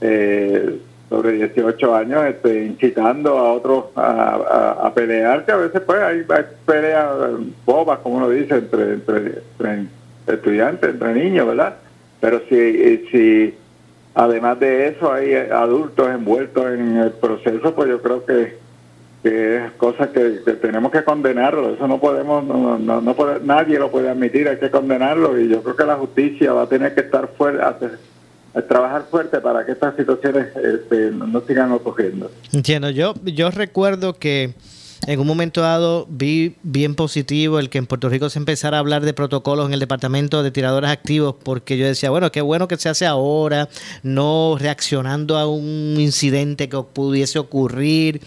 eh, 0.01 0.77
sobre 1.07 1.31
18 1.31 1.95
años 1.95 2.25
este, 2.25 2.65
incitando 2.65 3.37
a 3.37 3.53
otros 3.53 3.85
a, 3.95 4.91
pelear, 4.93 5.45
que 5.45 5.53
a 5.53 5.55
veces 5.55 5.79
pues 5.79 6.01
hay, 6.01 6.25
peleas 6.65 7.07
bobas, 7.65 7.99
como 7.99 8.17
uno 8.17 8.29
dice, 8.29 8.55
entre, 8.55 8.93
entre, 8.95 9.17
entre 9.57 9.87
estudiantes, 10.27 10.89
entre 10.89 11.13
niños, 11.13 11.47
¿verdad? 11.47 11.75
Pero 12.19 12.41
si, 12.49 13.07
si 13.09 13.53
Además 14.19 14.59
de 14.59 14.87
eso, 14.87 15.13
hay 15.13 15.33
adultos 15.33 16.09
envueltos 16.09 16.65
en 16.65 16.97
el 16.97 17.11
proceso, 17.11 17.73
pues 17.73 17.87
yo 17.87 18.01
creo 18.01 18.25
que, 18.25 18.57
es 19.23 19.71
cosa 19.73 20.11
que, 20.11 20.41
tenemos 20.61 20.91
que 20.91 21.03
condenarlo. 21.03 21.73
Eso 21.73 21.87
no 21.87 21.99
podemos, 21.99 22.43
no, 22.43 22.77
no, 22.77 23.01
no 23.01 23.15
puede, 23.15 23.39
nadie 23.41 23.77
lo 23.79 23.91
puede 23.91 24.09
admitir, 24.09 24.47
hay 24.47 24.57
que 24.57 24.71
condenarlo 24.71 25.39
y 25.39 25.49
yo 25.49 25.61
creo 25.61 25.75
que 25.75 25.85
la 25.85 25.95
justicia 25.95 26.53
va 26.53 26.63
a 26.63 26.69
tener 26.69 26.93
que 26.93 27.01
estar 27.01 27.29
fuerte, 27.37 27.61
trabajar 28.67 29.05
fuerte 29.09 29.39
para 29.41 29.65
que 29.65 29.73
estas 29.73 29.95
situaciones 29.95 30.47
este, 30.55 31.11
no 31.11 31.41
sigan 31.41 31.71
ocurriendo. 31.71 32.31
Entiendo, 32.53 32.89
yo, 32.89 33.13
yo 33.25 33.51
recuerdo 33.51 34.13
que 34.13 34.53
en 35.07 35.19
un 35.19 35.27
momento 35.27 35.61
dado 35.61 36.05
vi 36.09 36.55
bien 36.63 36.95
positivo 36.95 37.59
el 37.59 37.69
que 37.69 37.77
en 37.77 37.87
Puerto 37.87 38.09
Rico 38.09 38.29
se 38.29 38.39
empezara 38.39 38.77
a 38.77 38.79
hablar 38.79 39.03
de 39.03 39.13
protocolos 39.13 39.67
en 39.67 39.73
el 39.73 39.79
departamento 39.79 40.43
de 40.43 40.51
tiradores 40.51 40.89
activos, 40.89 41.35
porque 41.41 41.77
yo 41.77 41.85
decía, 41.85 42.09
bueno, 42.09 42.31
qué 42.31 42.41
bueno 42.41 42.67
que 42.67 42.77
se 42.77 42.89
hace 42.89 43.05
ahora, 43.05 43.69
no 44.03 44.57
reaccionando 44.59 45.37
a 45.37 45.47
un 45.47 45.95
incidente 45.99 46.67
que 46.69 46.77
pudiese 46.93 47.39
ocurrir. 47.39 48.21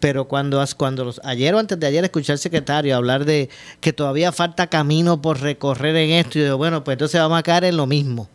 Pero 0.00 0.26
cuando, 0.26 0.64
cuando 0.76 1.04
los, 1.04 1.20
ayer 1.24 1.54
o 1.54 1.58
antes 1.58 1.78
de 1.78 1.86
ayer 1.86 2.04
escuché 2.04 2.32
al 2.32 2.38
secretario 2.38 2.94
hablar 2.96 3.24
de 3.24 3.48
que 3.80 3.92
todavía 3.92 4.30
falta 4.30 4.68
camino 4.68 5.20
por 5.20 5.40
recorrer 5.40 5.96
en 5.96 6.10
esto, 6.10 6.38
y 6.38 6.42
digo, 6.42 6.56
bueno, 6.56 6.84
pues 6.84 6.94
entonces 6.94 7.20
vamos 7.20 7.38
a 7.38 7.42
caer 7.42 7.64
en 7.64 7.76
lo 7.76 7.86
mismo. 7.86 8.28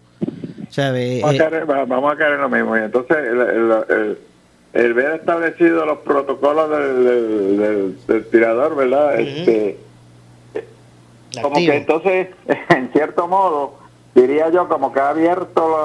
vamos, 0.76 0.78
a 0.78 0.98
eh, 0.98 1.38
caer, 1.38 1.66
vamos, 1.66 2.12
a 2.14 2.18
caer, 2.18 2.34
en 2.34 2.42
lo 2.42 2.50
mismo. 2.50 2.78
Y 2.78 2.82
entonces 2.82 3.18
el 3.18 3.40
el 3.90 4.18
ver 4.74 5.12
establecido 5.12 5.86
los 5.86 6.00
protocolos 6.00 6.70
del, 6.70 7.98
del, 8.08 8.26
tirador, 8.30 8.76
¿verdad? 8.76 9.20
este, 9.20 9.78
como 11.42 11.56
que 11.56 11.76
entonces, 11.76 12.28
en 12.70 12.92
cierto 12.92 13.28
modo, 13.28 13.76
diría 14.16 14.50
yo, 14.50 14.68
como 14.68 14.92
que 14.92 15.00
ha 15.00 15.10
abierto 15.10 15.78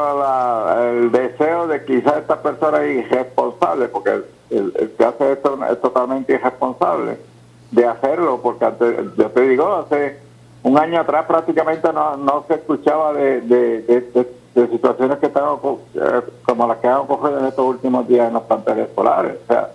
el 0.90 1.12
deseo 1.12 1.66
de 1.66 1.84
quizás 1.84 2.18
esta 2.18 2.42
persona 2.42 2.82
es 2.84 3.06
irresponsable, 3.06 3.88
porque 3.88 4.22
el, 4.50 4.72
que 4.96 5.04
hace 5.04 5.32
esto 5.32 5.58
es 5.70 5.80
totalmente 5.80 6.34
irresponsable 6.34 7.18
de 7.70 7.86
hacerlo, 7.86 8.40
porque 8.42 8.64
antes, 8.64 8.96
yo 9.16 9.30
te 9.30 9.40
digo, 9.42 9.74
hace 9.74 10.18
un 10.62 10.78
año 10.78 11.00
atrás 11.00 11.26
prácticamente 11.26 11.92
no, 11.92 12.16
no 12.16 12.44
se 12.48 12.54
escuchaba 12.54 13.12
de, 13.12 13.40
de, 13.42 13.82
de 13.82 14.00
de 14.12 14.37
situaciones 14.54 15.18
que 15.18 15.26
están 15.26 15.44
eh, 15.44 16.20
como 16.44 16.66
las 16.66 16.78
que 16.78 16.88
han 16.88 16.96
ocurrido 16.98 17.40
en 17.40 17.46
estos 17.46 17.66
últimos 17.66 18.08
días 18.08 18.28
en 18.28 18.34
los 18.34 18.42
planteles 18.44 18.88
escolares. 18.88 19.36
O 19.44 19.46
sea, 19.46 19.70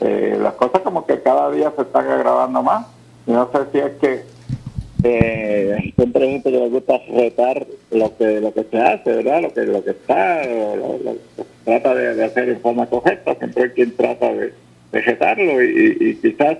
eh, 0.00 0.38
las 0.40 0.54
cosas 0.54 0.80
como 0.82 1.06
que 1.06 1.20
cada 1.20 1.50
día 1.50 1.72
se 1.76 1.82
están 1.82 2.08
agravando 2.08 2.62
más. 2.62 2.86
Y 3.26 3.32
no 3.32 3.48
sé 3.52 3.58
si 3.72 3.78
es 3.78 3.92
que 4.00 4.24
eh, 5.04 5.92
siempre 5.96 6.24
hay 6.24 6.32
gente 6.32 6.50
que 6.50 6.58
le 6.58 6.68
gusta 6.68 6.94
retar 7.12 7.66
lo 7.90 8.16
que 8.16 8.40
lo 8.40 8.52
que 8.52 8.64
se 8.64 8.78
hace, 8.80 9.12
¿verdad? 9.16 9.42
Lo 9.42 9.52
que 9.52 9.60
lo 9.62 9.84
que 9.84 9.90
está, 9.90 10.44
lo, 10.44 11.16
trata 11.64 11.94
de, 11.94 12.24
hacer 12.24 12.48
en 12.48 12.60
forma 12.60 12.86
correcta. 12.86 13.34
Siempre 13.34 13.64
hay 13.64 13.70
quien 13.70 13.96
trata 13.96 14.32
de, 14.32 14.52
de 14.92 15.00
retarlo 15.00 15.62
y, 15.62 15.96
y 16.00 16.14
quizás 16.16 16.58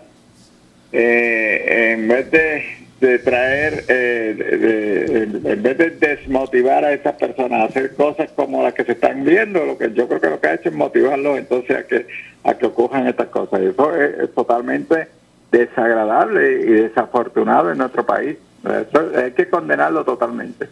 eh, 0.92 1.94
en 1.94 2.06
vez 2.06 2.30
de 2.30 2.62
de 3.02 3.18
traer, 3.18 3.84
eh, 3.88 5.28
en 5.44 5.62
vez 5.62 5.76
de 5.76 5.90
desmotivar 5.90 6.84
a 6.84 6.92
estas 6.92 7.16
personas 7.16 7.60
a 7.60 7.64
hacer 7.64 7.94
cosas 7.94 8.30
como 8.32 8.62
las 8.62 8.74
que 8.74 8.84
se 8.84 8.92
están 8.92 9.24
viendo, 9.24 9.66
lo 9.66 9.76
que 9.76 9.92
yo 9.92 10.06
creo 10.06 10.20
que 10.20 10.30
lo 10.30 10.40
que 10.40 10.46
ha 10.46 10.54
hecho 10.54 10.68
es 10.68 10.74
motivarlos 10.74 11.36
entonces 11.36 11.76
a 11.76 11.82
que 11.82 12.06
a 12.44 12.54
que 12.54 12.66
ocurran 12.66 13.08
estas 13.08 13.28
cosas. 13.28 13.60
Y 13.60 13.66
eso 13.66 13.94
es, 13.96 14.32
totalmente 14.34 15.08
desagradable 15.50 16.62
y 16.62 16.70
desafortunado 16.70 17.72
en 17.72 17.78
nuestro 17.78 18.06
país. 18.06 18.36
hay 18.64 19.32
que 19.32 19.48
condenarlo 19.50 20.04
totalmente. 20.04 20.68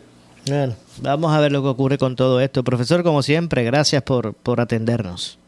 Bueno, 0.47 0.74
vamos 1.03 1.33
a 1.33 1.41
ver 1.41 1.51
lo 1.51 1.62
que 1.62 1.68
ocurre 1.68 1.99
con 1.99 2.14
todo 2.14 2.41
esto. 2.41 2.62
Profesor, 2.62 3.03
como 3.03 3.22
siempre, 3.22 3.64
gracias 3.64 4.03
por, 4.03 4.35
por 4.35 4.61
atendernos. 4.61 5.39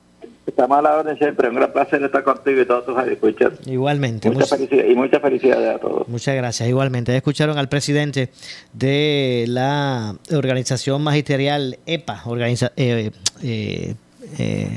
Estamos 0.46 0.78
a 0.78 0.82
la 0.82 0.96
orden 0.96 1.16
siempre. 1.18 1.48
Un 1.48 1.54
gran 1.54 1.72
placer 1.72 2.02
estar 2.02 2.24
contigo 2.24 2.60
y 2.60 2.66
todos 2.66 2.84
tus 2.84 2.96
escuchas. 3.06 3.52
Igualmente. 3.66 4.30
Mucha 4.30 4.46
felicidad, 4.46 4.84
y 4.84 4.94
muchas 4.94 5.22
felicidades 5.22 5.76
a 5.76 5.78
todos. 5.78 6.08
Muchas 6.08 6.34
gracias. 6.34 6.68
Igualmente. 6.68 7.16
Escucharon 7.16 7.58
al 7.58 7.68
presidente 7.68 8.30
de 8.72 9.44
la 9.48 10.16
organización 10.32 11.02
magisterial 11.02 11.78
EPA, 11.86 12.22
organiza, 12.26 12.72
eh, 12.76 13.10
eh, 13.42 13.94
eh, 14.38 14.68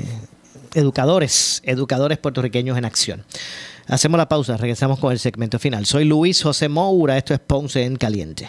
Educadores, 0.74 1.62
Educadores 1.64 2.18
Puertorriqueños 2.18 2.78
en 2.78 2.84
Acción. 2.84 3.24
Hacemos 3.88 4.18
la 4.18 4.28
pausa, 4.28 4.56
regresamos 4.56 4.98
con 4.98 5.12
el 5.12 5.18
segmento 5.18 5.58
final. 5.58 5.86
Soy 5.86 6.04
Luis 6.04 6.42
José 6.42 6.68
Moura, 6.68 7.16
esto 7.16 7.32
es 7.34 7.40
Ponce 7.40 7.84
en 7.84 7.96
Caliente. 7.96 8.48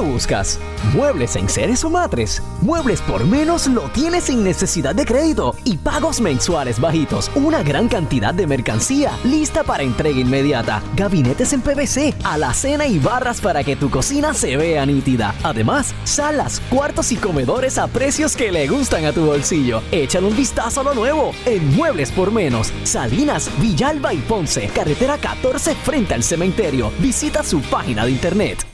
buscas? 0.00 0.58
¿Muebles 0.94 1.36
en 1.36 1.48
seres 1.48 1.84
o 1.84 1.90
matres? 1.90 2.42
Muebles 2.60 3.00
por 3.02 3.26
menos 3.26 3.66
lo 3.66 3.82
tienes 3.90 4.24
sin 4.24 4.44
necesidad 4.44 4.94
de 4.94 5.04
crédito 5.04 5.54
y 5.64 5.76
pagos 5.76 6.20
mensuales 6.20 6.80
bajitos. 6.80 7.30
Una 7.34 7.62
gran 7.62 7.88
cantidad 7.88 8.34
de 8.34 8.46
mercancía 8.46 9.12
lista 9.24 9.62
para 9.64 9.82
entrega 9.82 10.20
inmediata. 10.20 10.82
Gabinetes 10.96 11.52
en 11.52 11.60
PVC, 11.60 12.14
alacena 12.24 12.86
y 12.86 12.98
barras 12.98 13.40
para 13.40 13.64
que 13.64 13.76
tu 13.76 13.90
cocina 13.90 14.34
se 14.34 14.56
vea 14.56 14.84
nítida. 14.86 15.34
Además, 15.42 15.94
salas, 16.04 16.60
cuartos 16.70 17.12
y 17.12 17.16
comedores 17.16 17.78
a 17.78 17.86
precios 17.86 18.36
que 18.36 18.52
le 18.52 18.68
gustan 18.68 19.04
a 19.04 19.12
tu 19.12 19.26
bolsillo. 19.26 19.82
Échale 19.90 20.26
un 20.26 20.36
vistazo 20.36 20.80
a 20.80 20.84
lo 20.84 20.94
nuevo 20.94 21.32
en 21.46 21.74
Muebles 21.76 22.10
por 22.12 22.32
Menos. 22.32 22.72
Salinas, 22.84 23.50
Villalba 23.60 24.14
y 24.14 24.18
Ponce. 24.18 24.68
Carretera 24.68 25.18
14 25.18 25.74
frente 25.74 26.14
al 26.14 26.22
cementerio. 26.22 26.92
Visita 26.98 27.42
su 27.42 27.60
página 27.62 28.04
de 28.04 28.12
internet. 28.12 28.71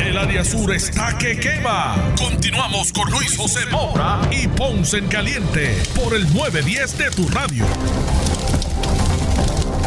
El 0.00 0.16
área 0.16 0.42
sur 0.42 0.72
está 0.74 1.16
que 1.18 1.38
quema. 1.38 1.94
Continuamos 2.16 2.90
con 2.90 3.10
Luis 3.10 3.36
José 3.36 3.66
Moura 3.70 4.20
y 4.30 4.48
Ponce 4.48 4.96
en 4.96 5.08
Caliente 5.08 5.76
por 5.94 6.14
el 6.14 6.22
910 6.32 6.98
de 6.98 7.10
tu 7.10 7.28
radio. 7.28 7.66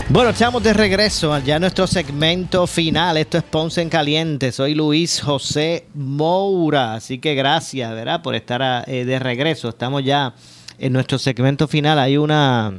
Bueno, 0.09 0.30
estamos 0.30 0.61
de 0.61 0.74
regreso 0.74 1.38
ya 1.39 1.55
a 1.55 1.59
nuestro 1.59 1.88
segmento 1.88 2.68
final. 2.68 3.18
Esto 3.18 3.39
es 3.39 3.43
Ponce 3.43 3.82
en 3.82 3.89
Caliente. 3.89 4.51
Soy 4.51 4.76
Luis 4.76 5.20
José 5.20 5.88
Moura. 5.95 6.93
Así 6.93 7.18
que 7.18 7.34
gracias, 7.34 7.91
¿verdad? 7.91 8.22
Por 8.22 8.36
estar 8.36 8.84
eh, 8.88 9.05
de 9.05 9.18
regreso. 9.18 9.70
Estamos 9.70 10.03
ya 10.03 10.36
en 10.78 10.93
nuestro 10.93 11.18
segmento 11.18 11.68
final. 11.68 11.97
Hay 11.97 12.18
una 12.18 12.72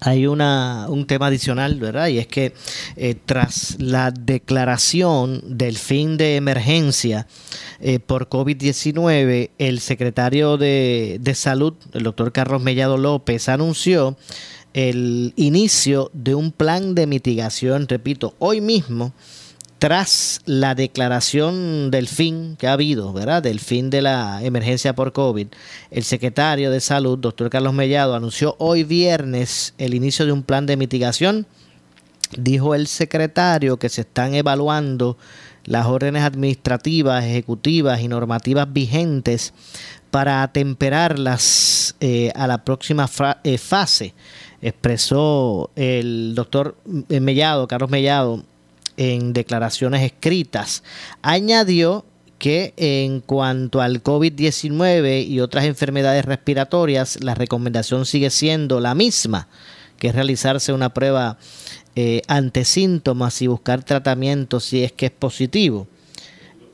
hay 0.00 0.26
una, 0.26 0.86
un 0.88 1.06
tema 1.06 1.26
adicional, 1.26 1.78
¿verdad? 1.78 2.08
Y 2.08 2.18
es 2.18 2.26
que 2.26 2.54
eh, 2.96 3.14
tras 3.24 3.76
la 3.78 4.10
declaración 4.10 5.42
del 5.44 5.76
fin 5.76 6.16
de 6.16 6.36
emergencia 6.36 7.26
eh, 7.80 7.98
por 7.98 8.28
COVID-19, 8.28 9.50
el 9.58 9.80
secretario 9.80 10.56
de, 10.56 11.18
de, 11.20 11.34
Salud, 11.34 11.74
el 11.92 12.02
doctor 12.02 12.32
Carlos 12.32 12.62
Mellado 12.62 12.96
López, 12.96 13.48
anunció 13.48 14.16
el 14.72 15.32
inicio 15.36 16.10
de 16.14 16.34
un 16.34 16.52
plan 16.52 16.94
de 16.94 17.06
mitigación, 17.06 17.88
repito, 17.88 18.34
hoy 18.38 18.60
mismo 18.60 19.12
tras 19.80 20.42
la 20.44 20.74
declaración 20.74 21.90
del 21.90 22.06
fin 22.06 22.56
que 22.58 22.66
ha 22.68 22.74
habido, 22.74 23.14
¿verdad? 23.14 23.42
Del 23.42 23.60
fin 23.60 23.88
de 23.88 24.02
la 24.02 24.44
emergencia 24.44 24.94
por 24.94 25.14
COVID, 25.14 25.46
el 25.90 26.04
secretario 26.04 26.70
de 26.70 26.80
Salud, 26.80 27.18
doctor 27.18 27.48
Carlos 27.48 27.72
Mellado, 27.72 28.14
anunció 28.14 28.56
hoy 28.58 28.84
viernes 28.84 29.72
el 29.78 29.94
inicio 29.94 30.26
de 30.26 30.32
un 30.32 30.42
plan 30.42 30.66
de 30.66 30.76
mitigación. 30.76 31.46
Dijo 32.36 32.74
el 32.74 32.88
secretario 32.88 33.78
que 33.78 33.88
se 33.88 34.02
están 34.02 34.34
evaluando 34.34 35.16
las 35.64 35.86
órdenes 35.86 36.24
administrativas, 36.24 37.24
ejecutivas 37.24 38.02
y 38.02 38.08
normativas 38.08 38.70
vigentes 38.70 39.54
para 40.10 40.42
atemperarlas 40.42 41.96
eh, 42.00 42.30
a 42.34 42.46
la 42.46 42.66
próxima 42.66 43.08
eh, 43.44 43.56
fase, 43.56 44.12
expresó 44.60 45.70
el 45.74 46.34
doctor 46.34 46.76
Mellado, 47.08 47.66
Carlos 47.66 47.88
Mellado, 47.88 48.44
en 49.00 49.32
declaraciones 49.32 50.02
escritas. 50.02 50.84
Añadió 51.22 52.04
que 52.38 52.74
en 52.76 53.20
cuanto 53.20 53.80
al 53.80 54.02
COVID-19 54.02 55.26
y 55.26 55.40
otras 55.40 55.64
enfermedades 55.64 56.26
respiratorias, 56.26 57.18
la 57.22 57.34
recomendación 57.34 58.04
sigue 58.04 58.28
siendo 58.28 58.78
la 58.78 58.94
misma, 58.94 59.48
que 59.98 60.08
es 60.08 60.14
realizarse 60.14 60.74
una 60.74 60.92
prueba 60.92 61.38
eh, 61.96 62.20
ante 62.28 62.66
síntomas 62.66 63.40
y 63.40 63.46
buscar 63.46 63.82
tratamiento 63.84 64.60
si 64.60 64.84
es 64.84 64.92
que 64.92 65.06
es 65.06 65.12
positivo. 65.12 65.88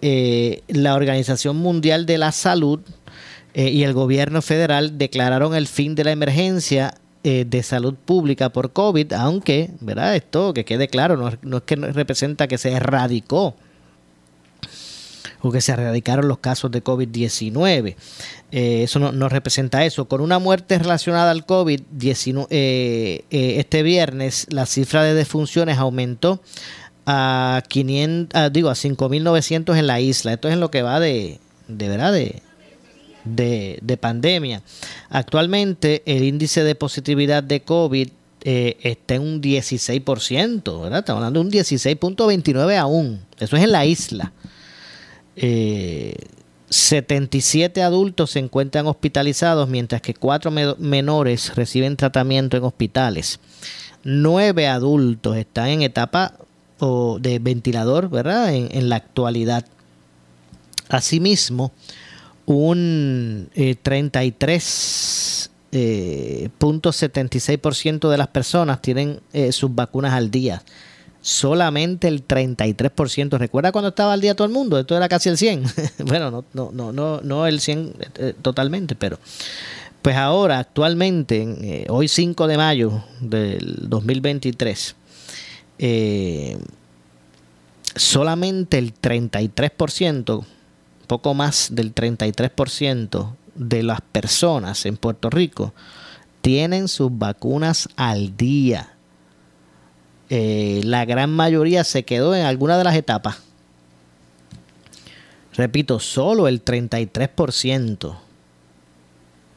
Eh, 0.03 0.63
la 0.67 0.97
Organización 0.97 1.57
Mundial 1.57 2.07
de 2.07 2.19
la 2.19 2.33
Salud 2.33 2.81
eh, 3.55 3.71
y 3.71 3.85
el 3.85 3.93
gobierno 3.93 4.43
federal 4.43 4.99
declararon 4.99 5.55
el 5.55 5.69
fin 5.69 5.95
de 5.95 6.03
la 6.03 6.11
emergencia 6.11 6.95
eh, 7.29 7.45
de 7.45 7.65
salud 7.65 7.95
pública 7.97 8.51
por 8.51 8.73
COVID, 8.73 9.13
aunque, 9.15 9.71
¿verdad? 9.81 10.15
Esto 10.15 10.55
que 10.55 10.65
quede 10.65 10.87
claro, 10.87 11.17
no, 11.43 11.57
es 11.57 11.63
que 11.65 11.75
representa 11.75 12.47
que 12.47 12.57
se 12.57 12.71
erradicó 12.71 13.57
o 15.41 15.51
que 15.51 15.61
se 15.61 15.73
erradicaron 15.73 16.29
los 16.29 16.39
casos 16.39 16.71
de 16.71 16.85
COVID-19. 16.85 17.97
Eh, 18.53 18.85
eso 18.85 19.01
no, 19.01 19.29
representa 19.29 19.85
eso. 19.85 20.05
Con 20.07 20.21
una 20.21 20.39
muerte 20.39 20.79
relacionada 20.79 21.33
al 21.33 21.45
COVID-19 21.45 22.47
eh, 22.51 23.25
este 23.31 23.83
viernes, 23.83 24.47
la 24.51 24.65
cifra 24.65 25.03
de 25.03 25.15
defunciones 25.15 25.79
aumentó 25.79 26.41
a 27.07 27.61
500, 27.67 28.53
digo, 28.53 28.71
a 28.71 28.75
5.900 28.75 29.77
en 29.77 29.87
la 29.89 29.99
isla. 29.99 30.35
Esto 30.35 30.47
es 30.47 30.55
en 30.55 30.61
lo 30.61 30.71
que 30.71 30.83
va 30.83 31.01
de, 31.01 31.41
de 31.67 31.89
verdad, 31.89 32.13
de, 32.13 32.41
de, 33.27 33.99
pandemia. 34.01 34.63
Actualmente 35.11 36.03
el 36.07 36.25
índice 36.25 36.65
de 36.65 36.75
positividad 36.75 37.43
de 37.43 37.61
COVID 37.61 38.09
eh, 38.43 38.79
está 38.83 39.17
en 39.17 39.23
un 39.23 39.43
16%, 39.43 40.83
¿verdad? 40.83 41.01
Estamos 41.01 41.21
hablando 41.21 41.41
de 41.41 41.47
un 41.47 41.53
16.29 41.53 42.77
aún. 42.77 43.21
Eso 43.39 43.57
es 43.57 43.65
en 43.65 43.73
la 43.73 43.87
isla. 43.87 44.33
77 45.35 47.81
eh, 47.81 47.83
adultos 47.83 48.31
se 48.31 48.39
encuentran 48.39 48.87
hospitalizados, 48.87 49.69
mientras 49.69 50.01
que 50.01 50.15
4 50.15 50.51
menores 50.79 51.55
reciben 51.55 51.97
tratamiento 51.97 52.57
en 52.57 52.65
hospitales. 52.65 53.41
9 54.05 54.69
adultos 54.69 55.37
están 55.37 55.69
en 55.69 55.83
etapa 55.83 56.33
de 57.21 57.39
ventilador, 57.39 58.09
¿verdad? 58.11 58.55
En, 58.55 58.69
en 58.71 58.89
la 58.89 58.97
actualidad. 58.97 59.67
Asimismo, 60.89 61.73
un 62.47 63.51
33.76% 63.55 65.47
eh, 65.73 66.49
eh 66.53 68.09
de 68.09 68.19
las 68.19 68.29
personas 68.29 68.81
tienen 68.81 69.21
eh, 69.33 69.53
sus 69.53 69.75
vacunas 69.75 70.13
al 70.15 70.31
día. 70.31 70.63
Solamente 71.21 72.07
el 72.07 72.27
33%. 72.27 73.37
¿Recuerda 73.37 73.73
cuando 73.73 73.89
estaba 73.89 74.13
al 74.13 74.21
día 74.21 74.37
todo 74.37 74.47
el 74.47 74.53
mundo? 74.53 74.79
Esto 74.79 74.97
era 74.97 75.09
casi 75.09 75.29
el 75.29 75.37
100. 75.37 75.65
bueno, 76.07 76.31
no, 76.31 76.45
no, 76.55 76.71
no, 76.73 76.93
no, 76.93 77.21
no 77.21 77.47
el 77.49 77.61
100 77.61 77.95
eh, 78.19 78.35
totalmente, 78.41 78.95
pero 78.95 79.19
pues 80.03 80.17
ahora, 80.17 80.61
actualmente, 80.61 81.85
hoy 81.89 82.07
5 82.07 82.47
de 82.47 82.57
mayo 82.57 83.03
del 83.21 83.89
2023, 83.89 84.95
solamente 87.97 88.79
el 88.79 88.95
33% 88.95 90.45
poco 91.07 91.35
más 91.35 91.69
del 91.73 91.95
33% 91.95 93.35
de 93.55 93.83
las 93.83 94.01
personas 94.01 94.87
en 94.87 94.97
Puerto 94.97 95.31
Rico 95.31 95.73
tienen 96.47 96.87
sus 96.87 97.11
vacunas 97.11 97.89
al 97.97 98.37
día. 98.37 98.95
Eh, 100.31 100.81
la 100.85 101.05
gran 101.05 101.31
mayoría 101.31 101.83
se 101.83 102.05
quedó 102.05 102.35
en 102.35 102.45
alguna 102.45 102.79
de 102.79 102.85
las 102.85 102.95
etapas. 102.95 103.39
Repito, 105.55 105.99
solo 105.99 106.49
el 106.49 106.65
33% 106.65 108.17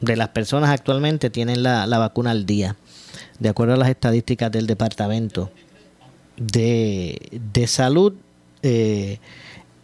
de 0.00 0.16
las 0.16 0.28
personas 0.30 0.70
actualmente 0.70 1.30
tienen 1.30 1.62
la, 1.62 1.86
vacuna 1.86 2.30
al 2.30 2.46
día, 2.46 2.74
de 3.38 3.50
acuerdo 3.50 3.74
a 3.74 3.76
las 3.76 3.90
estadísticas 3.90 4.50
del 4.50 4.66
Departamento 4.66 5.52
de, 6.36 7.64
Salud. 7.68 8.14
Eh, 8.62 9.18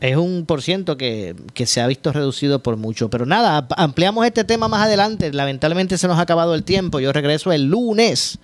Es 0.00 0.16
un 0.16 0.46
por 0.46 0.62
ciento 0.62 0.96
que, 0.96 1.36
que, 1.54 1.66
se 1.66 1.80
ha 1.80 1.86
visto 1.86 2.12
reducido 2.12 2.62
por 2.62 2.76
mucho. 2.76 3.10
Pero 3.10 3.26
nada, 3.26 3.66
ampliamos 3.76 4.24
este 4.24 4.44
tema 4.44 4.68
más 4.68 4.82
adelante. 4.82 5.32
Lamentablemente 5.32 5.98
se 5.98 6.08
nos 6.08 6.18
ha 6.18 6.22
acabado 6.22 6.54
el 6.54 6.64
tiempo. 6.64 7.00
Yo 7.00 7.12
regreso 7.12 7.52
el 7.52 7.64
lunes 7.64 8.38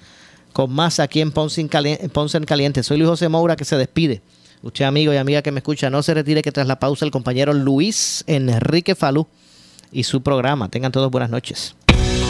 con 0.53 0.72
más 0.72 1.01
aquí 1.01 1.20
en 1.20 1.32
Ponce 1.32 1.61
en 1.61 1.68
Caliente. 1.68 2.82
Soy 2.82 2.99
Luis 2.99 3.09
José 3.09 3.28
Moura 3.28 3.57
que 3.57 3.64
se 3.64 3.76
despide. 3.76 4.22
Usted, 4.65 4.87
amigo 4.87 5.12
y 5.12 5.19
amiga 5.19 5.43
que 5.43 5.53
me 5.53 5.59
escucha, 5.59 5.91
no 5.91 6.03
se 6.03 6.15
retire 6.15 6.41
que 6.41 6.51
tras 6.51 6.67
la 6.67 6.79
pausa 6.79 7.05
el 7.05 7.11
compañero 7.11 7.53
Luis 7.53 8.25
Enrique 8.27 8.95
Falú 8.95 9.27
y 9.93 10.05
su 10.05 10.23
programa. 10.23 10.71
Tengan 10.71 10.91
todos 10.91 11.11
buenas 11.11 11.29
noches. 11.29 11.77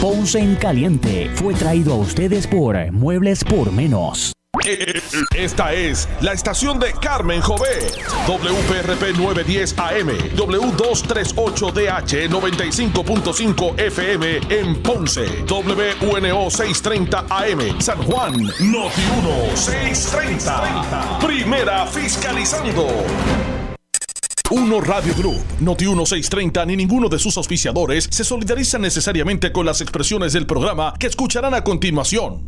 Ponce 0.01 0.39
en 0.39 0.55
Caliente 0.55 1.31
fue 1.35 1.53
traído 1.53 1.93
a 1.93 1.97
ustedes 1.97 2.45
por 2.45 2.91
Muebles 2.91 3.41
por 3.45 3.71
Menos. 3.71 4.33
Esta 5.35 5.73
es 5.73 6.07
la 6.21 6.33
estación 6.33 6.79
de 6.79 6.91
Carmen 6.93 7.41
Jové. 7.41 7.91
WPRP 8.27 9.15
910 9.17 9.75
AM, 9.77 10.09
W238DH 10.35 12.29
95.5 12.29 13.79
FM 13.79 14.39
en 14.49 14.81
Ponce, 14.81 15.43
WNO 15.47 16.49
630 16.49 17.25
AM, 17.29 17.79
San 17.79 18.01
Juan, 18.03 18.33
Noti 18.33 19.01
1 19.19 19.55
630. 19.55 21.19
Primera 21.19 21.85
fiscalizando. 21.85 22.87
Uno 24.51 24.79
Radio 24.79 25.13
Group, 25.15 25.43
Noti 25.59 25.85
1630 25.85 26.65
ni 26.67 26.75
ninguno 26.75 27.09
de 27.09 27.17
sus 27.17 27.35
auspiciadores 27.35 28.07
se 28.11 28.23
solidarizan 28.23 28.81
necesariamente 28.81 29.51
con 29.51 29.65
las 29.65 29.81
expresiones 29.81 30.33
del 30.33 30.45
programa 30.45 30.93
que 30.99 31.07
escucharán 31.07 31.55
a 31.55 31.63
continuación. 31.63 32.43